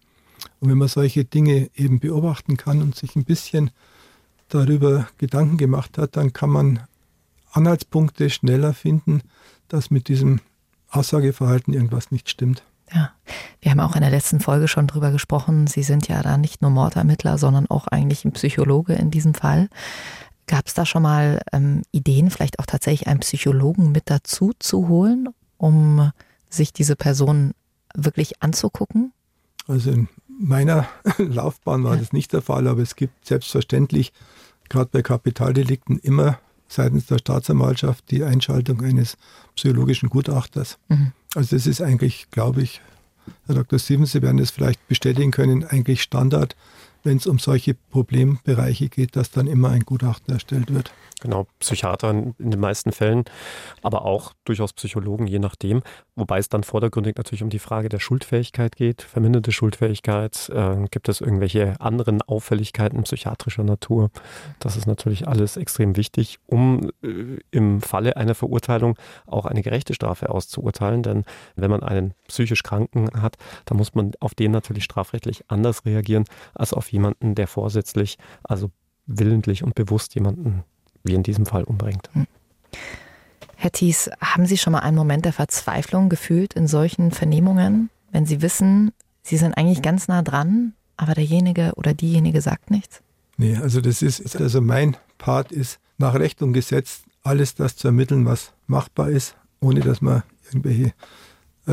Und 0.61 0.69
wenn 0.69 0.77
man 0.77 0.87
solche 0.87 1.25
Dinge 1.25 1.69
eben 1.75 1.99
beobachten 1.99 2.55
kann 2.55 2.81
und 2.81 2.95
sich 2.95 3.17
ein 3.17 3.25
bisschen 3.25 3.71
darüber 4.47 5.09
Gedanken 5.17 5.57
gemacht 5.57 5.97
hat, 5.97 6.15
dann 6.15 6.31
kann 6.31 6.51
man 6.51 6.79
Anhaltspunkte 7.51 8.29
schneller 8.29 8.73
finden, 8.73 9.21
dass 9.67 9.91
mit 9.91 10.07
diesem 10.07 10.39
Aussageverhalten 10.87 11.73
irgendwas 11.73 12.11
nicht 12.11 12.29
stimmt. 12.29 12.63
Ja, 12.93 13.11
wir 13.61 13.71
haben 13.71 13.79
auch 13.79 13.95
in 13.95 14.01
der 14.01 14.09
letzten 14.09 14.39
Folge 14.39 14.67
schon 14.67 14.87
drüber 14.87 15.11
gesprochen. 15.11 15.67
Sie 15.67 15.83
sind 15.83 16.07
ja 16.07 16.21
da 16.21 16.37
nicht 16.37 16.61
nur 16.61 16.71
Mordermittler, 16.71 17.37
sondern 17.37 17.67
auch 17.67 17.87
eigentlich 17.87 18.25
ein 18.25 18.33
Psychologe 18.33 18.93
in 18.93 19.11
diesem 19.11 19.33
Fall. 19.33 19.69
Gab 20.47 20.67
es 20.67 20.73
da 20.73 20.85
schon 20.85 21.03
mal 21.03 21.41
ähm, 21.53 21.83
Ideen, 21.91 22.29
vielleicht 22.29 22.59
auch 22.59 22.65
tatsächlich 22.65 23.07
einen 23.07 23.21
Psychologen 23.21 23.91
mit 23.91 24.09
dazu 24.09 24.51
zu 24.59 24.89
holen, 24.89 25.29
um 25.57 26.11
sich 26.49 26.73
diese 26.73 26.97
Person 26.97 27.53
wirklich 27.95 28.43
anzugucken? 28.43 29.13
Also 29.67 29.91
in 29.91 30.09
meiner 30.27 30.87
Laufbahn 31.17 31.83
war 31.83 31.93
ja. 31.93 31.99
das 31.99 32.11
nicht 32.11 32.33
der 32.33 32.41
Fall, 32.41 32.67
aber 32.67 32.81
es 32.81 32.95
gibt 32.95 33.25
selbstverständlich 33.25 34.11
gerade 34.67 34.89
bei 34.91 35.01
Kapitaldelikten 35.01 35.97
immer 35.99 36.39
seitens 36.71 37.05
der 37.07 37.17
Staatsanwaltschaft 37.17 38.09
die 38.11 38.23
Einschaltung 38.23 38.81
eines 38.81 39.17
psychologischen 39.55 40.09
Gutachters. 40.09 40.77
Mhm. 40.89 41.11
Also 41.35 41.55
das 41.55 41.67
ist 41.67 41.81
eigentlich, 41.81 42.29
glaube 42.31 42.61
ich, 42.61 42.81
Herr 43.45 43.55
Dr. 43.55 43.79
Stevens, 43.79 44.11
Sie 44.11 44.21
werden 44.21 44.37
das 44.37 44.51
vielleicht 44.51 44.87
bestätigen 44.87 45.31
können, 45.31 45.63
eigentlich 45.63 46.01
Standard 46.01 46.55
wenn 47.03 47.17
es 47.17 47.27
um 47.27 47.39
solche 47.39 47.73
Problembereiche 47.73 48.89
geht, 48.89 49.15
dass 49.15 49.31
dann 49.31 49.47
immer 49.47 49.69
ein 49.69 49.81
Gutachten 49.81 50.33
erstellt 50.33 50.73
wird. 50.73 50.93
Genau, 51.21 51.45
Psychiater 51.59 52.09
in 52.09 52.33
den 52.39 52.59
meisten 52.59 52.91
Fällen, 52.91 53.25
aber 53.83 54.05
auch 54.05 54.33
durchaus 54.43 54.73
Psychologen, 54.73 55.27
je 55.27 55.37
nachdem. 55.37 55.83
Wobei 56.15 56.39
es 56.39 56.49
dann 56.49 56.63
vordergründig 56.63 57.15
natürlich 57.15 57.43
um 57.43 57.49
die 57.49 57.59
Frage 57.59 57.89
der 57.89 57.99
Schuldfähigkeit 57.99 58.75
geht, 58.75 59.03
verminderte 59.03 59.51
Schuldfähigkeit. 59.51 60.49
Äh, 60.49 60.87
gibt 60.89 61.09
es 61.09 61.21
irgendwelche 61.21 61.79
anderen 61.79 62.23
Auffälligkeiten 62.23 63.03
psychiatrischer 63.03 63.63
Natur? 63.63 64.09
Das 64.59 64.77
ist 64.77 64.87
natürlich 64.87 65.27
alles 65.27 65.57
extrem 65.57 65.95
wichtig, 65.95 66.39
um 66.47 66.89
äh, 67.03 67.37
im 67.51 67.81
Falle 67.81 68.17
einer 68.17 68.35
Verurteilung 68.35 68.97
auch 69.27 69.45
eine 69.45 69.61
gerechte 69.61 69.93
Strafe 69.93 70.29
auszuurteilen. 70.29 71.03
Denn 71.03 71.23
wenn 71.55 71.69
man 71.69 71.83
einen 71.83 72.13
psychisch 72.27 72.63
Kranken 72.63 73.09
hat, 73.21 73.37
dann 73.65 73.77
muss 73.77 73.93
man 73.93 74.13
auf 74.19 74.33
den 74.33 74.51
natürlich 74.51 74.85
strafrechtlich 74.85 75.43
anders 75.49 75.85
reagieren 75.85 76.25
als 76.55 76.73
auf 76.73 76.90
jemanden, 76.91 77.35
der 77.35 77.47
vorsätzlich, 77.47 78.17
also 78.43 78.71
willentlich 79.05 79.63
und 79.63 79.75
bewusst 79.75 80.15
jemanden 80.15 80.63
wie 81.03 81.13
in 81.13 81.23
diesem 81.23 81.45
Fall 81.45 81.63
umbringt. 81.63 82.09
Hm. 82.13 82.27
Herr 83.55 83.71
Thies, 83.71 84.09
haben 84.19 84.45
Sie 84.45 84.57
schon 84.57 84.73
mal 84.73 84.79
einen 84.79 84.97
Moment 84.97 85.25
der 85.25 85.33
Verzweiflung 85.33 86.09
gefühlt 86.09 86.53
in 86.53 86.67
solchen 86.67 87.11
Vernehmungen, 87.11 87.89
wenn 88.11 88.25
Sie 88.25 88.41
wissen, 88.41 88.91
Sie 89.23 89.37
sind 89.37 89.53
eigentlich 89.53 89.81
ganz 89.81 90.07
nah 90.07 90.21
dran, 90.21 90.73
aber 90.97 91.13
derjenige 91.13 91.73
oder 91.75 91.93
diejenige 91.93 92.41
sagt 92.41 92.71
nichts? 92.71 93.01
Nee, 93.37 93.57
also 93.57 93.81
das 93.81 94.01
ist, 94.01 94.35
also 94.35 94.61
mein 94.61 94.97
Part 95.17 95.51
ist 95.51 95.79
nach 95.97 96.15
Recht 96.15 96.41
und 96.41 96.53
Gesetz 96.53 97.03
alles 97.23 97.55
das 97.55 97.75
zu 97.75 97.87
ermitteln, 97.87 98.25
was 98.25 98.53
machbar 98.67 99.09
ist, 99.09 99.35
ohne 99.59 99.81
dass 99.81 100.01
man 100.01 100.23
irgendwelche 100.47 100.93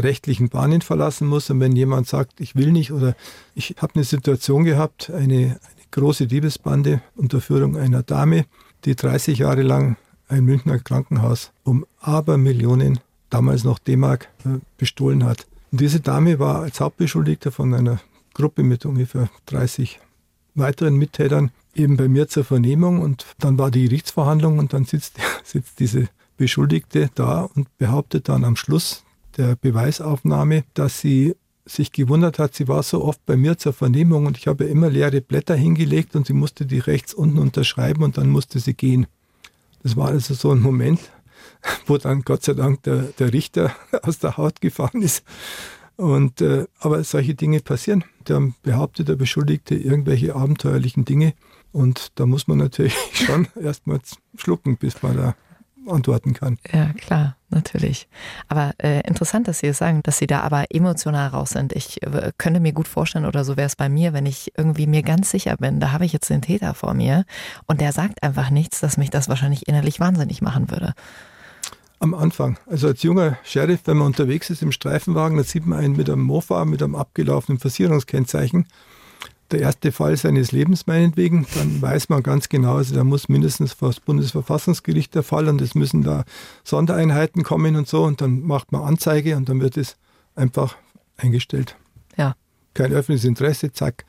rechtlichen 0.03 0.49
Bahnen 0.49 0.81
verlassen 0.81 1.29
muss. 1.29 1.51
Und 1.51 1.61
wenn 1.61 1.77
jemand 1.77 2.07
sagt, 2.09 2.41
ich 2.41 2.57
will 2.57 2.73
nicht 2.73 2.93
oder 2.93 3.15
ich 3.55 3.77
habe 3.79 3.95
eine 3.95 4.05
Situation 4.05 4.65
gehabt, 4.65 5.11
eine, 5.11 5.25
eine 5.25 5.59
große 5.91 6.27
Diebesbande 6.27 7.03
unter 7.17 7.41
Führung 7.41 7.77
einer 7.77 8.03
Dame, 8.03 8.47
die 8.85 8.95
30 8.95 9.39
Jahre 9.39 9.63
lang 9.63 9.97
ein 10.29 10.45
Münchner 10.45 10.79
Krankenhaus 10.79 11.53
um 11.65 11.87
Abermillionen, 12.01 13.01
damals 13.31 13.65
noch 13.65 13.79
D-Mark, 13.79 14.29
äh, 14.45 14.59
bestohlen 14.77 15.25
hat. 15.25 15.47
Und 15.73 15.81
diese 15.81 16.01
Dame 16.01 16.39
war 16.39 16.63
als 16.63 16.81
Hauptbeschuldigte 16.81 17.51
von 17.51 17.75
einer 17.75 18.01
Gruppe 18.35 18.63
mit 18.63 18.87
ungefähr 18.87 19.29
30 19.47 20.01
weiteren 20.55 20.97
Mittätern 20.97 21.51
eben 21.75 21.97
bei 21.97 22.09
mir 22.09 22.29
zur 22.29 22.45
Vernehmung 22.45 23.01
und 23.01 23.27
dann 23.39 23.59
war 23.59 23.71
die 23.71 23.85
Gerichtsverhandlung 23.85 24.59
und 24.59 24.73
dann 24.73 24.85
sitzt, 24.85 25.17
sitzt 25.45 25.79
diese 25.81 26.09
Beschuldigte 26.37 27.11
da 27.15 27.43
und 27.43 27.77
behauptet 27.79 28.29
dann 28.29 28.45
am 28.45 28.57
Schluss 28.57 29.05
der 29.38 29.57
Beweisaufnahme, 29.57 30.64
dass 30.74 31.01
sie 31.01 31.35
sich 31.64 31.92
gewundert 31.92 32.38
hat, 32.38 32.55
sie 32.55 32.68
war 32.68 32.83
so 32.83 33.05
oft 33.05 33.24
bei 33.27 33.37
mir 33.37 33.59
zur 33.59 33.72
Vernehmung 33.72 34.27
und 34.27 34.37
ich 34.38 34.46
habe 34.46 34.64
immer 34.64 34.90
leere 34.90 35.20
Blätter 35.20 35.55
hingelegt 35.55 36.16
und 36.16 36.27
sie 36.27 36.32
musste 36.32 36.66
die 36.66 36.78
rechts 36.78 37.14
unten 37.14 37.39
unterschreiben 37.39 38.03
und 38.03 38.18
dann 38.18 38.28
musste 38.28 38.59
sie 38.59 38.74
gehen. 38.74 39.07
Das 39.82 39.97
war 39.97 40.09
also 40.09 40.34
so 40.34 40.51
ein 40.51 40.61
Moment, 40.61 41.01
wo 41.86 41.99
dann 41.99 42.22
Gott 42.22 42.43
sei 42.43 42.55
Dank 42.55 42.82
der, 42.82 43.03
der 43.18 43.32
Richter 43.32 43.74
aus 44.03 44.18
der 44.18 44.36
Haut 44.36 44.61
gefahren 44.61 45.03
ist. 45.03 45.24
Und, 45.97 46.41
äh, 46.41 46.66
aber 46.78 47.03
solche 47.03 47.34
Dinge 47.34 47.61
passieren. 47.61 48.05
Da 48.24 48.41
behauptet 48.62 49.09
der 49.09 49.16
Beschuldigte 49.16 49.74
irgendwelche 49.74 50.36
abenteuerlichen 50.36 51.05
Dinge. 51.05 51.34
Und 51.72 52.12
da 52.14 52.24
muss 52.24 52.47
man 52.47 52.59
natürlich 52.59 52.95
schon 53.12 53.49
erstmal 53.61 53.99
schlucken, 54.36 54.76
bis 54.76 55.03
man 55.03 55.16
da 55.16 55.34
antworten 55.89 56.34
kann. 56.34 56.59
Ja, 56.72 56.93
klar, 56.93 57.36
natürlich. 57.51 58.09
Aber 58.49 58.72
äh, 58.78 59.01
interessant, 59.07 59.49
dass 59.49 59.61
Sie 59.61 59.66
es 59.66 59.78
sagen, 59.78 60.03
dass 60.03 60.18
Sie 60.18 60.26
da 60.26 60.41
aber 60.41 60.66
emotional 60.70 61.28
raus 61.28 61.51
sind. 61.51 61.72
Ich 61.72 62.03
äh, 62.03 62.32
könnte 62.39 62.61
mir 62.61 62.72
gut 62.72 62.89
vorstellen, 62.89 63.26
oder 63.26 63.45
so 63.45 63.57
wäre 63.57 63.66
es 63.66 63.76
bei 63.76 63.89
mir, 63.89 64.12
wenn 64.12 64.26
ich 64.26 64.53
irgendwie 64.57 64.86
mir 64.86 65.03
ganz 65.03 65.30
sicher 65.30 65.57
bin, 65.57 65.80
da 65.80 65.93
habe 65.93 66.05
ich 66.05 66.12
jetzt 66.12 66.30
den 66.30 66.43
Täter 66.43 66.74
vor 66.74 66.95
mir 66.95 67.24
und 67.66 67.80
der 67.80 67.93
sagt 67.93 68.22
einfach 68.22 68.51
nichts, 68.51 68.80
dass 68.80 68.97
mich 68.97 69.11
das 69.11 69.28
wahrscheinlich 69.28 69.68
innerlich 69.68 70.01
wahnsinnig 70.01 70.43
machen 70.43 70.70
würde. 70.70 70.95
Am 72.01 72.14
Anfang, 72.14 72.59
also 72.66 72.86
als 72.86 73.03
junger 73.03 73.39
Sheriff, 73.43 73.80
wenn 73.86 73.97
man 73.97 74.07
unterwegs 74.07 74.51
ist 74.51 74.62
im 74.62 74.70
Streifenwagen, 74.70 75.36
da 75.36 75.43
sieht 75.43 75.66
man 75.66 75.80
einen 75.80 75.97
mit 75.97 76.09
einem 76.09 76.22
Mofa, 76.22 76.64
mit 76.64 76.80
einem 76.80 76.95
abgelaufenen 76.95 77.59
Versicherungskennzeichen 77.59 78.66
der 79.51 79.61
erste 79.61 79.92
Fall 79.92 80.16
seines 80.16 80.53
Lebens 80.53 80.86
meinetwegen, 80.86 81.46
dann 81.55 81.80
weiß 81.80 82.09
man 82.09 82.22
ganz 82.22 82.49
genau, 82.49 82.76
also 82.76 82.94
da 82.94 83.05
muss 83.05 83.28
mindestens 83.28 83.72
vor 83.72 83.88
das 83.88 84.01
Bundesverfassungsgericht 84.01 85.14
der 85.14 85.22
Fall 85.22 85.49
und 85.49 85.61
es 85.61 85.74
müssen 85.74 86.03
da 86.03 86.24
Sondereinheiten 86.64 87.42
kommen 87.42 87.76
und 87.76 87.88
so 87.88 88.05
und 88.05 88.20
dann 88.20 88.42
macht 88.42 88.72
man 88.72 88.82
Anzeige 88.82 89.36
und 89.36 89.49
dann 89.49 89.61
wird 89.61 89.76
es 89.76 89.96
einfach 90.34 90.76
eingestellt. 91.16 91.76
Ja. 92.16 92.36
Kein 92.74 92.92
öffentliches 92.92 93.24
Interesse, 93.24 93.72
zack. 93.72 94.05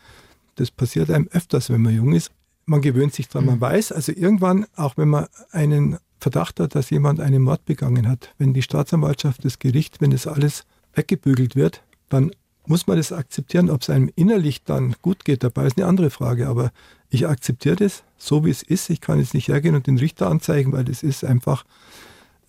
Das 0.56 0.72
passiert 0.72 1.10
einem 1.10 1.28
öfters, 1.32 1.70
wenn 1.70 1.82
man 1.82 1.96
jung 1.96 2.14
ist. 2.14 2.32
Man 2.66 2.82
gewöhnt 2.82 3.14
sich 3.14 3.30
dran, 3.30 3.44
mhm. 3.44 3.52
man 3.52 3.62
weiß, 3.62 3.92
also 3.92 4.12
irgendwann, 4.12 4.66
auch 4.76 4.98
wenn 4.98 5.10
man 5.10 5.28
einen 5.52 5.98
Verdacht 6.20 6.60
hat, 6.60 6.76
dass 6.76 6.90
jemand 6.90 7.22
einen 7.22 7.42
Mord 7.42 7.66
begangen 7.66 8.08
hat, 8.08 8.34
wenn 8.38 8.54
die 8.54 8.62
Staatsanwaltschaft, 8.62 9.46
das 9.46 9.58
Gericht, 9.58 10.02
wenn 10.02 10.12
das 10.12 10.28
alles 10.28 10.66
weggebügelt 10.94 11.56
wird, 11.56 11.82
dann 12.10 12.32
muss 12.70 12.88
man 12.88 12.98
das 12.98 13.12
akzeptieren. 13.12 13.70
Ob 13.70 13.82
es 13.82 13.90
einem 13.90 14.12
innerlich 14.16 14.64
dann 14.64 14.96
gut 15.02 15.26
geht 15.26 15.44
dabei, 15.44 15.66
ist 15.66 15.78
eine 15.78 15.88
andere 15.88 16.10
Frage. 16.10 16.48
Aber 16.48 16.72
ich 17.10 17.28
akzeptiere 17.28 17.76
das 17.76 18.04
so, 18.18 18.46
wie 18.46 18.52
es 18.52 18.62
ist. 18.62 18.90
Ich 18.90 19.02
kann 19.02 19.20
jetzt 19.20 19.34
nicht 19.34 19.48
hergehen 19.48 19.76
und 19.76 19.88
den 19.88 19.98
Richter 19.98 20.30
anzeigen, 20.30 20.72
weil 20.72 20.86
das 20.86 21.02
ist 21.02 21.26
einfach 21.26 21.66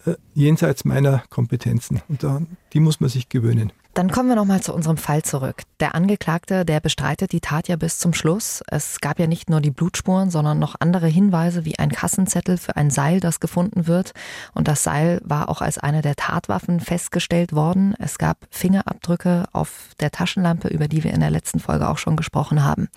äh, 0.05 0.15
jenseits 0.35 0.85
meiner 0.85 1.25
Kompetenzen. 1.31 2.03
Und 2.09 2.23
da, 2.23 2.43
die 2.73 2.81
muss 2.81 3.01
man 3.01 3.09
sich 3.09 3.29
gewöhnen. 3.29 3.73
Dann 4.01 4.11
kommen 4.11 4.31
wir 4.31 4.35
nochmal 4.35 4.63
zu 4.63 4.73
unserem 4.73 4.97
Fall 4.97 5.21
zurück. 5.25 5.65
Der 5.79 5.95
Angeklagte, 5.95 6.65
der 6.65 6.81
bestreitet 6.81 7.33
die 7.33 7.43
Tat 7.43 7.69
ja 7.69 7.77
bis 7.77 7.99
zum 7.99 8.15
Schluss. 8.15 8.63
Es 8.67 8.99
gab 9.03 9.19
ja 9.19 9.27
nicht 9.27 9.51
nur 9.51 9.61
die 9.61 9.71
Blutspuren, 9.71 10.31
sondern 10.31 10.59
noch 10.59 10.75
andere 10.81 11.07
Hinweise 11.07 11.67
wie 11.67 11.79
ein 11.79 11.91
Kassenzettel 11.91 12.57
für 12.57 12.77
ein 12.77 12.89
Seil, 12.89 13.21
das 13.21 13.41
gefunden 13.41 13.87
wird. 13.87 14.13
Und 14.55 14.69
das 14.69 14.85
Seil 14.85 15.21
war 15.23 15.51
auch 15.51 15.61
als 15.61 15.77
eine 15.77 16.01
der 16.01 16.17
Tatwaffen 16.17 16.81
festgestellt 16.81 17.53
worden. 17.53 17.95
Es 17.99 18.17
gab 18.17 18.39
Fingerabdrücke 18.49 19.45
auf 19.53 19.91
der 20.01 20.11
Taschenlampe, 20.11 20.69
über 20.69 20.89
die 20.89 21.05
wir 21.05 21.13
in 21.13 21.21
der 21.21 21.29
letzten 21.31 21.61
Folge 21.61 21.87
auch 21.87 21.99
schon 21.99 22.17
gesprochen 22.17 22.65
haben. 22.65 22.89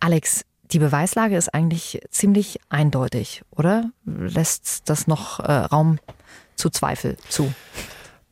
Alex, 0.00 0.46
die 0.72 0.78
Beweislage 0.78 1.36
ist 1.36 1.52
eigentlich 1.52 2.00
ziemlich 2.08 2.60
eindeutig, 2.70 3.42
oder? 3.50 3.90
Lässt 4.06 4.88
das 4.88 5.06
noch 5.06 5.40
äh, 5.40 5.52
Raum 5.52 5.98
zu 6.56 6.70
Zweifel 6.70 7.18
zu? 7.28 7.52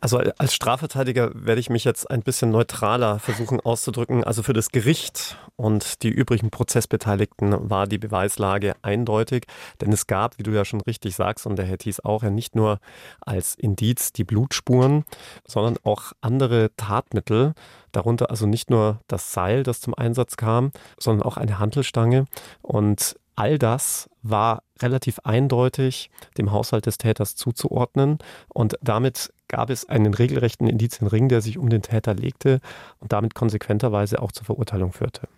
Also 0.02 0.18
als 0.18 0.52
Strafverteidiger 0.52 1.30
werde 1.32 1.60
ich 1.60 1.70
mich 1.70 1.84
jetzt 1.84 2.10
ein 2.10 2.22
bisschen 2.22 2.50
neutraler 2.50 3.20
versuchen 3.20 3.60
auszudrücken. 3.60 4.24
Also 4.24 4.42
für 4.42 4.52
das 4.52 4.70
Gericht 4.70 5.38
und 5.54 6.02
die 6.02 6.08
übrigen 6.08 6.50
Prozessbeteiligten 6.50 7.70
war 7.70 7.86
die 7.86 7.98
Beweislage 7.98 8.74
eindeutig, 8.82 9.44
denn 9.80 9.92
es 9.92 10.08
gab, 10.08 10.40
wie 10.40 10.42
du 10.42 10.50
ja 10.50 10.64
schon 10.64 10.80
richtig 10.80 11.14
sagst, 11.14 11.46
und 11.46 11.54
der 11.54 11.66
Herr 11.66 11.78
Thies 11.78 12.00
auch, 12.00 12.24
ja 12.24 12.30
nicht 12.30 12.56
nur 12.56 12.80
als 13.20 13.54
Indiz 13.54 14.12
die 14.12 14.24
Blutspuren, 14.24 15.04
sondern 15.46 15.76
auch 15.84 16.10
andere 16.20 16.72
Tatmittel, 16.76 17.54
darunter 17.92 18.28
also 18.28 18.46
nicht 18.46 18.70
nur 18.70 18.98
das 19.06 19.32
Seil, 19.32 19.62
das 19.62 19.80
zum 19.80 19.94
Einsatz 19.94 20.36
kam, 20.36 20.72
sondern 20.98 21.24
auch 21.24 21.36
eine 21.36 21.60
Handelstange. 21.60 22.24
Und 22.60 23.14
all 23.36 23.56
das 23.56 24.10
war 24.22 24.64
relativ 24.80 25.20
eindeutig 25.20 26.10
dem 26.38 26.50
Haushalt 26.50 26.86
des 26.86 26.98
Täters 26.98 27.36
zuzuordnen 27.36 28.18
und 28.48 28.76
damit 28.82 29.32
gab 29.52 29.70
es 29.70 29.88
einen 29.88 30.14
regelrechten 30.14 30.66
Indizienring, 30.66 31.28
der 31.28 31.42
sich 31.42 31.58
um 31.58 31.68
den 31.68 31.82
Täter 31.82 32.14
legte 32.14 32.60
und 32.98 33.12
damit 33.12 33.34
konsequenterweise 33.34 34.20
auch 34.20 34.32
zur 34.32 34.46
Verurteilung 34.46 34.92
führte. 34.92 35.28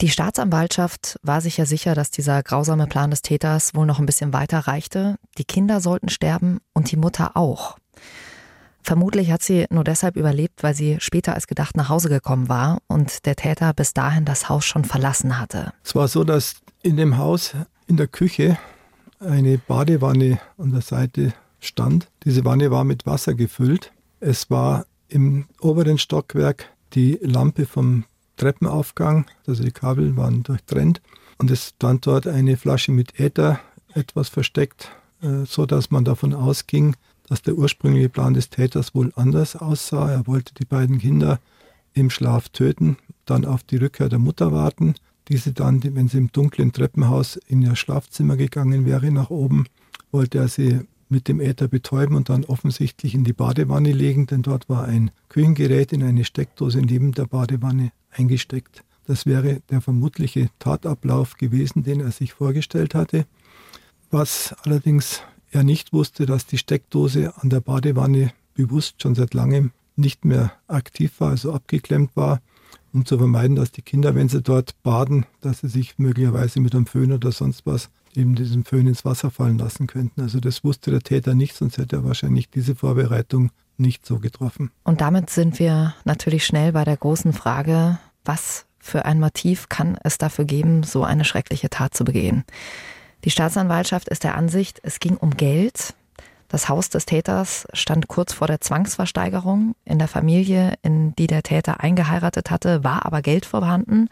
Die 0.00 0.10
Staatsanwaltschaft 0.10 1.18
war 1.22 1.40
sich 1.40 1.58
ja 1.58 1.64
sicher, 1.64 1.94
dass 1.94 2.10
dieser 2.10 2.42
grausame 2.42 2.88
Plan 2.88 3.10
des 3.10 3.22
Täters 3.22 3.72
wohl 3.74 3.86
noch 3.86 4.00
ein 4.00 4.06
bisschen 4.06 4.32
weiter 4.32 4.58
reichte. 4.58 5.14
Die 5.38 5.44
Kinder 5.44 5.80
sollten 5.80 6.08
sterben 6.08 6.58
und 6.72 6.90
die 6.90 6.96
Mutter 6.96 7.36
auch. 7.36 7.78
Vermutlich 8.82 9.30
hat 9.30 9.42
sie 9.44 9.66
nur 9.70 9.84
deshalb 9.84 10.16
überlebt, 10.16 10.64
weil 10.64 10.74
sie 10.74 10.96
später 10.98 11.34
als 11.34 11.46
gedacht 11.46 11.76
nach 11.76 11.88
Hause 11.88 12.08
gekommen 12.08 12.48
war 12.48 12.78
und 12.88 13.26
der 13.26 13.36
Täter 13.36 13.72
bis 13.74 13.94
dahin 13.94 14.24
das 14.24 14.48
Haus 14.48 14.64
schon 14.64 14.84
verlassen 14.84 15.38
hatte. 15.38 15.72
Es 15.84 15.94
war 15.94 16.08
so, 16.08 16.24
dass 16.24 16.56
in 16.82 16.96
dem 16.96 17.16
Haus 17.16 17.54
in 17.86 17.96
der 17.96 18.08
Küche 18.08 18.58
eine 19.20 19.56
Badewanne 19.56 20.40
an 20.58 20.72
der 20.72 20.80
Seite 20.80 21.32
stand. 21.62 22.08
Diese 22.24 22.44
Wanne 22.44 22.70
war 22.70 22.84
mit 22.84 23.06
Wasser 23.06 23.34
gefüllt. 23.34 23.92
Es 24.20 24.50
war 24.50 24.86
im 25.08 25.46
oberen 25.60 25.98
Stockwerk 25.98 26.70
die 26.94 27.18
Lampe 27.22 27.66
vom 27.66 28.04
Treppenaufgang, 28.36 29.26
also 29.46 29.62
die 29.62 29.70
Kabel 29.70 30.16
waren 30.16 30.42
durchtrennt. 30.42 31.00
Und 31.38 31.50
es 31.50 31.68
stand 31.68 32.06
dort 32.06 32.26
eine 32.26 32.56
Flasche 32.56 32.92
mit 32.92 33.18
Äther 33.18 33.60
etwas 33.94 34.28
versteckt, 34.28 34.90
äh, 35.22 35.44
so 35.44 35.66
dass 35.66 35.90
man 35.90 36.04
davon 36.04 36.34
ausging, 36.34 36.96
dass 37.28 37.42
der 37.42 37.54
ursprüngliche 37.54 38.08
Plan 38.08 38.34
des 38.34 38.50
Täters 38.50 38.94
wohl 38.94 39.12
anders 39.16 39.56
aussah. 39.56 40.10
Er 40.10 40.26
wollte 40.26 40.54
die 40.54 40.64
beiden 40.64 40.98
Kinder 40.98 41.40
im 41.94 42.10
Schlaf 42.10 42.48
töten, 42.48 42.96
dann 43.26 43.44
auf 43.44 43.62
die 43.62 43.76
Rückkehr 43.76 44.08
der 44.08 44.18
Mutter 44.18 44.52
warten. 44.52 44.94
Diese 45.28 45.52
dann, 45.52 45.82
wenn 45.82 46.08
sie 46.08 46.18
im 46.18 46.32
dunklen 46.32 46.72
Treppenhaus 46.72 47.36
in 47.36 47.62
ihr 47.62 47.76
Schlafzimmer 47.76 48.36
gegangen 48.36 48.86
wäre, 48.86 49.10
nach 49.10 49.30
oben, 49.30 49.66
wollte 50.10 50.38
er 50.38 50.48
sie 50.48 50.80
mit 51.12 51.28
dem 51.28 51.40
Äther 51.40 51.68
betäuben 51.68 52.16
und 52.16 52.28
dann 52.28 52.44
offensichtlich 52.44 53.14
in 53.14 53.22
die 53.22 53.32
Badewanne 53.32 53.92
legen, 53.92 54.26
denn 54.26 54.42
dort 54.42 54.68
war 54.68 54.84
ein 54.84 55.12
Küchengerät 55.28 55.92
in 55.92 56.02
eine 56.02 56.24
Steckdose 56.24 56.80
neben 56.80 57.12
der 57.12 57.26
Badewanne 57.26 57.92
eingesteckt. 58.10 58.82
Das 59.06 59.26
wäre 59.26 59.60
der 59.70 59.80
vermutliche 59.80 60.48
Tatablauf 60.58 61.36
gewesen, 61.36 61.82
den 61.82 62.00
er 62.00 62.10
sich 62.10 62.32
vorgestellt 62.32 62.94
hatte. 62.94 63.26
Was 64.10 64.54
allerdings 64.64 65.22
er 65.50 65.64
nicht 65.64 65.92
wusste, 65.92 66.26
dass 66.26 66.46
die 66.46 66.58
Steckdose 66.58 67.34
an 67.36 67.50
der 67.50 67.60
Badewanne 67.60 68.32
bewusst 68.54 69.02
schon 69.02 69.14
seit 69.14 69.34
langem 69.34 69.72
nicht 69.96 70.24
mehr 70.24 70.52
aktiv 70.66 71.20
war, 71.20 71.30
also 71.30 71.52
abgeklemmt 71.52 72.16
war, 72.16 72.40
um 72.92 73.04
zu 73.04 73.18
vermeiden, 73.18 73.56
dass 73.56 73.72
die 73.72 73.82
Kinder, 73.82 74.14
wenn 74.14 74.28
sie 74.28 74.42
dort 74.42 74.80
baden, 74.82 75.26
dass 75.40 75.60
sie 75.60 75.68
sich 75.68 75.98
möglicherweise 75.98 76.60
mit 76.60 76.74
einem 76.74 76.86
Föhn 76.86 77.12
oder 77.12 77.32
sonst 77.32 77.66
was 77.66 77.90
eben 78.14 78.34
diesen 78.34 78.64
Föhn 78.64 78.86
ins 78.86 79.04
Wasser 79.04 79.30
fallen 79.30 79.58
lassen 79.58 79.86
könnten. 79.86 80.20
Also 80.20 80.40
das 80.40 80.64
wusste 80.64 80.90
der 80.90 81.00
Täter 81.00 81.34
nicht, 81.34 81.54
sonst 81.54 81.78
hätte 81.78 81.96
er 81.96 82.04
wahrscheinlich 82.04 82.50
diese 82.50 82.74
Vorbereitung 82.74 83.50
nicht 83.78 84.04
so 84.04 84.18
getroffen. 84.18 84.70
Und 84.84 85.00
damit 85.00 85.30
sind 85.30 85.58
wir 85.58 85.94
natürlich 86.04 86.44
schnell 86.44 86.72
bei 86.72 86.84
der 86.84 86.96
großen 86.96 87.32
Frage, 87.32 87.98
was 88.24 88.66
für 88.78 89.04
ein 89.04 89.20
Motiv 89.20 89.68
kann 89.68 89.98
es 90.02 90.18
dafür 90.18 90.44
geben, 90.44 90.82
so 90.82 91.04
eine 91.04 91.24
schreckliche 91.24 91.70
Tat 91.70 91.94
zu 91.94 92.04
begehen? 92.04 92.44
Die 93.24 93.30
Staatsanwaltschaft 93.30 94.08
ist 94.08 94.24
der 94.24 94.36
Ansicht, 94.36 94.80
es 94.82 94.98
ging 94.98 95.16
um 95.16 95.36
Geld, 95.36 95.94
das 96.52 96.68
Haus 96.68 96.90
des 96.90 97.06
Täters 97.06 97.66
stand 97.72 98.08
kurz 98.08 98.34
vor 98.34 98.46
der 98.46 98.60
Zwangsversteigerung. 98.60 99.74
In 99.86 99.98
der 99.98 100.06
Familie, 100.06 100.74
in 100.82 101.16
die 101.16 101.26
der 101.26 101.42
Täter 101.42 101.80
eingeheiratet 101.80 102.50
hatte, 102.50 102.84
war 102.84 103.06
aber 103.06 103.22
Geld 103.22 103.46
vorhanden. 103.46 104.10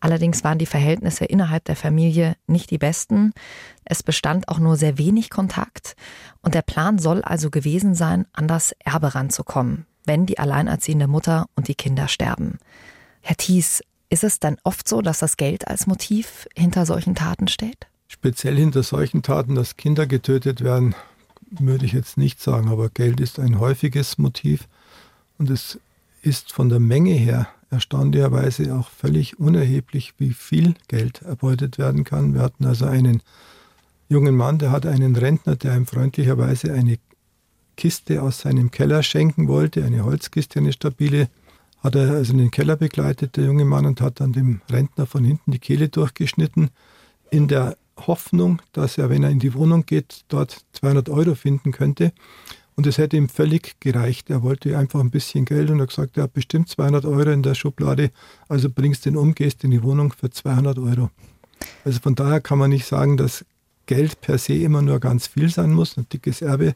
Allerdings 0.00 0.42
waren 0.44 0.56
die 0.56 0.64
Verhältnisse 0.64 1.26
innerhalb 1.26 1.66
der 1.66 1.76
Familie 1.76 2.36
nicht 2.46 2.70
die 2.70 2.78
besten. 2.78 3.34
Es 3.84 4.02
bestand 4.02 4.48
auch 4.48 4.58
nur 4.58 4.78
sehr 4.78 4.96
wenig 4.96 5.28
Kontakt. 5.28 5.94
Und 6.40 6.54
der 6.54 6.62
Plan 6.62 6.98
soll 6.98 7.20
also 7.20 7.50
gewesen 7.50 7.94
sein, 7.94 8.24
an 8.32 8.48
das 8.48 8.74
Erbe 8.82 9.14
ranzukommen, 9.14 9.84
wenn 10.06 10.24
die 10.24 10.38
alleinerziehende 10.38 11.06
Mutter 11.06 11.50
und 11.54 11.68
die 11.68 11.74
Kinder 11.74 12.08
sterben. 12.08 12.60
Herr 13.20 13.36
Thies, 13.36 13.82
ist 14.08 14.24
es 14.24 14.40
dann 14.40 14.56
oft 14.64 14.88
so, 14.88 15.02
dass 15.02 15.18
das 15.18 15.36
Geld 15.36 15.68
als 15.68 15.86
Motiv 15.86 16.48
hinter 16.56 16.86
solchen 16.86 17.14
Taten 17.14 17.46
steht? 17.46 17.88
Speziell 18.08 18.56
hinter 18.56 18.82
solchen 18.82 19.22
Taten, 19.22 19.54
dass 19.54 19.76
Kinder 19.76 20.06
getötet 20.06 20.64
werden, 20.64 20.94
würde 21.60 21.86
ich 21.86 21.92
jetzt 21.92 22.16
nicht 22.16 22.40
sagen, 22.40 22.68
aber 22.68 22.88
Geld 22.88 23.20
ist 23.20 23.38
ein 23.38 23.58
häufiges 23.58 24.18
Motiv 24.18 24.68
und 25.38 25.50
es 25.50 25.78
ist 26.22 26.52
von 26.52 26.68
der 26.68 26.80
Menge 26.80 27.12
her 27.12 27.48
erstaunlicherweise 27.70 28.74
auch 28.74 28.88
völlig 28.88 29.38
unerheblich, 29.38 30.14
wie 30.18 30.32
viel 30.32 30.74
Geld 30.88 31.22
erbeutet 31.22 31.78
werden 31.78 32.04
kann. 32.04 32.34
Wir 32.34 32.40
hatten 32.40 32.64
also 32.64 32.86
einen 32.86 33.22
jungen 34.08 34.36
Mann, 34.36 34.58
der 34.58 34.70
hat 34.70 34.86
einen 34.86 35.16
Rentner, 35.16 35.56
der 35.56 35.76
ihm 35.76 35.86
freundlicherweise 35.86 36.72
eine 36.72 36.98
Kiste 37.76 38.22
aus 38.22 38.40
seinem 38.40 38.70
Keller 38.70 39.02
schenken 39.02 39.48
wollte, 39.48 39.84
eine 39.84 40.04
Holzkiste, 40.04 40.60
eine 40.60 40.72
stabile, 40.72 41.28
hat 41.82 41.96
er 41.96 42.12
also 42.12 42.32
in 42.32 42.38
den 42.38 42.50
Keller 42.50 42.76
begleitet, 42.76 43.36
der 43.36 43.44
junge 43.44 43.64
Mann, 43.64 43.84
und 43.84 44.00
hat 44.00 44.20
dann 44.20 44.32
dem 44.32 44.60
Rentner 44.70 45.06
von 45.06 45.24
hinten 45.24 45.50
die 45.50 45.58
Kehle 45.58 45.88
durchgeschnitten. 45.88 46.70
In 47.30 47.48
der 47.48 47.76
Hoffnung, 48.06 48.60
dass 48.72 48.98
er, 48.98 49.10
wenn 49.10 49.22
er 49.22 49.30
in 49.30 49.38
die 49.38 49.54
Wohnung 49.54 49.86
geht, 49.86 50.24
dort 50.28 50.64
200 50.72 51.08
Euro 51.08 51.34
finden 51.34 51.72
könnte. 51.72 52.12
Und 52.76 52.86
es 52.86 52.98
hätte 52.98 53.16
ihm 53.16 53.28
völlig 53.28 53.78
gereicht. 53.80 54.30
Er 54.30 54.42
wollte 54.42 54.76
einfach 54.76 55.00
ein 55.00 55.10
bisschen 55.10 55.44
Geld 55.44 55.70
und 55.70 55.78
er 55.78 55.82
hat 55.82 55.90
gesagt, 55.90 56.16
er 56.16 56.24
hat 56.24 56.32
bestimmt 56.32 56.68
200 56.68 57.04
Euro 57.04 57.30
in 57.30 57.42
der 57.42 57.54
Schublade. 57.54 58.10
Also 58.48 58.68
bringst 58.68 59.06
den 59.06 59.16
um, 59.16 59.34
gehst 59.34 59.62
in 59.62 59.70
die 59.70 59.82
Wohnung 59.82 60.12
für 60.12 60.30
200 60.30 60.78
Euro. 60.78 61.10
Also 61.84 62.00
von 62.00 62.14
daher 62.14 62.40
kann 62.40 62.58
man 62.58 62.70
nicht 62.70 62.86
sagen, 62.86 63.16
dass 63.16 63.44
Geld 63.86 64.20
per 64.20 64.38
se 64.38 64.54
immer 64.54 64.82
nur 64.82 64.98
ganz 64.98 65.26
viel 65.26 65.50
sein 65.50 65.72
muss, 65.72 65.96
ein 65.96 66.08
dickes 66.08 66.42
Erbe. 66.42 66.74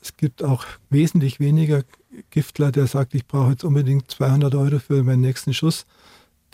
Es 0.00 0.16
gibt 0.16 0.44
auch 0.44 0.64
wesentlich 0.90 1.40
weniger 1.40 1.82
Giftler, 2.30 2.70
der 2.70 2.86
sagt, 2.86 3.14
ich 3.14 3.26
brauche 3.26 3.50
jetzt 3.50 3.64
unbedingt 3.64 4.10
200 4.10 4.54
Euro 4.54 4.78
für 4.78 5.02
meinen 5.02 5.22
nächsten 5.22 5.54
Schuss. 5.54 5.86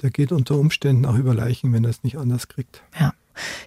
Der 0.01 0.11
geht 0.11 0.33
unter 0.33 0.57
Umständen 0.57 1.05
auch 1.05 1.17
über 1.17 1.35
Leichen, 1.35 1.73
wenn 1.73 1.85
er 1.85 1.91
es 1.91 2.03
nicht 2.03 2.17
anders 2.17 2.49
kriegt. 2.49 2.83
Ja. 2.99 3.13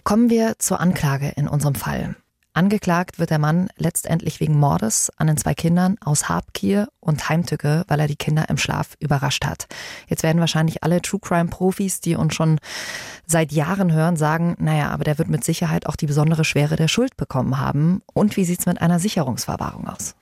Kommen 0.04 0.30
wir 0.30 0.54
zur 0.58 0.80
Anklage 0.80 1.32
in 1.36 1.48
unserem 1.48 1.74
Fall. 1.74 2.16
Angeklagt 2.56 3.18
wird 3.18 3.28
der 3.28 3.38
Mann 3.38 3.68
letztendlich 3.76 4.40
wegen 4.40 4.58
Mordes 4.58 5.12
an 5.18 5.26
den 5.26 5.36
zwei 5.36 5.52
Kindern 5.52 5.98
aus 6.02 6.30
Habgier 6.30 6.88
und 7.00 7.28
Heimtücke, 7.28 7.84
weil 7.86 8.00
er 8.00 8.06
die 8.06 8.16
Kinder 8.16 8.48
im 8.48 8.56
Schlaf 8.56 8.94
überrascht 8.98 9.44
hat. 9.44 9.66
Jetzt 10.08 10.22
werden 10.22 10.40
wahrscheinlich 10.40 10.82
alle 10.82 11.02
True 11.02 11.20
Crime 11.20 11.50
Profis, 11.50 12.00
die 12.00 12.16
uns 12.16 12.34
schon 12.34 12.58
seit 13.26 13.52
Jahren 13.52 13.92
hören, 13.92 14.16
sagen, 14.16 14.56
naja, 14.58 14.88
aber 14.88 15.04
der 15.04 15.18
wird 15.18 15.28
mit 15.28 15.44
Sicherheit 15.44 15.84
auch 15.84 15.96
die 15.96 16.06
besondere 16.06 16.46
Schwere 16.46 16.76
der 16.76 16.88
Schuld 16.88 17.18
bekommen 17.18 17.60
haben. 17.60 18.00
Und 18.14 18.38
wie 18.38 18.46
sieht 18.46 18.60
es 18.60 18.66
mit 18.66 18.80
einer 18.80 19.00
Sicherungsverwahrung 19.00 19.86
aus? 19.88 20.14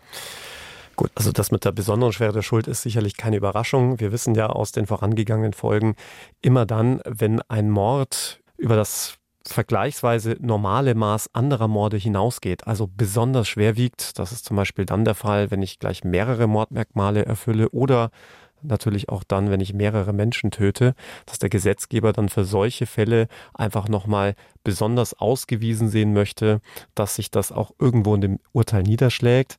Gut, 0.97 1.13
also 1.15 1.31
das 1.31 1.53
mit 1.53 1.65
der 1.65 1.71
besonderen 1.71 2.13
Schwere 2.13 2.33
der 2.33 2.43
Schuld 2.43 2.67
ist 2.67 2.83
sicherlich 2.83 3.17
keine 3.17 3.37
Überraschung. 3.37 4.01
Wir 4.01 4.11
wissen 4.11 4.35
ja 4.35 4.47
aus 4.47 4.73
den 4.73 4.87
vorangegangenen 4.87 5.53
Folgen, 5.53 5.95
immer 6.43 6.67
dann, 6.67 7.01
wenn 7.05 7.41
ein 7.43 7.71
Mord 7.71 8.41
über 8.57 8.75
das 8.75 9.19
vergleichsweise 9.47 10.37
normale 10.41 10.95
Maß 10.95 11.35
anderer 11.35 11.69
Morde 11.69 11.97
hinausgeht, 11.97 12.67
also 12.67 12.89
besonders 12.89 13.49
schwer 13.49 13.77
wiegt. 13.77 14.19
Das 14.19 14.33
ist 14.33 14.45
zum 14.45 14.57
Beispiel 14.57 14.87
dann 14.87 15.05
der 15.05 15.15
Fall, 15.15 15.51
wenn 15.51 15.63
ich 15.63 15.79
gleich 15.79 16.05
mehrere 16.05 16.47
Mordmerkmale 16.47 17.25
erfülle 17.25 17.69
oder 17.71 18.11
natürlich 18.63 19.09
auch 19.09 19.25
dann, 19.25 19.51
wenn 19.51 19.61
ich 19.61 19.75
mehrere 19.75 20.13
Menschen 20.13 20.51
töte, 20.51 20.95
dass 21.27 21.39
der 21.39 21.51
Gesetzgeber 21.51 22.13
dann 22.13 22.29
für 22.29 22.45
solche 22.45 22.87
Fälle 22.87 23.29
einfach 23.53 23.89
nochmal 23.89 24.35
besonders 24.65 25.15
ausgewiesen 25.15 25.89
sehen 25.89 26.15
möchte, 26.15 26.61
dass 26.95 27.17
sich 27.17 27.31
das 27.31 27.53
auch 27.53 27.73
irgendwo 27.79 28.15
in 28.15 28.23
dem 28.23 28.39
Urteil 28.53 28.83
niederschlägt. 28.83 29.59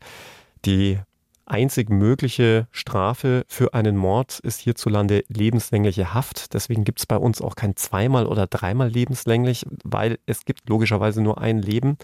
Die 0.66 1.00
einzig 1.46 1.90
mögliche 1.90 2.68
Strafe 2.72 3.44
für 3.48 3.74
einen 3.74 3.98
Mord 3.98 4.40
ist 4.40 4.60
hierzulande 4.60 5.24
lebenslängliche 5.28 6.14
Haft. 6.14 6.54
Deswegen 6.54 6.84
gibt 6.84 7.00
es 7.00 7.06
bei 7.06 7.18
uns 7.18 7.42
auch 7.42 7.56
kein 7.56 7.76
zweimal 7.76 8.26
oder 8.26 8.48
dreimal 8.48 8.90
lebenslänglich, 8.90 9.66
weil 9.84 10.20
es 10.26 10.46
gibt 10.46 10.68
logischerweise 10.70 11.22
nur 11.22 11.40
ein 11.40 11.60
Leben. 11.60 11.98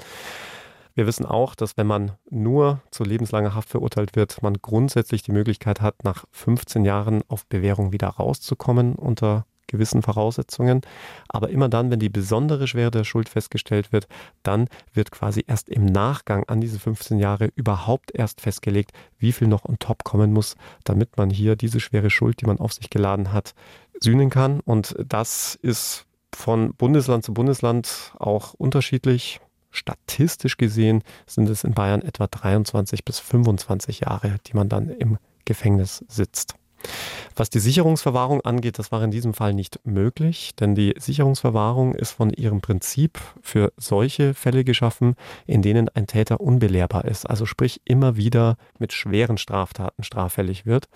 Wir 0.94 1.08
wissen 1.08 1.26
auch, 1.26 1.56
dass 1.56 1.78
wenn 1.78 1.88
man 1.88 2.12
nur 2.30 2.82
zu 2.92 3.04
lebenslanger 3.04 3.56
Haft 3.56 3.70
verurteilt 3.70 4.16
wird, 4.16 4.42
man 4.44 4.56
grundsätzlich 4.62 5.24
die 5.24 5.32
Möglichkeit 5.32 5.82
hat, 5.82 6.04
nach 6.04 6.26
15 6.32 6.84
Jahren 6.84 7.24
auf 7.30 7.46
Bewährung 7.46 7.94
wieder 7.94 8.10
rauszukommen 8.10 8.96
unter 8.96 9.46
gewissen 9.68 10.02
Voraussetzungen. 10.02 10.82
Aber 11.30 11.50
immer 11.50 11.70
dann, 11.70 11.90
wenn 11.92 12.00
die 12.00 12.10
besondere 12.10 12.68
Schwere 12.68 12.92
der 12.92 13.04
Schuld 13.04 13.30
festgestellt 13.30 13.92
wird, 13.92 14.08
dann 14.44 14.68
wird 14.94 15.12
quasi 15.12 15.44
erst 15.48 15.70
im 15.70 15.86
Nachgang 15.86 16.44
an 16.48 16.62
diese 16.62 16.80
15 16.80 17.20
Jahre 17.20 17.50
überhaupt 17.56 18.12
erst 18.14 18.42
festgelegt, 18.42 18.92
wie 19.18 19.32
viel 19.32 19.48
noch 19.48 19.66
on 19.66 19.80
top 19.80 20.04
kommen 20.04 20.34
muss, 20.34 20.56
damit 20.84 21.18
man 21.18 21.30
hier 21.30 21.56
diese 21.56 21.80
schwere 21.80 22.10
Schuld, 22.10 22.42
die 22.42 22.46
man 22.46 22.60
auf 22.60 22.74
sich 22.74 22.90
geladen 22.90 23.32
hat, 23.32 23.54
sühnen 24.00 24.30
kann. 24.30 24.60
Und 24.60 24.96
das 25.06 25.56
ist 25.56 26.06
von 26.34 26.74
Bundesland 26.76 27.24
zu 27.24 27.34
Bundesland 27.34 28.14
auch 28.18 28.54
unterschiedlich. 28.54 29.42
Statistisch 29.74 30.58
gesehen 30.58 31.02
sind 31.26 31.50
es 31.50 31.64
in 31.64 31.74
Bayern 31.74 32.02
etwa 32.02 32.28
23 32.28 33.06
bis 33.06 33.20
25 33.20 34.02
Jahre, 34.02 34.36
die 34.48 34.54
man 34.54 34.68
dann 34.68 34.90
im 34.90 35.18
Gefängnis 35.46 36.04
sitzt. 36.10 36.56
Was 37.36 37.50
die 37.50 37.60
Sicherungsverwahrung 37.60 38.42
angeht, 38.42 38.78
das 38.78 38.92
war 38.92 39.04
in 39.04 39.12
diesem 39.12 39.34
Fall 39.34 39.54
nicht 39.54 39.80
möglich, 39.86 40.52
denn 40.60 40.76
die 40.76 40.94
Sicherungsverwahrung 40.98 41.96
ist 41.96 42.12
von 42.12 42.30
ihrem 42.32 42.62
Prinzip 42.62 43.20
für 43.42 43.72
solche 43.78 44.34
Fälle 44.34 44.64
geschaffen, 44.64 45.16
in 45.48 45.62
denen 45.62 45.90
ein 45.90 46.08
Täter 46.08 46.42
unbelehrbar 46.42 47.06
ist, 47.06 47.30
also 47.30 47.46
sprich 47.46 47.82
immer 47.86 48.18
wieder 48.18 48.58
mit 48.80 48.94
schweren 48.94 49.38
Straftaten 49.38 50.04
straffällig 50.04 50.66
wird. 50.66 50.88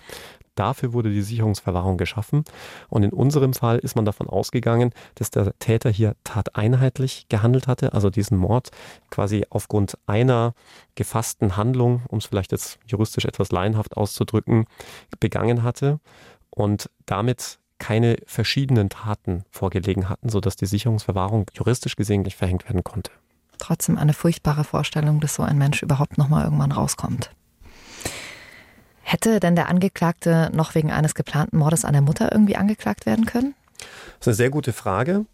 Dafür 0.56 0.92
wurde 0.92 1.10
die 1.10 1.22
Sicherungsverwahrung 1.22 1.96
geschaffen. 1.98 2.44
Und 2.88 3.04
in 3.04 3.12
unserem 3.12 3.52
Fall 3.54 3.78
ist 3.78 3.94
man 3.94 4.04
davon 4.04 4.26
ausgegangen, 4.28 4.90
dass 5.14 5.30
der 5.30 5.56
Täter 5.60 5.90
hier 5.90 6.16
tateinheitlich 6.24 7.26
gehandelt 7.28 7.68
hatte, 7.68 7.92
also 7.92 8.10
diesen 8.10 8.36
Mord 8.36 8.70
quasi 9.10 9.46
aufgrund 9.50 9.96
einer 10.06 10.54
gefassten 10.96 11.56
Handlung, 11.56 12.02
um 12.08 12.18
es 12.18 12.26
vielleicht 12.26 12.52
jetzt 12.52 12.78
juristisch 12.86 13.26
etwas 13.26 13.52
laienhaft 13.52 13.96
auszudrücken, 13.96 14.64
begangen 15.20 15.62
hatte 15.62 16.00
und 16.50 16.90
damit 17.04 17.58
keine 17.78 18.16
verschiedenen 18.26 18.88
Taten 18.88 19.44
vorgelegen 19.50 20.08
hatten, 20.08 20.30
sodass 20.30 20.56
die 20.56 20.66
Sicherungsverwahrung 20.66 21.50
juristisch 21.52 21.96
gesehen 21.96 22.22
nicht 22.22 22.36
verhängt 22.36 22.64
werden 22.64 22.82
konnte. 22.82 23.12
Trotzdem 23.58 23.98
eine 23.98 24.12
furchtbare 24.12 24.64
Vorstellung, 24.64 25.20
dass 25.20 25.34
so 25.34 25.42
ein 25.42 25.58
Mensch 25.58 25.82
überhaupt 25.82 26.18
nochmal 26.18 26.44
irgendwann 26.44 26.72
rauskommt. 26.72 27.30
Hätte 29.08 29.38
denn 29.38 29.54
der 29.54 29.68
Angeklagte 29.68 30.50
noch 30.52 30.74
wegen 30.74 30.90
eines 30.90 31.14
geplanten 31.14 31.58
Mordes 31.58 31.84
an 31.84 31.92
der 31.92 32.02
Mutter 32.02 32.32
irgendwie 32.32 32.56
angeklagt 32.56 33.06
werden 33.06 33.24
können? 33.24 33.54
Das 33.78 34.22
ist 34.22 34.26
eine 34.26 34.34
sehr 34.34 34.50
gute 34.50 34.72
Frage. 34.72 35.26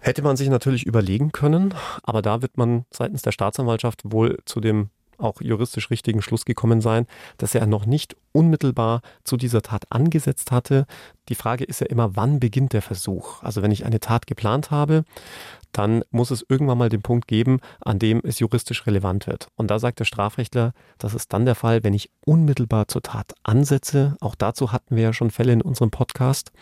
Hätte 0.00 0.20
man 0.20 0.36
sich 0.36 0.50
natürlich 0.50 0.84
überlegen 0.84 1.32
können, 1.32 1.72
aber 2.02 2.20
da 2.20 2.42
wird 2.42 2.58
man 2.58 2.84
seitens 2.90 3.22
der 3.22 3.32
Staatsanwaltschaft 3.32 4.02
wohl 4.04 4.36
zu 4.44 4.60
dem 4.60 4.90
auch 5.18 5.40
juristisch 5.40 5.90
richtigen 5.90 6.22
Schluss 6.22 6.44
gekommen 6.44 6.80
sein, 6.80 7.06
dass 7.36 7.54
er 7.54 7.66
noch 7.66 7.86
nicht 7.86 8.16
unmittelbar 8.32 9.00
zu 9.24 9.36
dieser 9.36 9.62
Tat 9.62 9.84
angesetzt 9.90 10.52
hatte. 10.52 10.86
Die 11.28 11.34
Frage 11.34 11.64
ist 11.64 11.80
ja 11.80 11.86
immer, 11.86 12.16
wann 12.16 12.40
beginnt 12.40 12.72
der 12.72 12.82
Versuch? 12.82 13.42
Also 13.42 13.62
wenn 13.62 13.70
ich 13.70 13.84
eine 13.84 14.00
Tat 14.00 14.26
geplant 14.26 14.70
habe, 14.70 15.04
dann 15.72 16.02
muss 16.10 16.30
es 16.30 16.44
irgendwann 16.48 16.78
mal 16.78 16.88
den 16.88 17.02
Punkt 17.02 17.28
geben, 17.28 17.60
an 17.80 17.98
dem 17.98 18.20
es 18.24 18.38
juristisch 18.38 18.86
relevant 18.86 19.26
wird. 19.26 19.48
Und 19.56 19.70
da 19.70 19.78
sagt 19.78 20.00
der 20.00 20.04
Strafrechtler, 20.04 20.72
das 20.98 21.14
ist 21.14 21.32
dann 21.32 21.44
der 21.44 21.54
Fall, 21.54 21.84
wenn 21.84 21.94
ich 21.94 22.10
unmittelbar 22.24 22.88
zur 22.88 23.02
Tat 23.02 23.34
ansetze. 23.42 24.16
Auch 24.20 24.34
dazu 24.34 24.72
hatten 24.72 24.96
wir 24.96 25.02
ja 25.02 25.12
schon 25.12 25.30
Fälle 25.30 25.52
in 25.52 25.62
unserem 25.62 25.90
Podcast. 25.90 26.52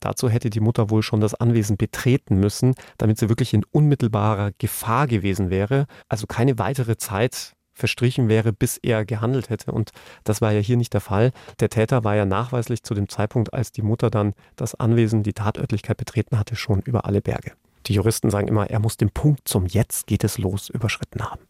Dazu 0.00 0.28
hätte 0.28 0.50
die 0.50 0.60
Mutter 0.60 0.90
wohl 0.90 1.02
schon 1.02 1.20
das 1.20 1.34
Anwesen 1.34 1.76
betreten 1.76 2.38
müssen, 2.38 2.74
damit 2.98 3.18
sie 3.18 3.28
wirklich 3.28 3.54
in 3.54 3.64
unmittelbarer 3.64 4.52
Gefahr 4.58 5.06
gewesen 5.06 5.50
wäre. 5.50 5.86
Also 6.08 6.26
keine 6.26 6.58
weitere 6.58 6.96
Zeit 6.96 7.54
verstrichen 7.82 8.28
wäre, 8.28 8.52
bis 8.52 8.76
er 8.76 9.04
gehandelt 9.04 9.50
hätte. 9.50 9.72
Und 9.72 9.90
das 10.22 10.40
war 10.40 10.52
ja 10.52 10.60
hier 10.60 10.76
nicht 10.76 10.94
der 10.94 11.00
Fall. 11.00 11.32
Der 11.58 11.68
Täter 11.68 12.04
war 12.04 12.14
ja 12.14 12.24
nachweislich 12.24 12.84
zu 12.84 12.94
dem 12.94 13.08
Zeitpunkt, 13.08 13.52
als 13.52 13.72
die 13.72 13.82
Mutter 13.82 14.08
dann 14.08 14.34
das 14.54 14.76
Anwesen, 14.76 15.24
die 15.24 15.32
Tatörtlichkeit 15.32 15.96
betreten 15.96 16.38
hatte, 16.38 16.54
schon 16.54 16.80
über 16.82 17.06
alle 17.06 17.20
Berge. 17.20 17.54
Die 17.86 17.94
Juristen 17.94 18.30
sagen 18.30 18.46
immer, 18.46 18.70
er 18.70 18.78
muss 18.78 18.98
den 18.98 19.10
Punkt 19.10 19.48
zum 19.48 19.66
Jetzt 19.66 20.06
geht 20.06 20.22
es 20.22 20.38
los 20.38 20.68
überschritten 20.68 21.28
haben. 21.28 21.40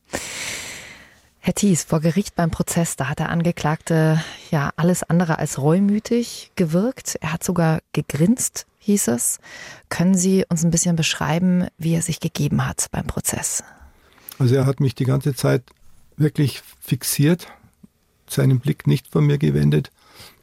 Herr 1.40 1.52
Thies, 1.54 1.84
vor 1.84 2.00
Gericht 2.00 2.34
beim 2.34 2.50
Prozess, 2.50 2.96
da 2.96 3.10
hat 3.10 3.18
der 3.18 3.28
Angeklagte 3.28 4.24
ja 4.50 4.70
alles 4.76 5.02
andere 5.02 5.38
als 5.38 5.60
reumütig 5.60 6.50
gewirkt. 6.56 7.18
Er 7.20 7.34
hat 7.34 7.44
sogar 7.44 7.80
gegrinst, 7.92 8.64
hieß 8.78 9.08
es. 9.08 9.38
Können 9.90 10.14
Sie 10.14 10.46
uns 10.48 10.64
ein 10.64 10.70
bisschen 10.70 10.96
beschreiben, 10.96 11.66
wie 11.76 11.94
er 11.94 12.00
sich 12.00 12.20
gegeben 12.20 12.66
hat 12.66 12.86
beim 12.90 13.06
Prozess? 13.06 13.62
Also 14.38 14.56
er 14.56 14.66
hat 14.66 14.80
mich 14.80 14.94
die 14.94 15.04
ganze 15.04 15.34
Zeit 15.34 15.62
wirklich 16.16 16.62
fixiert, 16.80 17.48
seinen 18.28 18.60
Blick 18.60 18.86
nicht 18.86 19.08
von 19.08 19.26
mir 19.26 19.38
gewendet. 19.38 19.90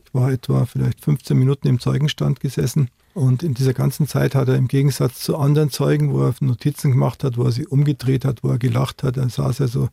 Ich 0.06 0.14
war 0.14 0.32
etwa 0.32 0.66
vielleicht 0.66 1.02
15 1.02 1.38
Minuten 1.38 1.68
im 1.68 1.80
Zeugenstand 1.80 2.40
gesessen 2.40 2.90
und 3.14 3.44
in 3.44 3.54
dieser 3.54 3.74
ganzen 3.74 4.08
Zeit 4.08 4.36
hat 4.36 4.48
er 4.48 4.56
im 4.56 4.68
Gegensatz 4.68 5.20
zu 5.20 5.38
anderen 5.38 5.70
Zeugen, 5.70 6.14
wo 6.14 6.24
er 6.24 6.36
Notizen 6.40 6.92
gemacht 6.92 7.24
hat, 7.24 7.38
wo 7.38 7.44
er 7.44 7.52
sie 7.52 7.68
umgedreht 7.68 8.26
hat, 8.26 8.44
wo 8.44 8.50
er 8.50 8.60
gelacht 8.60 9.04
hat, 9.04 9.18
er 9.18 9.30
saß 9.30 9.60
er 9.60 9.68
so 9.68 9.90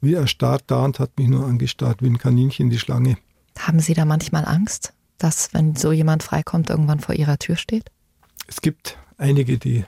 wie 0.00 0.14
erstarrt 0.14 0.64
da 0.66 0.84
und 0.84 0.98
hat 0.98 1.18
mich 1.18 1.28
nur 1.28 1.46
angestarrt 1.46 2.02
wie 2.02 2.08
ein 2.08 2.18
Kaninchen 2.18 2.70
die 2.70 2.78
Schlange. 2.78 3.16
Haben 3.58 3.80
Sie 3.80 3.94
da 3.94 4.04
manchmal 4.04 4.44
Angst, 4.44 4.92
dass, 5.18 5.54
wenn 5.54 5.74
so 5.74 5.90
jemand 5.90 6.22
freikommt, 6.22 6.68
irgendwann 6.68 7.00
vor 7.00 7.14
Ihrer 7.14 7.38
Tür 7.38 7.56
steht? 7.56 7.90
Es 8.46 8.60
gibt 8.60 8.98
einige, 9.16 9.58
die 9.58 9.84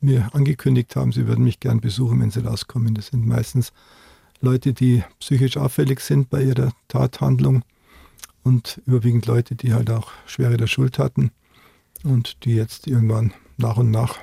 mir 0.00 0.28
angekündigt 0.34 0.96
haben, 0.96 1.12
sie 1.12 1.26
würden 1.26 1.44
mich 1.44 1.60
gern 1.60 1.80
besuchen, 1.80 2.20
wenn 2.20 2.30
sie 2.30 2.44
rauskommen. 2.44 2.94
Das 2.94 3.08
sind 3.08 3.26
meistens 3.26 3.72
Leute, 4.42 4.72
die 4.72 5.02
psychisch 5.20 5.56
auffällig 5.56 6.00
sind 6.00 6.28
bei 6.28 6.42
ihrer 6.42 6.72
Tathandlung 6.88 7.62
und 8.42 8.80
überwiegend 8.86 9.26
Leute, 9.26 9.54
die 9.54 9.72
halt 9.72 9.90
auch 9.90 10.12
schwere 10.26 10.56
der 10.56 10.66
Schuld 10.66 10.98
hatten 10.98 11.30
und 12.04 12.44
die 12.44 12.54
jetzt 12.54 12.86
irgendwann 12.86 13.32
nach 13.56 13.76
und 13.76 13.90
nach 13.90 14.18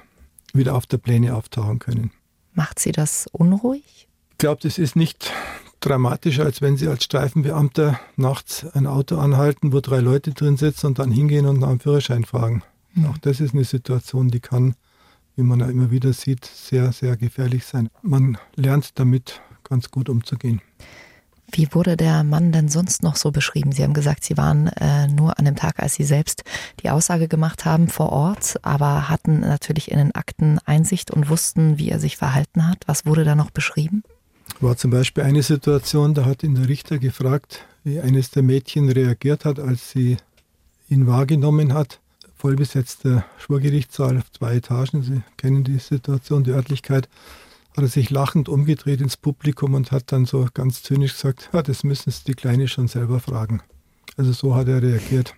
wieder 0.53 0.75
auf 0.75 0.85
der 0.85 0.97
Pläne 0.97 1.35
auftauchen 1.35 1.79
können. 1.79 2.11
Macht 2.53 2.79
Sie 2.79 2.91
das 2.91 3.27
unruhig? 3.31 4.07
Ich 4.31 4.37
glaube, 4.37 4.61
das 4.61 4.77
ist 4.77 4.95
nicht 4.95 5.31
dramatischer, 5.79 6.43
als 6.43 6.61
wenn 6.61 6.77
Sie 6.77 6.87
als 6.87 7.03
Streifenbeamter 7.05 7.99
nachts 8.17 8.65
ein 8.73 8.87
Auto 8.87 9.17
anhalten, 9.17 9.71
wo 9.71 9.79
drei 9.79 9.99
Leute 9.99 10.33
drin 10.33 10.57
sitzen 10.57 10.87
und 10.87 10.99
dann 10.99 11.11
hingehen 11.11 11.45
und 11.45 11.59
nach 11.59 11.69
dem 11.69 11.79
Führerschein 11.79 12.25
fragen. 12.25 12.63
Mhm. 12.93 13.05
Auch 13.05 13.17
das 13.17 13.39
ist 13.39 13.53
eine 13.53 13.63
Situation, 13.63 14.29
die 14.29 14.41
kann 14.41 14.75
wie 15.39 15.43
man 15.43 15.61
ja 15.61 15.69
immer 15.69 15.89
wieder 15.89 16.11
sieht, 16.11 16.43
sehr, 16.43 16.91
sehr 16.91 17.15
gefährlich 17.15 17.63
sein. 17.63 17.89
Man 18.01 18.37
lernt 18.57 18.99
damit 18.99 19.41
ganz 19.69 19.91
gut 19.91 20.09
umzugehen. 20.09 20.61
Wie 21.51 21.67
wurde 21.71 21.97
der 21.97 22.23
Mann 22.23 22.51
denn 22.51 22.69
sonst 22.69 23.01
noch 23.01 23.15
so 23.15 23.31
beschrieben? 23.31 23.71
Sie 23.71 23.83
haben 23.83 23.93
gesagt, 23.93 24.23
Sie 24.23 24.37
waren 24.37 24.67
äh, 24.67 25.07
nur 25.07 25.39
an 25.39 25.45
dem 25.45 25.55
Tag, 25.55 25.79
als 25.79 25.95
Sie 25.95 26.03
selbst 26.03 26.43
die 26.83 26.89
Aussage 26.89 27.27
gemacht 27.27 27.65
haben, 27.65 27.87
vor 27.87 28.11
Ort, 28.11 28.57
aber 28.61 29.09
hatten 29.09 29.39
natürlich 29.39 29.89
in 29.89 29.97
den 29.97 30.13
Akten 30.13 30.59
Einsicht 30.65 31.09
und 31.09 31.29
wussten, 31.29 31.79
wie 31.79 31.89
er 31.89 31.99
sich 31.99 32.17
verhalten 32.17 32.67
hat. 32.67 32.83
Was 32.85 33.05
wurde 33.05 33.23
da 33.23 33.35
noch 33.35 33.49
beschrieben? 33.49 34.03
War 34.59 34.77
zum 34.77 34.91
Beispiel 34.91 35.23
eine 35.23 35.41
Situation, 35.41 36.13
da 36.13 36.25
hat 36.25 36.43
ihn 36.43 36.55
der 36.55 36.67
Richter 36.67 36.99
gefragt, 36.99 37.65
wie 37.83 37.99
eines 37.99 38.29
der 38.29 38.43
Mädchen 38.43 38.89
reagiert 38.89 39.45
hat, 39.45 39.59
als 39.59 39.91
sie 39.91 40.17
ihn 40.87 41.07
wahrgenommen 41.07 41.73
hat. 41.73 41.99
Vollbesetzter 42.35 43.25
Schwurgerichtssaal 43.37 44.17
auf 44.17 44.31
zwei 44.31 44.55
Etagen. 44.55 45.01
Sie 45.01 45.21
kennen 45.37 45.63
die 45.63 45.79
Situation, 45.79 46.43
die 46.43 46.51
Örtlichkeit 46.51 47.09
hat 47.79 47.85
er 47.85 47.89
sich 47.89 48.09
lachend 48.09 48.49
umgedreht 48.49 48.99
ins 48.99 49.15
Publikum 49.15 49.73
und 49.73 49.93
hat 49.93 50.11
dann 50.11 50.25
so 50.25 50.45
ganz 50.53 50.83
zynisch 50.83 51.13
gesagt, 51.13 51.49
ja, 51.53 51.61
das 51.61 51.85
müssen 51.85 52.11
Sie 52.11 52.25
die 52.25 52.33
Kleine 52.33 52.67
schon 52.67 52.89
selber 52.89 53.21
fragen. 53.21 53.61
Also 54.17 54.33
so 54.33 54.53
hat 54.53 54.67
er 54.67 54.81
reagiert. 54.81 55.33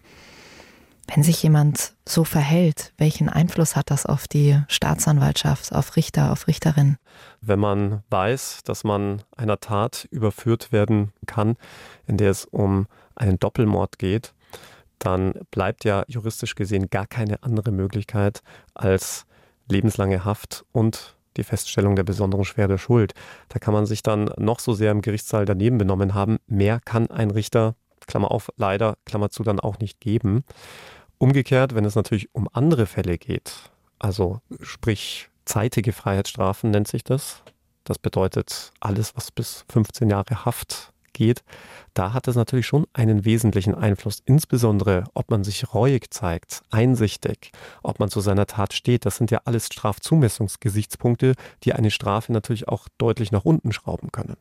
Wenn 1.13 1.21
sich 1.21 1.43
jemand 1.43 1.93
so 2.03 2.23
verhält, 2.23 2.93
welchen 2.97 3.29
Einfluss 3.29 3.75
hat 3.75 3.91
das 3.91 4.07
auf 4.07 4.27
die 4.27 4.59
Staatsanwaltschaft, 4.69 5.71
auf 5.71 5.95
Richter, 5.95 6.31
auf 6.31 6.47
Richterinnen? 6.47 6.97
Wenn 7.41 7.59
man 7.59 8.01
weiß, 8.09 8.61
dass 8.63 8.83
man 8.83 9.21
einer 9.37 9.59
Tat 9.59 10.07
überführt 10.09 10.71
werden 10.71 11.11
kann, 11.27 11.57
in 12.07 12.17
der 12.17 12.31
es 12.31 12.45
um 12.45 12.87
einen 13.13 13.37
Doppelmord 13.37 13.99
geht, 13.99 14.33
dann 14.97 15.33
bleibt 15.51 15.85
ja 15.85 16.05
juristisch 16.07 16.55
gesehen 16.55 16.89
gar 16.89 17.05
keine 17.05 17.43
andere 17.43 17.71
Möglichkeit 17.71 18.41
als 18.73 19.27
lebenslange 19.69 20.25
Haft 20.25 20.65
und 20.71 21.15
die 21.37 21.43
Feststellung 21.43 21.95
der 21.95 22.03
besonderen 22.03 22.45
Schwere 22.45 22.69
der 22.69 22.77
Schuld. 22.77 23.13
Da 23.49 23.59
kann 23.59 23.73
man 23.73 23.85
sich 23.85 24.03
dann 24.03 24.31
noch 24.37 24.59
so 24.59 24.73
sehr 24.73 24.91
im 24.91 25.01
Gerichtssaal 25.01 25.45
daneben 25.45 25.77
benommen 25.77 26.13
haben. 26.13 26.37
Mehr 26.47 26.79
kann 26.83 27.09
ein 27.09 27.31
Richter, 27.31 27.75
Klammer 28.07 28.31
auf, 28.31 28.49
leider, 28.57 28.97
Klammer 29.05 29.29
zu, 29.29 29.43
dann 29.43 29.59
auch 29.59 29.79
nicht 29.79 29.99
geben. 29.99 30.43
Umgekehrt, 31.17 31.75
wenn 31.75 31.85
es 31.85 31.95
natürlich 31.95 32.33
um 32.33 32.47
andere 32.51 32.85
Fälle 32.85 33.17
geht, 33.17 33.53
also 33.99 34.41
sprich 34.61 35.29
zeitige 35.45 35.93
Freiheitsstrafen 35.93 36.71
nennt 36.71 36.87
sich 36.87 37.03
das. 37.03 37.43
Das 37.83 37.99
bedeutet 37.99 38.71
alles, 38.79 39.15
was 39.15 39.31
bis 39.31 39.65
15 39.69 40.09
Jahre 40.09 40.45
Haft 40.45 40.91
geht, 41.13 41.43
da 41.93 42.13
hat 42.13 42.27
es 42.27 42.35
natürlich 42.35 42.67
schon 42.67 42.87
einen 42.93 43.25
wesentlichen 43.25 43.75
Einfluss. 43.75 44.21
Insbesondere, 44.25 45.05
ob 45.13 45.29
man 45.29 45.43
sich 45.43 45.73
reuig 45.73 46.13
zeigt, 46.13 46.61
einsichtig, 46.69 47.51
ob 47.83 47.99
man 47.99 48.09
zu 48.09 48.21
seiner 48.21 48.45
Tat 48.45 48.73
steht. 48.73 49.05
Das 49.05 49.17
sind 49.17 49.31
ja 49.31 49.41
alles 49.45 49.65
Strafzumessungsgesichtspunkte, 49.67 51.35
die 51.63 51.73
eine 51.73 51.91
Strafe 51.91 52.31
natürlich 52.31 52.67
auch 52.67 52.87
deutlich 52.97 53.31
nach 53.31 53.45
unten 53.45 53.71
schrauben 53.71 54.11
können. 54.11 54.37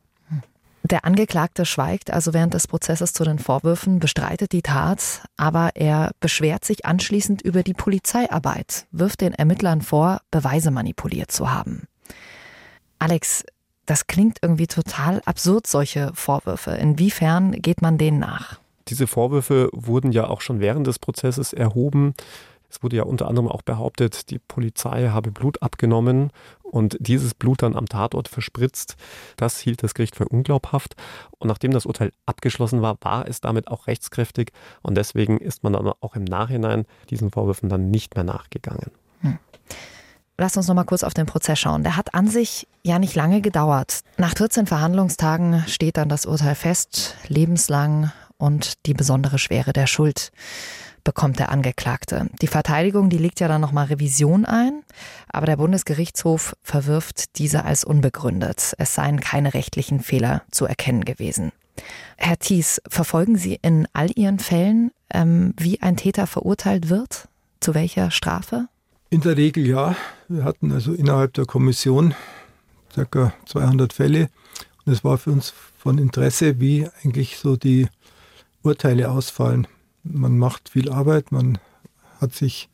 Der 0.83 1.05
Angeklagte 1.05 1.65
schweigt 1.65 2.11
also 2.11 2.33
während 2.33 2.55
des 2.55 2.67
Prozesses 2.67 3.13
zu 3.13 3.23
den 3.23 3.37
Vorwürfen, 3.37 3.99
bestreitet 3.99 4.51
die 4.51 4.63
Tat, 4.63 5.23
aber 5.37 5.71
er 5.75 6.11
beschwert 6.19 6.65
sich 6.65 6.85
anschließend 6.85 7.41
über 7.43 7.61
die 7.61 7.73
Polizeiarbeit, 7.73 8.87
wirft 8.91 9.21
den 9.21 9.33
Ermittlern 9.33 9.81
vor, 9.81 10.21
Beweise 10.31 10.71
manipuliert 10.71 11.31
zu 11.31 11.51
haben. 11.51 11.87
Alex, 12.97 13.45
das 13.91 14.07
klingt 14.07 14.37
irgendwie 14.41 14.67
total 14.67 15.21
absurd, 15.25 15.67
solche 15.67 16.11
Vorwürfe. 16.13 16.71
Inwiefern 16.71 17.51
geht 17.51 17.81
man 17.81 17.97
denen 17.97 18.19
nach? 18.19 18.57
Diese 18.87 19.05
Vorwürfe 19.05 19.69
wurden 19.73 20.13
ja 20.13 20.29
auch 20.29 20.39
schon 20.39 20.61
während 20.61 20.87
des 20.87 20.97
Prozesses 20.97 21.51
erhoben. 21.51 22.13
Es 22.69 22.81
wurde 22.81 22.95
ja 22.95 23.03
unter 23.03 23.27
anderem 23.27 23.49
auch 23.49 23.63
behauptet, 23.63 24.29
die 24.29 24.39
Polizei 24.39 25.09
habe 25.09 25.31
Blut 25.31 25.61
abgenommen 25.61 26.31
und 26.63 26.95
dieses 27.01 27.33
Blut 27.33 27.63
dann 27.63 27.75
am 27.75 27.85
Tatort 27.85 28.29
verspritzt. 28.29 28.95
Das 29.35 29.59
hielt 29.59 29.83
das 29.83 29.93
Gericht 29.93 30.15
für 30.15 30.29
unglaubhaft. 30.29 30.95
Und 31.37 31.49
nachdem 31.49 31.71
das 31.71 31.85
Urteil 31.85 32.13
abgeschlossen 32.25 32.81
war, 32.81 32.95
war 33.01 33.27
es 33.27 33.41
damit 33.41 33.67
auch 33.67 33.87
rechtskräftig. 33.87 34.53
Und 34.83 34.95
deswegen 34.95 35.37
ist 35.37 35.63
man 35.63 35.73
dann 35.73 35.91
auch 35.99 36.15
im 36.15 36.23
Nachhinein 36.23 36.85
diesen 37.09 37.29
Vorwürfen 37.29 37.67
dann 37.67 37.91
nicht 37.91 38.15
mehr 38.15 38.23
nachgegangen. 38.23 38.91
Lass 40.41 40.57
uns 40.57 40.67
noch 40.67 40.73
mal 40.73 40.85
kurz 40.85 41.03
auf 41.03 41.13
den 41.13 41.27
Prozess 41.27 41.59
schauen. 41.59 41.83
Der 41.83 41.95
hat 41.95 42.15
an 42.15 42.27
sich 42.27 42.67
ja 42.81 42.97
nicht 42.97 43.13
lange 43.13 43.41
gedauert. 43.41 43.99
Nach 44.17 44.35
14 44.35 44.65
Verhandlungstagen 44.65 45.63
steht 45.67 45.97
dann 45.97 46.09
das 46.09 46.25
Urteil 46.25 46.55
fest, 46.55 47.15
lebenslang 47.27 48.11
und 48.39 48.87
die 48.87 48.95
besondere 48.95 49.37
Schwere 49.37 49.71
der 49.71 49.85
Schuld 49.85 50.31
bekommt 51.03 51.37
der 51.37 51.49
Angeklagte. 51.49 52.27
Die 52.41 52.47
Verteidigung, 52.47 53.11
die 53.11 53.19
legt 53.19 53.39
ja 53.39 53.47
dann 53.47 53.61
nochmal 53.61 53.85
Revision 53.85 54.45
ein, 54.45 54.81
aber 55.31 55.45
der 55.45 55.57
Bundesgerichtshof 55.57 56.55
verwirft 56.63 57.37
diese 57.37 57.63
als 57.63 57.83
unbegründet. 57.83 58.73
Es 58.79 58.95
seien 58.95 59.19
keine 59.19 59.53
rechtlichen 59.53 59.99
Fehler 59.99 60.41
zu 60.49 60.65
erkennen 60.65 61.05
gewesen. 61.05 61.51
Herr 62.17 62.39
Thies, 62.39 62.81
verfolgen 62.89 63.37
Sie 63.37 63.59
in 63.61 63.87
all 63.93 64.09
Ihren 64.15 64.39
Fällen, 64.39 64.89
ähm, 65.13 65.53
wie 65.59 65.83
ein 65.83 65.97
Täter 65.97 66.25
verurteilt 66.25 66.89
wird? 66.89 67.27
Zu 67.59 67.75
welcher 67.75 68.09
Strafe? 68.09 68.69
In 69.11 69.21
der 69.21 69.37
Regel 69.37 69.67
ja. 69.67 69.95
Wir 70.27 70.43
hatten 70.43 70.71
also 70.71 70.93
innerhalb 70.93 71.33
der 71.35 71.45
Kommission 71.45 72.15
ca. 72.95 73.33
200 73.45 73.93
Fälle. 73.93 74.29
Und 74.85 74.93
es 74.93 75.03
war 75.03 75.19
für 75.19 75.31
uns 75.31 75.53
von 75.77 75.99
Interesse, 75.99 76.59
wie 76.59 76.87
eigentlich 77.03 77.37
so 77.37 77.55
die 77.55 77.87
Urteile 78.63 79.11
ausfallen 79.11 79.67
man 80.03 80.37
macht 80.37 80.69
viel 80.69 80.89
Arbeit, 80.89 81.31
man 81.31 81.57
hat 82.19 82.33
sich 82.33 82.69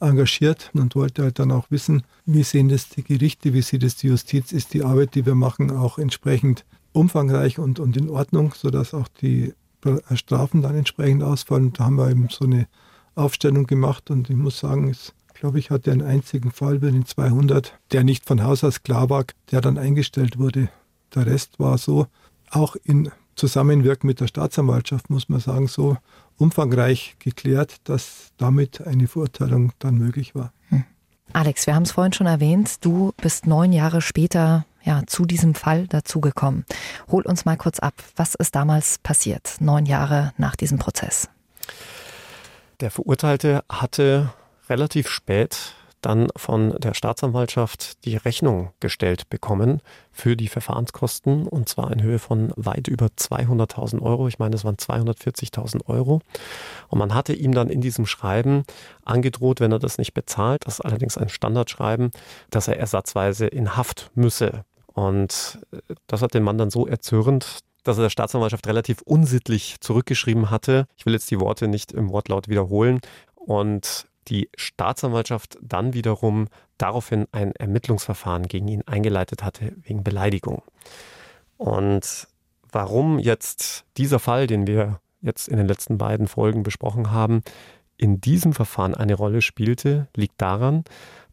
engagiert 0.00 0.70
und 0.74 0.94
wollte 0.94 1.22
halt 1.22 1.38
dann 1.38 1.52
auch 1.52 1.70
wissen, 1.70 2.02
wie 2.26 2.42
sehen 2.42 2.68
das 2.68 2.88
die 2.88 3.04
Gerichte, 3.04 3.54
wie 3.54 3.62
sieht 3.62 3.82
es 3.82 3.96
die 3.96 4.08
Justiz, 4.08 4.52
ist 4.52 4.74
die 4.74 4.82
Arbeit, 4.82 5.14
die 5.14 5.24
wir 5.24 5.34
machen, 5.34 5.70
auch 5.70 5.98
entsprechend 5.98 6.64
umfangreich 6.92 7.58
und, 7.58 7.80
und 7.80 7.96
in 7.96 8.10
Ordnung, 8.10 8.54
sodass 8.54 8.94
auch 8.94 9.08
die 9.20 9.54
Strafen 10.14 10.62
dann 10.62 10.74
entsprechend 10.74 11.22
ausfallen. 11.22 11.72
Da 11.72 11.84
haben 11.84 11.96
wir 11.96 12.10
eben 12.10 12.28
so 12.30 12.44
eine 12.44 12.66
Aufstellung 13.14 13.66
gemacht 13.66 14.10
und 14.10 14.30
ich 14.30 14.36
muss 14.36 14.58
sagen, 14.58 14.88
es 14.88 15.12
glaube 15.34 15.58
ich, 15.58 15.70
hatte 15.70 15.92
einen 15.92 16.02
einzigen 16.02 16.50
Fall 16.50 16.78
bei 16.78 16.90
den 16.90 17.04
200, 17.04 17.78
der 17.92 18.04
nicht 18.04 18.24
von 18.24 18.42
Haus 18.42 18.64
aus 18.64 18.82
klar 18.82 19.10
war, 19.10 19.24
der 19.50 19.60
dann 19.60 19.76
eingestellt 19.78 20.38
wurde. 20.38 20.68
Der 21.14 21.26
Rest 21.26 21.60
war 21.60 21.76
so, 21.76 22.06
auch 22.50 22.76
in 22.84 23.10
Zusammenwirken 23.36 24.06
mit 24.06 24.20
der 24.20 24.28
Staatsanwaltschaft, 24.28 25.10
muss 25.10 25.28
man 25.28 25.40
sagen, 25.40 25.66
so 25.66 25.96
umfangreich 26.38 27.16
geklärt, 27.18 27.76
dass 27.84 28.28
damit 28.36 28.86
eine 28.86 29.08
Verurteilung 29.08 29.72
dann 29.78 29.96
möglich 29.96 30.34
war. 30.34 30.52
Hm. 30.68 30.84
Alex, 31.32 31.66
wir 31.66 31.74
haben 31.74 31.82
es 31.82 31.92
vorhin 31.92 32.12
schon 32.12 32.26
erwähnt, 32.26 32.84
du 32.84 33.12
bist 33.16 33.46
neun 33.46 33.72
Jahre 33.72 34.00
später 34.00 34.64
ja, 34.82 35.02
zu 35.06 35.24
diesem 35.24 35.54
Fall 35.54 35.86
dazugekommen. 35.88 36.64
Hol 37.10 37.22
uns 37.22 37.44
mal 37.44 37.56
kurz 37.56 37.80
ab, 37.80 37.94
was 38.16 38.34
ist 38.34 38.54
damals 38.54 38.98
passiert, 38.98 39.56
neun 39.60 39.86
Jahre 39.86 40.32
nach 40.36 40.56
diesem 40.56 40.78
Prozess? 40.78 41.28
Der 42.80 42.90
Verurteilte 42.90 43.64
hatte 43.68 44.32
relativ 44.68 45.08
spät 45.08 45.74
dann 46.04 46.28
von 46.36 46.74
der 46.78 46.92
Staatsanwaltschaft 46.92 48.04
die 48.04 48.16
Rechnung 48.16 48.70
gestellt 48.80 49.30
bekommen 49.30 49.80
für 50.12 50.36
die 50.36 50.48
Verfahrenskosten 50.48 51.46
und 51.48 51.68
zwar 51.68 51.90
in 51.92 52.02
Höhe 52.02 52.18
von 52.18 52.52
weit 52.56 52.88
über 52.88 53.06
200.000 53.06 54.02
Euro. 54.02 54.28
Ich 54.28 54.38
meine, 54.38 54.54
es 54.54 54.64
waren 54.64 54.76
240.000 54.76 55.86
Euro. 55.86 56.20
Und 56.88 56.98
man 56.98 57.14
hatte 57.14 57.32
ihm 57.32 57.52
dann 57.52 57.70
in 57.70 57.80
diesem 57.80 58.04
Schreiben 58.04 58.64
angedroht, 59.04 59.60
wenn 59.60 59.72
er 59.72 59.78
das 59.78 59.96
nicht 59.98 60.12
bezahlt, 60.12 60.66
das 60.66 60.74
ist 60.74 60.84
allerdings 60.84 61.16
ein 61.16 61.30
Standardschreiben, 61.30 62.10
dass 62.50 62.68
er 62.68 62.78
ersatzweise 62.78 63.46
in 63.46 63.76
Haft 63.76 64.10
müsse. 64.14 64.64
Und 64.92 65.58
äh, 65.72 65.78
das 66.06 66.22
hat 66.22 66.34
den 66.34 66.42
Mann 66.42 66.58
dann 66.58 66.70
so 66.70 66.86
erzürnt, 66.86 67.60
dass 67.82 67.98
er 67.98 68.04
der 68.04 68.10
Staatsanwaltschaft 68.10 68.66
relativ 68.66 69.00
unsittlich 69.02 69.76
zurückgeschrieben 69.80 70.50
hatte. 70.50 70.86
Ich 70.96 71.06
will 71.06 71.12
jetzt 71.14 71.30
die 71.30 71.40
Worte 71.40 71.68
nicht 71.68 71.92
im 71.92 72.10
Wortlaut 72.10 72.48
wiederholen. 72.48 73.00
Und 73.34 74.06
die 74.28 74.48
Staatsanwaltschaft 74.56 75.58
dann 75.62 75.94
wiederum 75.94 76.48
daraufhin 76.78 77.26
ein 77.32 77.52
Ermittlungsverfahren 77.52 78.48
gegen 78.48 78.68
ihn 78.68 78.82
eingeleitet 78.86 79.42
hatte 79.42 79.74
wegen 79.82 80.04
Beleidigung. 80.04 80.62
Und 81.56 82.28
warum 82.70 83.18
jetzt 83.18 83.84
dieser 83.96 84.18
Fall, 84.18 84.46
den 84.46 84.66
wir 84.66 85.00
jetzt 85.20 85.48
in 85.48 85.56
den 85.56 85.66
letzten 85.66 85.98
beiden 85.98 86.28
Folgen 86.28 86.62
besprochen 86.62 87.10
haben, 87.10 87.42
in 87.96 88.20
diesem 88.20 88.52
Verfahren 88.52 88.94
eine 88.94 89.14
Rolle 89.14 89.40
spielte, 89.40 90.08
liegt 90.16 90.40
daran, 90.40 90.84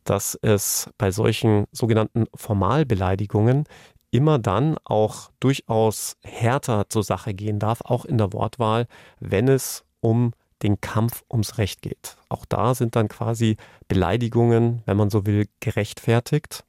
dass 0.04 0.38
es 0.42 0.90
bei 0.98 1.12
solchen 1.12 1.66
sogenannten 1.72 2.26
Formalbeleidigungen 2.36 3.66
immer 4.12 4.40
dann 4.40 4.78
auch 4.84 5.32
durchaus 5.40 6.18
härter 6.24 6.90
zur 6.90 7.04
Sache 7.04 7.34
gehen 7.34 7.60
darf, 7.60 7.82
auch 7.82 8.06
in 8.06 8.18
der 8.18 8.34
Wortwahl, 8.34 8.88
wenn 9.20 9.48
es 9.48 9.84
um 10.02 10.34
den 10.64 10.82
Kampf 10.82 11.24
ums 11.32 11.58
Recht 11.58 11.82
geht. 11.82 12.18
Auch 12.30 12.46
da 12.46 12.76
sind 12.76 12.96
dann 12.96 13.08
quasi 13.08 13.58
Beleidigungen, 13.88 14.82
wenn 14.86 14.98
man 14.98 15.10
so 15.10 15.26
will, 15.26 15.48
gerechtfertigt. 15.60 16.64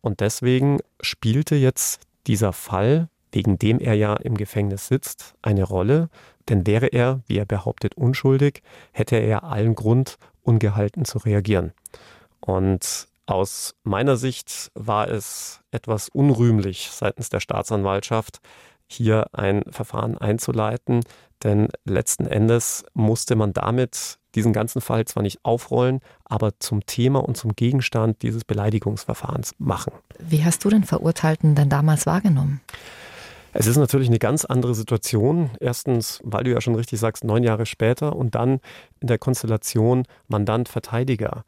Und 0.00 0.20
deswegen 0.20 0.78
spielte 1.00 1.54
jetzt 1.56 2.02
dieser 2.26 2.52
Fall, 2.52 3.08
wegen 3.32 3.58
dem 3.58 3.80
er 3.80 3.94
ja 3.94 4.14
im 4.14 4.36
Gefängnis 4.36 4.86
sitzt, 4.88 5.34
eine 5.42 5.64
Rolle. 5.64 6.08
Denn 6.48 6.66
wäre 6.66 6.86
er, 6.86 7.20
wie 7.26 7.38
er 7.38 7.46
behauptet, 7.46 7.94
unschuldig, 7.96 8.62
hätte 8.92 9.16
er 9.16 9.44
allen 9.44 9.74
Grund, 9.74 10.16
ungehalten 10.42 11.04
zu 11.04 11.18
reagieren. 11.18 11.72
Und 12.40 13.08
Aus 13.26 13.76
meiner 13.84 14.16
Sicht 14.16 14.70
war 14.74 15.08
es 15.08 15.60
etwas 15.70 16.08
unrühmlich 16.08 16.90
seitens 16.90 17.30
der 17.30 17.40
Staatsanwaltschaft, 17.40 18.40
hier 18.86 19.26
ein 19.32 19.62
Verfahren 19.70 20.18
einzuleiten, 20.18 21.00
denn 21.42 21.68
letzten 21.84 22.26
Endes 22.26 22.84
musste 22.94 23.36
man 23.36 23.52
damit 23.52 24.18
diesen 24.34 24.52
ganzen 24.52 24.80
Fall 24.80 25.04
zwar 25.04 25.22
nicht 25.22 25.44
aufrollen, 25.44 26.00
aber 26.24 26.58
zum 26.58 26.86
Thema 26.86 27.18
und 27.18 27.36
zum 27.36 27.54
Gegenstand 27.54 28.22
dieses 28.22 28.44
Beleidigungsverfahrens 28.44 29.54
machen. 29.58 29.92
Wie 30.18 30.44
hast 30.44 30.64
du 30.64 30.70
den 30.70 30.84
Verurteilten 30.84 31.54
denn 31.54 31.68
damals 31.68 32.06
wahrgenommen? 32.06 32.60
Es 33.54 33.66
ist 33.66 33.76
natürlich 33.76 34.08
eine 34.08 34.18
ganz 34.18 34.46
andere 34.46 34.74
Situation. 34.74 35.50
Erstens, 35.60 36.20
weil 36.24 36.44
du 36.44 36.50
ja 36.50 36.60
schon 36.62 36.74
richtig 36.74 36.98
sagst, 36.98 37.22
neun 37.22 37.42
Jahre 37.42 37.66
später 37.66 38.16
und 38.16 38.34
dann 38.34 38.60
in 39.00 39.08
der 39.08 39.18
Konstellation 39.18 40.04
Mandant-Verteidiger. 40.28 41.44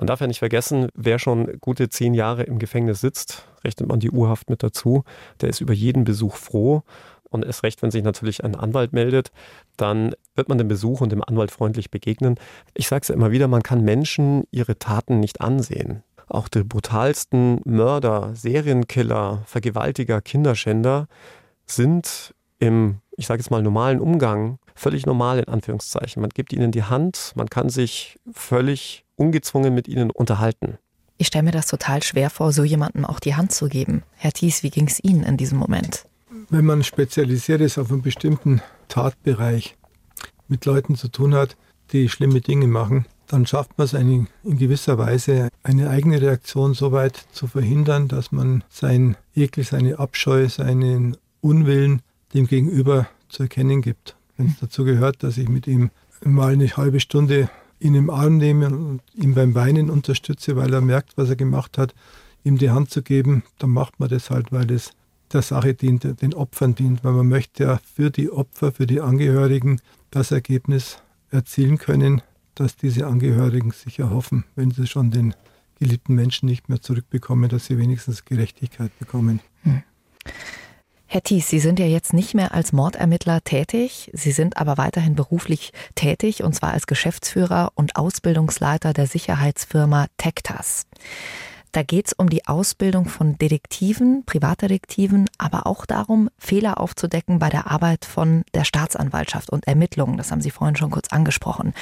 Man 0.00 0.06
darf 0.06 0.22
ja 0.22 0.26
nicht 0.26 0.38
vergessen, 0.38 0.88
wer 0.94 1.18
schon 1.18 1.60
gute 1.60 1.90
zehn 1.90 2.14
Jahre 2.14 2.44
im 2.44 2.58
Gefängnis 2.58 3.02
sitzt, 3.02 3.44
rechnet 3.62 3.86
man 3.86 4.00
die 4.00 4.10
Urhaft 4.10 4.48
mit 4.48 4.62
dazu, 4.62 5.04
der 5.42 5.50
ist 5.50 5.60
über 5.60 5.74
jeden 5.74 6.04
Besuch 6.04 6.36
froh. 6.36 6.84
Und 7.28 7.44
erst 7.44 7.64
recht, 7.64 7.82
wenn 7.82 7.90
sich 7.90 8.02
natürlich 8.02 8.42
ein 8.42 8.54
Anwalt 8.54 8.94
meldet, 8.94 9.30
dann 9.76 10.14
wird 10.34 10.48
man 10.48 10.56
dem 10.56 10.68
Besuch 10.68 11.02
und 11.02 11.12
dem 11.12 11.22
Anwalt 11.22 11.50
freundlich 11.50 11.90
begegnen. 11.90 12.36
Ich 12.72 12.88
sage 12.88 13.02
es 13.02 13.08
ja 13.08 13.14
immer 13.14 13.30
wieder, 13.30 13.46
man 13.46 13.62
kann 13.62 13.84
Menschen 13.84 14.44
ihre 14.50 14.78
Taten 14.78 15.20
nicht 15.20 15.42
ansehen. 15.42 16.02
Auch 16.28 16.48
die 16.48 16.64
brutalsten 16.64 17.60
Mörder, 17.66 18.34
Serienkiller, 18.34 19.42
Vergewaltiger, 19.44 20.22
Kinderschänder 20.22 21.08
sind 21.66 22.34
im, 22.58 23.00
ich 23.18 23.26
sage 23.26 23.42
jetzt 23.42 23.50
mal, 23.50 23.60
normalen 23.60 24.00
Umgang 24.00 24.58
völlig 24.74 25.04
normal 25.04 25.40
in 25.40 25.48
Anführungszeichen. 25.48 26.22
Man 26.22 26.30
gibt 26.30 26.54
ihnen 26.54 26.72
die 26.72 26.84
Hand, 26.84 27.32
man 27.34 27.50
kann 27.50 27.68
sich 27.68 28.18
völlig 28.32 29.04
ungezwungen 29.20 29.74
mit 29.74 29.86
ihnen 29.86 30.10
unterhalten. 30.10 30.78
Ich 31.18 31.26
stelle 31.26 31.44
mir 31.44 31.52
das 31.52 31.66
total 31.66 32.02
schwer 32.02 32.30
vor, 32.30 32.50
so 32.50 32.64
jemandem 32.64 33.04
auch 33.04 33.20
die 33.20 33.34
Hand 33.34 33.52
zu 33.52 33.68
geben. 33.68 34.02
Herr 34.16 34.32
Thies, 34.32 34.62
wie 34.62 34.70
ging 34.70 34.86
es 34.86 35.04
Ihnen 35.04 35.22
in 35.22 35.36
diesem 35.36 35.58
Moment? 35.58 36.06
Wenn 36.48 36.64
man 36.64 36.82
spezialisiert 36.82 37.60
ist 37.60 37.76
auf 37.76 37.92
einen 37.92 38.00
bestimmten 38.00 38.62
Tatbereich, 38.88 39.76
mit 40.48 40.64
Leuten 40.64 40.96
zu 40.96 41.08
tun 41.08 41.34
hat, 41.34 41.56
die 41.92 42.08
schlimme 42.08 42.40
Dinge 42.40 42.66
machen, 42.66 43.04
dann 43.26 43.46
schafft 43.46 43.76
man 43.76 43.84
es 43.84 43.94
eine, 43.94 44.26
in 44.42 44.58
gewisser 44.58 44.98
Weise, 44.98 45.48
eine 45.62 45.90
eigene 45.90 46.20
Reaktion 46.20 46.74
so 46.74 46.90
weit 46.90 47.26
zu 47.32 47.46
verhindern, 47.46 48.08
dass 48.08 48.32
man 48.32 48.64
seinen 48.68 49.16
Ekel, 49.36 49.62
seine 49.62 49.98
Abscheu, 49.98 50.48
seinen 50.48 51.16
Unwillen 51.40 52.02
dem 52.34 52.46
Gegenüber 52.46 53.08
zu 53.28 53.44
erkennen 53.44 53.82
gibt. 53.82 54.16
Wenn 54.36 54.46
es 54.46 54.58
dazu 54.58 54.84
gehört, 54.84 55.22
dass 55.22 55.36
ich 55.36 55.48
mit 55.48 55.66
ihm 55.66 55.90
mal 56.24 56.54
eine 56.54 56.68
halbe 56.76 56.98
Stunde 56.98 57.50
ihn 57.80 57.94
im 57.94 58.10
Arm 58.10 58.36
nehme 58.36 58.66
und 58.66 59.00
ihm 59.14 59.34
beim 59.34 59.54
Weinen 59.54 59.90
unterstütze, 59.90 60.56
weil 60.56 60.72
er 60.72 60.80
merkt, 60.80 61.16
was 61.16 61.30
er 61.30 61.36
gemacht 61.36 61.78
hat, 61.78 61.94
ihm 62.44 62.58
die 62.58 62.70
Hand 62.70 62.90
zu 62.90 63.02
geben, 63.02 63.42
dann 63.58 63.70
macht 63.70 63.98
man 64.00 64.08
das 64.08 64.30
halt, 64.30 64.52
weil 64.52 64.70
es 64.70 64.92
der 65.32 65.42
Sache 65.42 65.74
dient, 65.74 66.22
den 66.22 66.34
Opfern 66.34 66.74
dient, 66.74 67.04
weil 67.04 67.12
man 67.12 67.28
möchte 67.28 67.64
ja 67.64 67.80
für 67.94 68.10
die 68.10 68.30
Opfer, 68.30 68.72
für 68.72 68.86
die 68.86 69.00
Angehörigen 69.00 69.80
das 70.10 70.30
Ergebnis 70.30 70.98
erzielen 71.30 71.78
können, 71.78 72.22
dass 72.54 72.76
diese 72.76 73.06
Angehörigen 73.06 73.70
sich 73.70 73.98
erhoffen, 74.00 74.44
wenn 74.56 74.70
sie 74.70 74.86
schon 74.86 75.10
den 75.10 75.34
geliebten 75.78 76.14
Menschen 76.14 76.46
nicht 76.46 76.68
mehr 76.68 76.80
zurückbekommen, 76.80 77.48
dass 77.48 77.66
sie 77.66 77.78
wenigstens 77.78 78.24
Gerechtigkeit 78.24 78.96
bekommen. 78.98 79.40
Hm. 79.62 79.82
Herr 81.12 81.24
Thies, 81.24 81.48
Sie 81.48 81.58
sind 81.58 81.80
ja 81.80 81.86
jetzt 81.86 82.12
nicht 82.12 82.34
mehr 82.34 82.54
als 82.54 82.72
Mordermittler 82.72 83.42
tätig, 83.42 84.12
Sie 84.14 84.30
sind 84.30 84.58
aber 84.58 84.78
weiterhin 84.78 85.16
beruflich 85.16 85.72
tätig, 85.96 86.44
und 86.44 86.54
zwar 86.54 86.70
als 86.70 86.86
Geschäftsführer 86.86 87.72
und 87.74 87.96
Ausbildungsleiter 87.96 88.92
der 88.92 89.08
Sicherheitsfirma 89.08 90.06
Tektas. 90.18 90.86
Da 91.72 91.82
geht 91.82 92.06
es 92.06 92.12
um 92.12 92.30
die 92.30 92.46
Ausbildung 92.46 93.06
von 93.06 93.36
Detektiven, 93.38 94.22
Privatdetektiven, 94.24 95.28
aber 95.36 95.66
auch 95.66 95.84
darum, 95.84 96.30
Fehler 96.38 96.78
aufzudecken 96.78 97.40
bei 97.40 97.48
der 97.48 97.68
Arbeit 97.68 98.04
von 98.04 98.44
der 98.54 98.62
Staatsanwaltschaft 98.62 99.50
und 99.50 99.66
Ermittlungen. 99.66 100.16
Das 100.16 100.30
haben 100.30 100.42
Sie 100.42 100.52
vorhin 100.52 100.76
schon 100.76 100.92
kurz 100.92 101.08
angesprochen. 101.08 101.74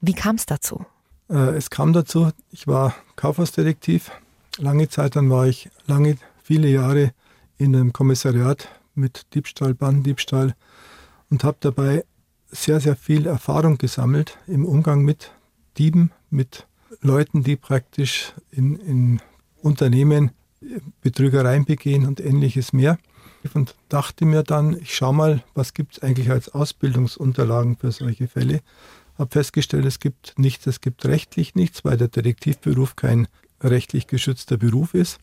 Wie 0.00 0.14
kam 0.14 0.36
es 0.36 0.46
dazu? 0.46 0.86
Äh, 1.28 1.56
es 1.56 1.70
kam 1.70 1.92
dazu, 1.92 2.30
ich 2.52 2.68
war 2.68 2.94
Kaufhausdetektiv. 3.16 4.12
Lange 4.58 4.88
Zeit, 4.88 5.16
dann 5.16 5.28
war 5.28 5.48
ich 5.48 5.70
lange, 5.88 6.18
viele 6.44 6.68
Jahre 6.68 7.10
in 7.58 7.74
einem 7.74 7.92
Kommissariat 7.92 8.68
mit 8.94 9.34
Diebstahl, 9.34 9.74
Bandendiebstahl 9.74 10.54
und 11.30 11.44
habe 11.44 11.56
dabei 11.60 12.04
sehr, 12.50 12.80
sehr 12.80 12.96
viel 12.96 13.26
Erfahrung 13.26 13.78
gesammelt 13.78 14.38
im 14.46 14.64
Umgang 14.64 15.02
mit 15.02 15.32
Dieben, 15.78 16.10
mit 16.30 16.66
Leuten, 17.00 17.42
die 17.42 17.56
praktisch 17.56 18.32
in, 18.50 18.76
in 18.76 19.22
Unternehmen 19.60 20.30
Betrügereien 21.02 21.64
begehen 21.64 22.06
und 22.06 22.20
ähnliches 22.20 22.72
mehr. 22.72 22.98
Und 23.54 23.76
dachte 23.88 24.24
mir 24.24 24.42
dann, 24.42 24.76
ich 24.80 24.94
schaue 24.94 25.14
mal, 25.14 25.44
was 25.54 25.74
gibt 25.74 25.96
es 25.96 26.02
eigentlich 26.02 26.30
als 26.30 26.48
Ausbildungsunterlagen 26.48 27.76
für 27.76 27.92
solche 27.92 28.26
Fälle. 28.26 28.60
Habe 29.18 29.30
festgestellt, 29.30 29.84
es 29.84 30.00
gibt 30.00 30.34
nichts, 30.36 30.66
es 30.66 30.80
gibt 30.80 31.04
rechtlich 31.04 31.54
nichts, 31.54 31.84
weil 31.84 31.96
der 31.96 32.08
Detektivberuf 32.08 32.96
kein 32.96 33.28
rechtlich 33.62 34.06
geschützter 34.06 34.56
Beruf 34.56 34.94
ist 34.94 35.20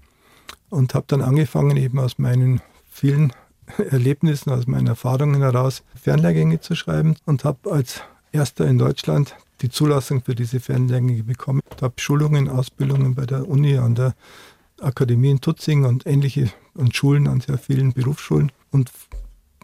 und 0.74 0.96
habe 0.96 1.06
dann 1.08 1.22
angefangen, 1.22 1.78
eben 1.78 2.00
aus 2.00 2.18
meinen 2.18 2.62
vielen 2.90 3.32
Erlebnissen, 3.90 4.52
aus 4.52 4.68
meinen 4.68 4.88
Erfahrungen 4.88 5.42
heraus 5.42 5.84
Fernlehrgänge 5.96 6.60
zu 6.60 6.76
schreiben 6.76 7.16
und 7.26 7.44
habe 7.44 7.72
als 7.72 8.02
erster 8.32 8.68
in 8.68 8.78
Deutschland 8.78 9.36
die 9.62 9.70
Zulassung 9.70 10.24
für 10.24 10.36
diese 10.36 10.60
Fernlehrgänge 10.60 11.24
bekommen. 11.24 11.62
Ich 11.76 11.82
habe 11.82 11.94
Schulungen, 11.98 12.50
Ausbildungen 12.50 13.16
bei 13.16 13.26
der 13.26 13.48
Uni, 13.48 13.78
an 13.78 13.96
der 13.96 14.16
Akademie 14.82 15.30
in 15.30 15.42
Tutzing 15.42 15.86
und 15.86 16.06
ähnliche 16.06 16.52
und 16.74 16.96
Schulen 16.96 17.28
an 17.28 17.40
sehr 17.40 17.58
vielen 17.58 17.94
Berufsschulen 17.94 18.52
und 18.72 18.92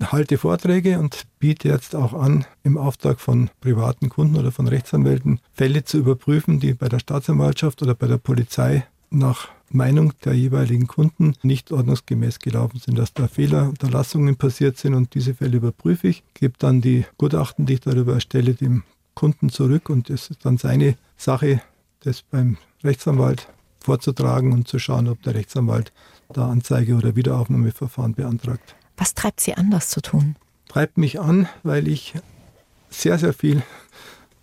halte 0.02 0.38
Vorträge 0.38 1.00
und 1.00 1.24
biete 1.40 1.68
jetzt 1.68 1.96
auch 1.96 2.14
an, 2.14 2.46
im 2.64 2.78
Auftrag 2.78 3.20
von 3.20 3.50
privaten 3.60 4.08
Kunden 4.10 4.38
oder 4.38 4.52
von 4.52 4.68
Rechtsanwälten 4.68 5.42
Fälle 5.52 5.84
zu 5.84 5.98
überprüfen, 5.98 6.62
die 6.62 6.74
bei 6.74 6.88
der 6.88 7.00
Staatsanwaltschaft 7.00 7.82
oder 7.82 7.96
bei 7.96 8.08
der 8.08 8.18
Polizei 8.18 8.86
nach 9.10 9.50
Meinung 9.72 10.14
der 10.24 10.34
jeweiligen 10.34 10.88
Kunden 10.88 11.34
nicht 11.44 11.72
ordnungsgemäß 11.72 12.40
gelaufen 12.40 12.80
sind, 12.80 12.98
dass 12.98 13.14
da 13.14 13.28
Fehler, 13.28 13.70
Unterlassungen 13.70 14.36
passiert 14.36 14.78
sind 14.78 14.94
und 14.94 15.14
diese 15.16 15.34
Fälle 15.34 15.58
überprüfe 15.58 16.08
ich, 16.08 16.24
gebe 16.34 16.56
dann 16.58 16.82
die 16.82 17.06
Gutachten, 17.18 17.66
die 17.66 17.76
ich 17.76 17.82
darüber 17.82 18.14
erstelle, 18.14 18.54
dem 18.54 18.84
Kunden 19.16 19.50
zurück 19.50 19.90
und 19.90 20.10
es 20.10 20.30
ist 20.30 20.46
dann 20.46 20.58
seine 20.58 20.96
Sache, 21.18 21.62
das 22.02 22.22
beim 22.22 22.58
Rechtsanwalt 22.84 23.48
vorzutragen 23.80 24.54
und 24.54 24.68
zu 24.68 24.80
schauen, 24.80 25.08
ob 25.08 25.22
der 25.24 25.36
Rechtsanwalt 25.36 25.92
da 26.32 26.50
Anzeige 26.50 26.96
oder 26.96 27.16
Wiederaufnahmeverfahren 27.16 28.14
beantragt. 28.14 28.76
Was 28.98 29.14
treibt 29.14 29.40
Sie 29.40 29.54
an, 29.54 29.72
das 29.72 29.90
zu 29.90 30.02
tun? 30.02 30.36
Treibt 30.68 30.98
mich 30.98 31.20
an, 31.20 31.48
weil 31.64 31.88
ich 31.88 32.14
sehr, 32.90 33.18
sehr 33.18 33.34
viel 33.34 33.64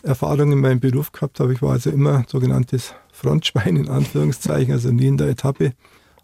Erfahrung 0.03 0.53
in 0.53 0.61
meinem 0.61 0.81
Beruf 0.81 1.13
gehabt 1.13 1.41
habe. 1.41 1.53
Ich 1.53 1.63
war 1.63 1.73
also 1.73 1.91
immer 1.91 2.25
sogenanntes 2.29 2.95
Frontschwein 3.17 3.77
in 3.77 3.89
Anführungszeichen, 3.89 4.73
also 4.73 4.91
nie 4.91 5.07
in 5.07 5.17
der 5.17 5.29
Etappe 5.29 5.73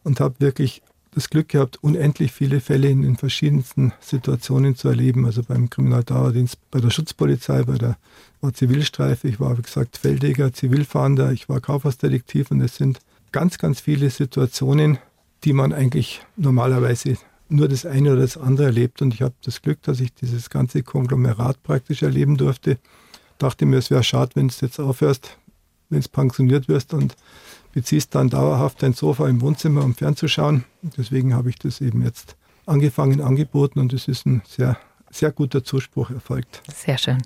und 0.04 0.20
habe 0.20 0.34
wirklich 0.38 0.82
das 1.14 1.30
Glück 1.30 1.48
gehabt, 1.48 1.82
unendlich 1.82 2.32
viele 2.32 2.60
Fälle 2.60 2.88
in 2.88 3.02
den 3.02 3.16
verschiedensten 3.16 3.92
Situationen 4.00 4.76
zu 4.76 4.88
erleben. 4.88 5.26
Also 5.26 5.42
beim 5.42 5.68
Kriminaldauerdienst, 5.68 6.58
bei 6.70 6.80
der 6.80 6.90
Schutzpolizei, 6.90 7.64
bei 7.64 7.76
der 7.76 7.96
war 8.40 8.52
Zivilstreife, 8.52 9.28
ich 9.28 9.38
war, 9.38 9.56
wie 9.56 9.62
gesagt, 9.62 9.98
Feldjäger, 9.98 10.52
Zivilfahnder, 10.52 11.32
ich 11.32 11.48
war 11.48 11.60
Kaufhausdetektiv 11.60 12.50
und 12.50 12.60
es 12.60 12.76
sind 12.76 13.00
ganz, 13.30 13.58
ganz 13.58 13.80
viele 13.80 14.10
Situationen, 14.10 14.98
die 15.44 15.52
man 15.52 15.72
eigentlich 15.72 16.22
normalerweise 16.36 17.16
nur 17.48 17.68
das 17.68 17.84
eine 17.84 18.12
oder 18.12 18.22
das 18.22 18.36
andere 18.36 18.66
erlebt. 18.66 19.02
Und 19.02 19.14
ich 19.14 19.22
habe 19.22 19.34
das 19.44 19.62
Glück, 19.62 19.82
dass 19.82 20.00
ich 20.00 20.12
dieses 20.14 20.50
ganze 20.50 20.82
Konglomerat 20.82 21.62
praktisch 21.62 22.02
erleben 22.02 22.36
durfte. 22.36 22.78
Dachte 23.38 23.66
mir, 23.66 23.78
es 23.78 23.90
wäre 23.90 24.04
schade, 24.04 24.32
wenn 24.34 24.48
du 24.48 24.54
jetzt 24.60 24.78
aufhörst, 24.78 25.38
wenn 25.92 26.00
du 26.00 26.08
pensioniert 26.08 26.68
wirst 26.68 26.94
und 26.94 27.16
beziehst 27.72 28.14
dann 28.14 28.28
dauerhaft 28.28 28.82
dein 28.82 28.92
Sofa 28.92 29.28
im 29.28 29.40
Wohnzimmer, 29.40 29.84
um 29.84 29.94
fernzuschauen. 29.94 30.64
Deswegen 30.96 31.34
habe 31.34 31.50
ich 31.50 31.58
das 31.58 31.80
eben 31.80 32.02
jetzt 32.02 32.36
angefangen, 32.66 33.20
angeboten 33.20 33.78
und 33.78 33.92
es 33.92 34.08
ist 34.08 34.26
ein 34.26 34.42
sehr 34.46 34.76
sehr 35.12 35.30
guter 35.30 35.62
Zuspruch 35.62 36.10
erfolgt. 36.10 36.62
Sehr 36.74 36.98
schön. 36.98 37.22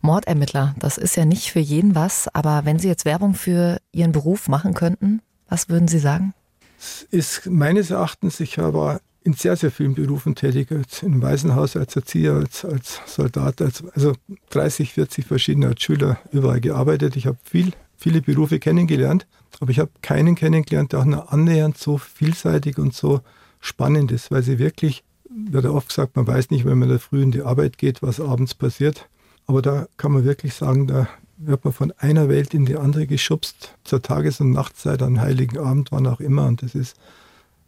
Mordermittler, 0.00 0.74
das 0.78 0.98
ist 0.98 1.16
ja 1.16 1.24
nicht 1.24 1.52
für 1.52 1.60
jeden 1.60 1.94
was, 1.94 2.28
aber 2.34 2.64
wenn 2.64 2.78
Sie 2.78 2.88
jetzt 2.88 3.04
Werbung 3.04 3.34
für 3.34 3.80
Ihren 3.92 4.12
Beruf 4.12 4.48
machen 4.48 4.74
könnten, 4.74 5.22
was 5.48 5.68
würden 5.68 5.88
Sie 5.88 6.00
sagen? 6.00 6.34
Es 6.78 7.06
ist 7.10 7.46
meines 7.46 7.90
Erachtens, 7.90 8.40
ich 8.40 8.58
war 8.58 9.00
in 9.22 9.34
sehr, 9.34 9.54
sehr 9.56 9.70
vielen 9.70 9.94
Berufen 9.94 10.34
tätig, 10.34 10.72
als 10.72 11.02
im 11.02 11.22
Waisenhaus, 11.22 11.76
als 11.76 11.94
Erzieher, 11.94 12.34
als, 12.34 12.64
als 12.64 13.00
Soldat, 13.06 13.60
als, 13.60 13.84
also 13.94 14.14
30, 14.50 14.94
40 14.94 15.26
verschiedene 15.26 15.68
als 15.68 15.82
Schüler 15.82 16.18
überall 16.32 16.60
gearbeitet. 16.60 17.16
Ich 17.16 17.26
habe 17.26 17.38
viel 17.44 17.72
viele 18.00 18.22
Berufe 18.22 18.58
kennengelernt, 18.58 19.26
aber 19.60 19.70
ich 19.70 19.78
habe 19.78 19.90
keinen 20.00 20.34
kennengelernt, 20.34 20.92
der 20.92 21.00
auch 21.00 21.04
nur 21.04 21.32
annähernd 21.32 21.76
so 21.76 21.98
vielseitig 21.98 22.78
und 22.78 22.94
so 22.94 23.20
spannend 23.60 24.10
ist, 24.10 24.30
weil 24.30 24.42
sie 24.42 24.58
wirklich, 24.58 25.04
wird 25.28 25.66
oft 25.66 25.88
gesagt, 25.88 26.16
man 26.16 26.26
weiß 26.26 26.50
nicht, 26.50 26.64
wenn 26.64 26.78
man 26.78 26.88
da 26.88 26.98
früh 26.98 27.22
in 27.22 27.30
die 27.30 27.42
Arbeit 27.42 27.76
geht, 27.76 28.02
was 28.02 28.18
abends 28.20 28.54
passiert. 28.54 29.08
Aber 29.46 29.60
da 29.60 29.86
kann 29.98 30.12
man 30.12 30.24
wirklich 30.24 30.54
sagen, 30.54 30.86
da 30.86 31.08
wird 31.36 31.64
man 31.64 31.74
von 31.74 31.92
einer 31.98 32.28
Welt 32.28 32.54
in 32.54 32.64
die 32.64 32.76
andere 32.76 33.06
geschubst, 33.06 33.74
zur 33.84 34.00
Tages- 34.00 34.40
und 34.40 34.50
Nachtzeit, 34.52 35.02
an 35.02 35.20
Heiligen 35.20 35.58
Abend, 35.58 35.92
wann 35.92 36.06
auch 36.06 36.20
immer. 36.20 36.46
Und 36.46 36.62
das 36.62 36.74
ist 36.74 36.96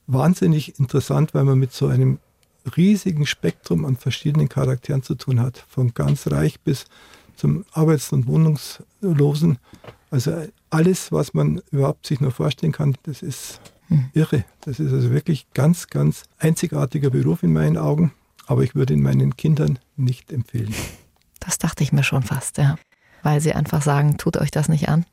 wahnsinnig 0.06 0.78
interessant, 0.78 1.34
weil 1.34 1.44
man 1.44 1.58
mit 1.58 1.72
so 1.72 1.88
einem 1.88 2.18
riesigen 2.76 3.26
Spektrum 3.26 3.84
an 3.84 3.96
verschiedenen 3.96 4.48
Charakteren 4.48 5.02
zu 5.02 5.14
tun 5.14 5.40
hat. 5.40 5.64
Von 5.68 5.94
ganz 5.94 6.26
reich 6.28 6.60
bis 6.60 6.86
zum 7.36 7.64
Arbeits- 7.72 8.12
und 8.12 8.26
Wohnungslosen. 8.26 9.58
Also 10.12 10.46
alles, 10.68 11.10
was 11.10 11.32
man 11.32 11.62
überhaupt 11.70 12.06
sich 12.06 12.20
nur 12.20 12.32
vorstellen 12.32 12.72
kann, 12.72 12.94
das 13.04 13.22
ist 13.22 13.62
hm. 13.88 14.10
irre. 14.12 14.44
Das 14.60 14.78
ist 14.78 14.92
also 14.92 15.10
wirklich 15.10 15.46
ganz, 15.54 15.86
ganz 15.86 16.24
einzigartiger 16.38 17.08
Beruf 17.08 17.42
in 17.42 17.54
meinen 17.54 17.78
Augen. 17.78 18.12
Aber 18.46 18.62
ich 18.62 18.74
würde 18.74 18.92
ihn 18.92 19.00
meinen 19.00 19.36
Kindern 19.38 19.78
nicht 19.96 20.30
empfehlen. 20.30 20.74
Das 21.40 21.56
dachte 21.56 21.82
ich 21.82 21.92
mir 21.92 22.04
schon 22.04 22.22
fast, 22.22 22.58
ja. 22.58 22.76
Weil 23.22 23.40
sie 23.40 23.54
einfach 23.54 23.80
sagen, 23.80 24.18
tut 24.18 24.36
euch 24.36 24.50
das 24.50 24.68
nicht 24.68 24.90
an? 24.90 25.06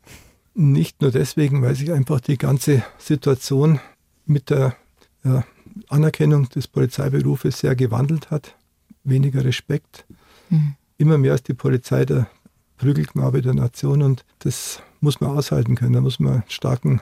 Nicht 0.54 1.02
nur 1.02 1.12
deswegen, 1.12 1.62
weil 1.62 1.76
sich 1.76 1.94
einfach 1.94 2.20
die 2.20 2.38
ganze 2.38 2.84
Situation 2.98 3.80
mit 4.26 4.50
der 4.50 4.76
ja, 5.24 5.46
Anerkennung 5.88 6.50
des 6.50 6.68
Polizeiberufes 6.68 7.60
sehr 7.60 7.78
gewandelt 7.78 8.32
hat. 8.32 8.58
Weniger 9.06 9.46
Respekt. 9.46 10.06
Mhm. 10.50 10.76
Immer 10.98 11.18
mehr 11.18 11.32
als 11.32 11.44
die 11.44 11.54
Polizei 11.54 12.04
der 12.04 12.28
Prügelknabe 12.76 13.42
der 13.42 13.54
Nation 13.54 14.02
und 14.02 14.26
das 14.40 14.82
muss 15.02 15.22
man 15.22 15.32
aushalten 15.38 15.76
können. 15.76 15.94
Da 15.94 16.02
muss 16.02 16.20
man 16.20 16.34
einen 16.34 16.44
starken 16.48 17.02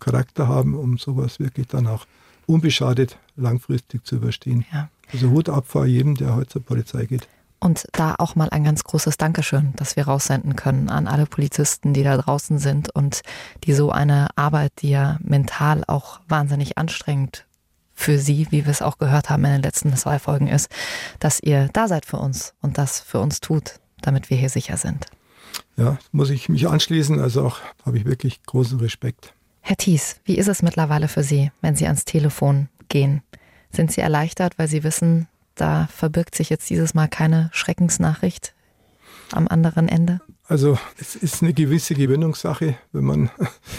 Charakter 0.00 0.48
haben, 0.48 0.74
um 0.74 0.98
sowas 0.98 1.38
wirklich 1.40 1.68
dann 1.68 1.86
auch 1.86 2.06
unbeschadet 2.46 3.18
langfristig 3.36 4.04
zu 4.04 4.16
überstehen. 4.16 4.64
Ja. 4.72 4.88
Also 5.12 5.30
Hut 5.30 5.48
ab 5.48 5.64
vor 5.66 5.86
jedem, 5.86 6.14
der 6.14 6.34
heute 6.34 6.48
zur 6.48 6.62
Polizei 6.62 7.06
geht. 7.06 7.28
Und 7.60 7.86
da 7.92 8.14
auch 8.18 8.34
mal 8.34 8.50
ein 8.50 8.64
ganz 8.64 8.84
großes 8.84 9.16
Dankeschön, 9.16 9.72
dass 9.76 9.96
wir 9.96 10.04
raussenden 10.04 10.54
können 10.54 10.90
an 10.90 11.06
alle 11.06 11.24
Polizisten, 11.24 11.94
die 11.94 12.02
da 12.02 12.16
draußen 12.18 12.58
sind 12.58 12.94
und 12.94 13.22
die 13.64 13.72
so 13.72 13.90
eine 13.90 14.28
Arbeit, 14.36 14.72
die 14.80 14.90
ja 14.90 15.18
mental 15.22 15.82
auch 15.86 16.20
wahnsinnig 16.28 16.76
anstrengend 16.76 17.46
für 17.94 18.18
Sie, 18.18 18.48
wie 18.50 18.66
wir 18.66 18.70
es 18.70 18.82
auch 18.82 18.98
gehört 18.98 19.30
haben 19.30 19.44
in 19.44 19.52
den 19.52 19.62
letzten 19.62 19.96
zwei 19.96 20.18
Folgen, 20.18 20.48
ist, 20.48 20.68
dass 21.20 21.40
ihr 21.40 21.70
da 21.72 21.88
seid 21.88 22.04
für 22.04 22.18
uns 22.18 22.52
und 22.60 22.76
das 22.76 23.00
für 23.00 23.20
uns 23.20 23.40
tut, 23.40 23.80
damit 24.02 24.28
wir 24.28 24.36
hier 24.36 24.50
sicher 24.50 24.76
sind. 24.76 25.06
Ja, 25.76 25.98
muss 26.12 26.30
ich 26.30 26.48
mich 26.48 26.68
anschließen. 26.68 27.20
Also 27.20 27.44
auch 27.44 27.58
habe 27.84 27.98
ich 27.98 28.04
wirklich 28.04 28.42
großen 28.44 28.78
Respekt. 28.80 29.34
Herr 29.60 29.76
Thies, 29.76 30.20
wie 30.24 30.36
ist 30.36 30.48
es 30.48 30.62
mittlerweile 30.62 31.08
für 31.08 31.22
Sie, 31.22 31.50
wenn 31.60 31.74
Sie 31.74 31.86
ans 31.86 32.04
Telefon 32.04 32.68
gehen? 32.88 33.22
Sind 33.70 33.90
Sie 33.90 34.00
erleichtert, 34.00 34.58
weil 34.58 34.68
Sie 34.68 34.84
wissen, 34.84 35.26
da 35.54 35.88
verbirgt 35.90 36.34
sich 36.34 36.50
jetzt 36.50 36.68
dieses 36.70 36.94
Mal 36.94 37.08
keine 37.08 37.50
Schreckensnachricht 37.52 38.54
am 39.32 39.48
anderen 39.48 39.88
Ende? 39.88 40.20
Also 40.46 40.78
es 41.00 41.16
ist 41.16 41.42
eine 41.42 41.54
gewisse 41.54 41.94
Gewinnungssache, 41.94 42.76
wenn 42.92 43.04
man, 43.04 43.30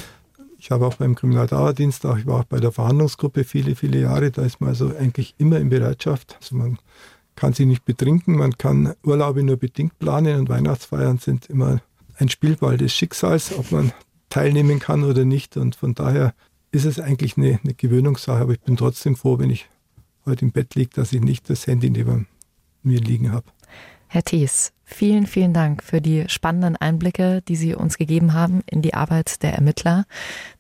ich 0.58 0.72
habe 0.72 0.86
auch 0.88 0.96
beim 0.96 1.16
Kriminaldauerdienst, 1.16 2.06
auch, 2.06 2.18
ich 2.18 2.26
war 2.26 2.42
auch 2.42 2.46
bei 2.46 2.60
der 2.60 2.72
Verhandlungsgruppe 2.72 3.44
viele, 3.44 3.76
viele 3.76 4.00
Jahre, 4.02 4.32
da 4.32 4.42
ist 4.42 4.60
man 4.60 4.70
also 4.70 4.92
eigentlich 4.98 5.36
immer 5.38 5.60
in 5.60 5.70
Bereitschaft. 5.70 6.38
Also 6.42 6.56
man 6.56 6.80
kann 7.36 7.54
sich 7.54 7.66
nicht 7.66 7.86
betrinken, 7.86 8.36
man 8.36 8.58
kann 8.58 8.94
Urlaube 9.04 9.44
nur 9.44 9.58
bedingt 9.58 9.98
planen 10.00 10.40
und 10.40 10.50
Weihnachtsfeiern 10.50 11.18
sind 11.18 11.48
immer 11.48 11.82
ein 12.18 12.30
Spielball 12.30 12.78
des 12.78 12.94
Schicksals, 12.94 13.58
ob 13.58 13.72
man 13.72 13.92
teilnehmen 14.30 14.80
kann 14.80 15.04
oder 15.04 15.26
nicht. 15.26 15.58
Und 15.58 15.76
von 15.76 15.94
daher 15.94 16.34
ist 16.72 16.86
es 16.86 17.00
eigentlich 17.00 17.38
eine, 17.38 17.60
eine 17.64 17.74
Gewöhnungssache, 17.74 18.42
aber 18.42 18.54
ich 18.54 18.62
bin 18.62 18.78
trotzdem 18.78 19.16
froh, 19.16 19.40
wenn 19.40 19.50
ich 19.50 19.68
heute 20.26 20.46
im 20.46 20.52
Bett 20.52 20.76
liegt, 20.76 20.98
dass 20.98 21.14
ich 21.14 21.22
nicht 21.22 21.50
das 21.50 21.68
Handy 21.68 21.90
neben 21.90 22.28
mir 22.84 23.00
liegen 23.00 23.32
habe. 23.32 23.46
Herr 24.08 24.24
Thies, 24.24 24.72
vielen, 24.84 25.26
vielen 25.26 25.54
Dank 25.54 25.84
für 25.84 26.00
die 26.00 26.26
spannenden 26.28 26.76
Einblicke, 26.78 27.42
die 27.48 27.56
Sie 27.56 27.76
uns 27.76 27.98
gegeben 27.98 28.34
haben 28.34 28.62
in 28.66 28.82
die 28.82 28.94
Arbeit 28.94 29.42
der 29.44 29.54
Ermittler. 29.54 30.06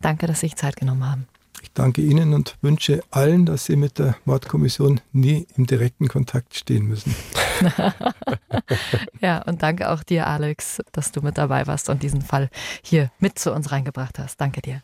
Danke, 0.01 0.27
dass 0.27 0.41
Sie 0.41 0.47
sich 0.47 0.55
Zeit 0.55 0.75
genommen 0.75 1.09
haben. 1.09 1.27
Ich 1.65 1.73
danke 1.73 2.03
Ihnen 2.03 2.35
und 2.35 2.57
wünsche 2.61 3.01
allen, 3.09 3.47
dass 3.47 3.65
Sie 3.65 3.75
mit 3.75 3.97
der 3.97 4.15
Mordkommission 4.25 5.01
nie 5.13 5.47
im 5.57 5.65
direkten 5.65 6.07
Kontakt 6.07 6.53
stehen 6.55 6.85
müssen. 6.85 7.15
ja, 9.19 9.41
und 9.41 9.63
danke 9.63 9.89
auch 9.89 10.03
dir, 10.03 10.27
Alex, 10.27 10.79
dass 10.91 11.11
du 11.11 11.21
mit 11.21 11.39
dabei 11.39 11.65
warst 11.65 11.89
und 11.89 12.03
diesen 12.03 12.21
Fall 12.21 12.51
hier 12.83 13.09
mit 13.17 13.39
zu 13.39 13.51
uns 13.51 13.71
reingebracht 13.71 14.19
hast. 14.19 14.39
Danke 14.39 14.61
dir. 14.61 14.83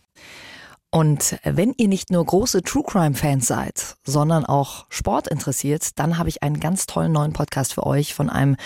Und 0.94 1.40
wenn 1.46 1.74
ihr 1.78 1.88
nicht 1.88 2.12
nur 2.12 2.26
große 2.26 2.64
True 2.64 2.84
Crime 2.86 3.16
Fans 3.16 3.48
seid, 3.48 3.96
sondern 4.04 4.46
auch 4.46 4.86
Sport 4.90 5.30
interessiert, 5.30 5.98
dann 5.98 6.18
habe 6.18 6.28
ich 6.28 6.44
einen 6.44 6.60
ganz 6.60 6.86
tollen 6.86 7.14
neuen 7.14 7.32
Podcast 7.32 7.74
für 7.74 7.88
euch 7.88 8.14
von 8.14 8.30
einem 8.30 8.58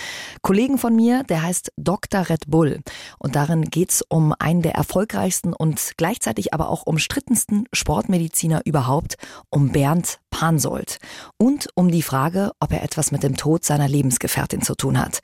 Kollegen 0.42 0.80
von 0.80 0.96
mir, 0.96 1.22
der 1.22 1.44
heißt 1.44 1.72
Dr. 1.78 2.28
Red 2.28 2.48
Bull. 2.48 2.80
Und 3.20 3.36
darin 3.36 3.66
geht 3.66 3.92
es 3.92 4.02
um 4.02 4.34
einen 4.40 4.64
der 4.64 4.74
erfolgreichsten 4.74 5.54
und 5.54 5.92
gleichzeitig 5.98 6.52
aber 6.52 6.70
auch 6.70 6.88
umstrittensten 6.88 7.66
Sportmediziner 7.72 8.62
überhaupt, 8.66 9.18
um 9.52 9.72
Bernd 9.72 10.18
Pansold 10.36 10.98
und 11.38 11.70
um 11.76 11.90
die 11.90 12.02
Frage, 12.02 12.52
ob 12.60 12.74
er 12.74 12.84
etwas 12.84 13.14
mit 13.14 13.24
dem 13.24 13.38
Tod 13.38 13.64
seiner 13.64 13.88
Lebensgefährtin 13.88 14.62
zu 14.62 14.76
tun 14.76 15.00
hat. 15.00 15.20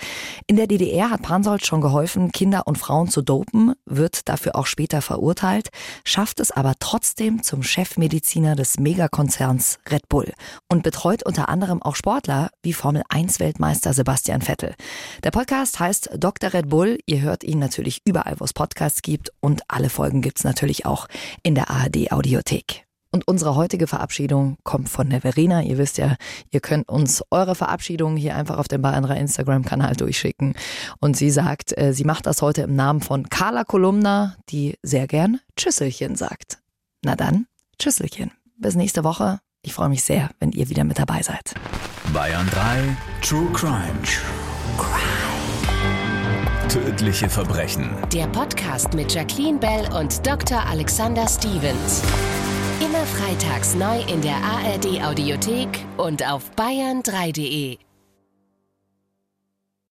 In 0.47 0.55
der 0.55 0.67
DDR 0.67 1.09
hat 1.09 1.21
Pansold 1.21 1.65
schon 1.65 1.81
geholfen, 1.81 2.31
Kinder 2.31 2.65
und 2.65 2.77
Frauen 2.77 3.09
zu 3.09 3.21
dopen, 3.21 3.73
wird 3.85 4.29
dafür 4.29 4.55
auch 4.55 4.67
später 4.67 5.01
verurteilt, 5.01 5.67
schafft 6.05 6.39
es 6.39 6.51
aber 6.51 6.75
trotzdem 6.79 7.43
zum 7.43 7.61
Chefmediziner 7.61 8.55
des 8.55 8.79
Megakonzerns 8.79 9.79
Red 9.89 10.07
Bull 10.07 10.31
und 10.69 10.81
betreut 10.81 11.23
unter 11.25 11.49
anderem 11.49 11.81
auch 11.81 11.97
Sportler 11.97 12.49
wie 12.63 12.71
Formel 12.71 13.03
1 13.09 13.41
Weltmeister 13.41 13.93
Sebastian 13.93 14.39
Vettel. 14.39 14.75
Der 15.25 15.31
Podcast 15.31 15.81
heißt 15.81 16.11
Dr. 16.15 16.53
Red 16.53 16.69
Bull. 16.69 16.99
Ihr 17.05 17.19
hört 17.19 17.43
ihn 17.43 17.59
natürlich 17.59 17.99
überall, 18.05 18.35
wo 18.39 18.45
es 18.45 18.53
Podcasts 18.53 19.01
gibt 19.01 19.33
und 19.41 19.63
alle 19.67 19.89
Folgen 19.89 20.21
gibt 20.21 20.37
es 20.37 20.45
natürlich 20.45 20.85
auch 20.85 21.07
in 21.43 21.53
der 21.53 21.69
ARD 21.69 22.13
Audiothek. 22.13 22.85
Und 23.13 23.27
unsere 23.27 23.55
heutige 23.55 23.87
Verabschiedung 23.87 24.57
kommt 24.63 24.87
von 24.87 25.09
der 25.09 25.19
Verena. 25.19 25.61
Ihr 25.61 25.77
wisst 25.77 25.97
ja, 25.97 26.15
ihr 26.49 26.61
könnt 26.61 26.87
uns 26.87 27.21
eure 27.29 27.55
Verabschiedung 27.55 28.15
hier 28.15 28.35
einfach 28.35 28.57
auf 28.57 28.69
dem 28.69 28.81
Bayern 28.81 29.03
Instagram-Kanal 29.03 29.97
durchschicken. 29.97 30.53
Und 30.99 31.17
sie 31.17 31.29
sagt, 31.29 31.77
äh, 31.77 31.93
sie 31.93 32.05
macht 32.05 32.25
das 32.25 32.41
heute 32.41 32.61
im 32.61 32.75
Namen 32.75 33.01
von 33.01 33.27
Carla 33.29 33.65
Kolumna, 33.65 34.37
die 34.49 34.77
sehr 34.81 35.07
gern 35.07 35.41
Tschüsselchen 35.57 36.15
sagt. 36.15 36.59
Na 37.03 37.17
dann, 37.17 37.47
Tschüsselchen. 37.77 38.31
Bis 38.57 38.75
nächste 38.75 39.03
Woche. 39.03 39.39
Ich 39.61 39.73
freue 39.73 39.89
mich 39.89 40.03
sehr, 40.03 40.29
wenn 40.39 40.51
ihr 40.51 40.69
wieder 40.69 40.85
mit 40.85 40.97
dabei 40.97 41.21
seid. 41.21 41.53
Bayern 42.13 42.47
3 42.51 42.97
True 43.21 43.47
Crime. 43.53 44.01
True 44.03 44.77
Crime. 44.77 45.31
Tödliche 46.69 47.27
Verbrechen. 47.27 47.89
Der 48.13 48.27
Podcast 48.27 48.93
mit 48.93 49.13
Jacqueline 49.13 49.59
Bell 49.59 49.91
und 49.93 50.25
Dr. 50.25 50.65
Alexander 50.65 51.27
Stevens. 51.27 52.01
Immer 52.83 53.05
freitags 53.05 53.75
neu 53.75 54.01
in 54.11 54.21
der 54.21 54.37
ARD 54.37 55.03
Audiothek 55.03 55.85
und 55.97 56.27
auf 56.27 56.49
bayern3.de. 56.57 57.77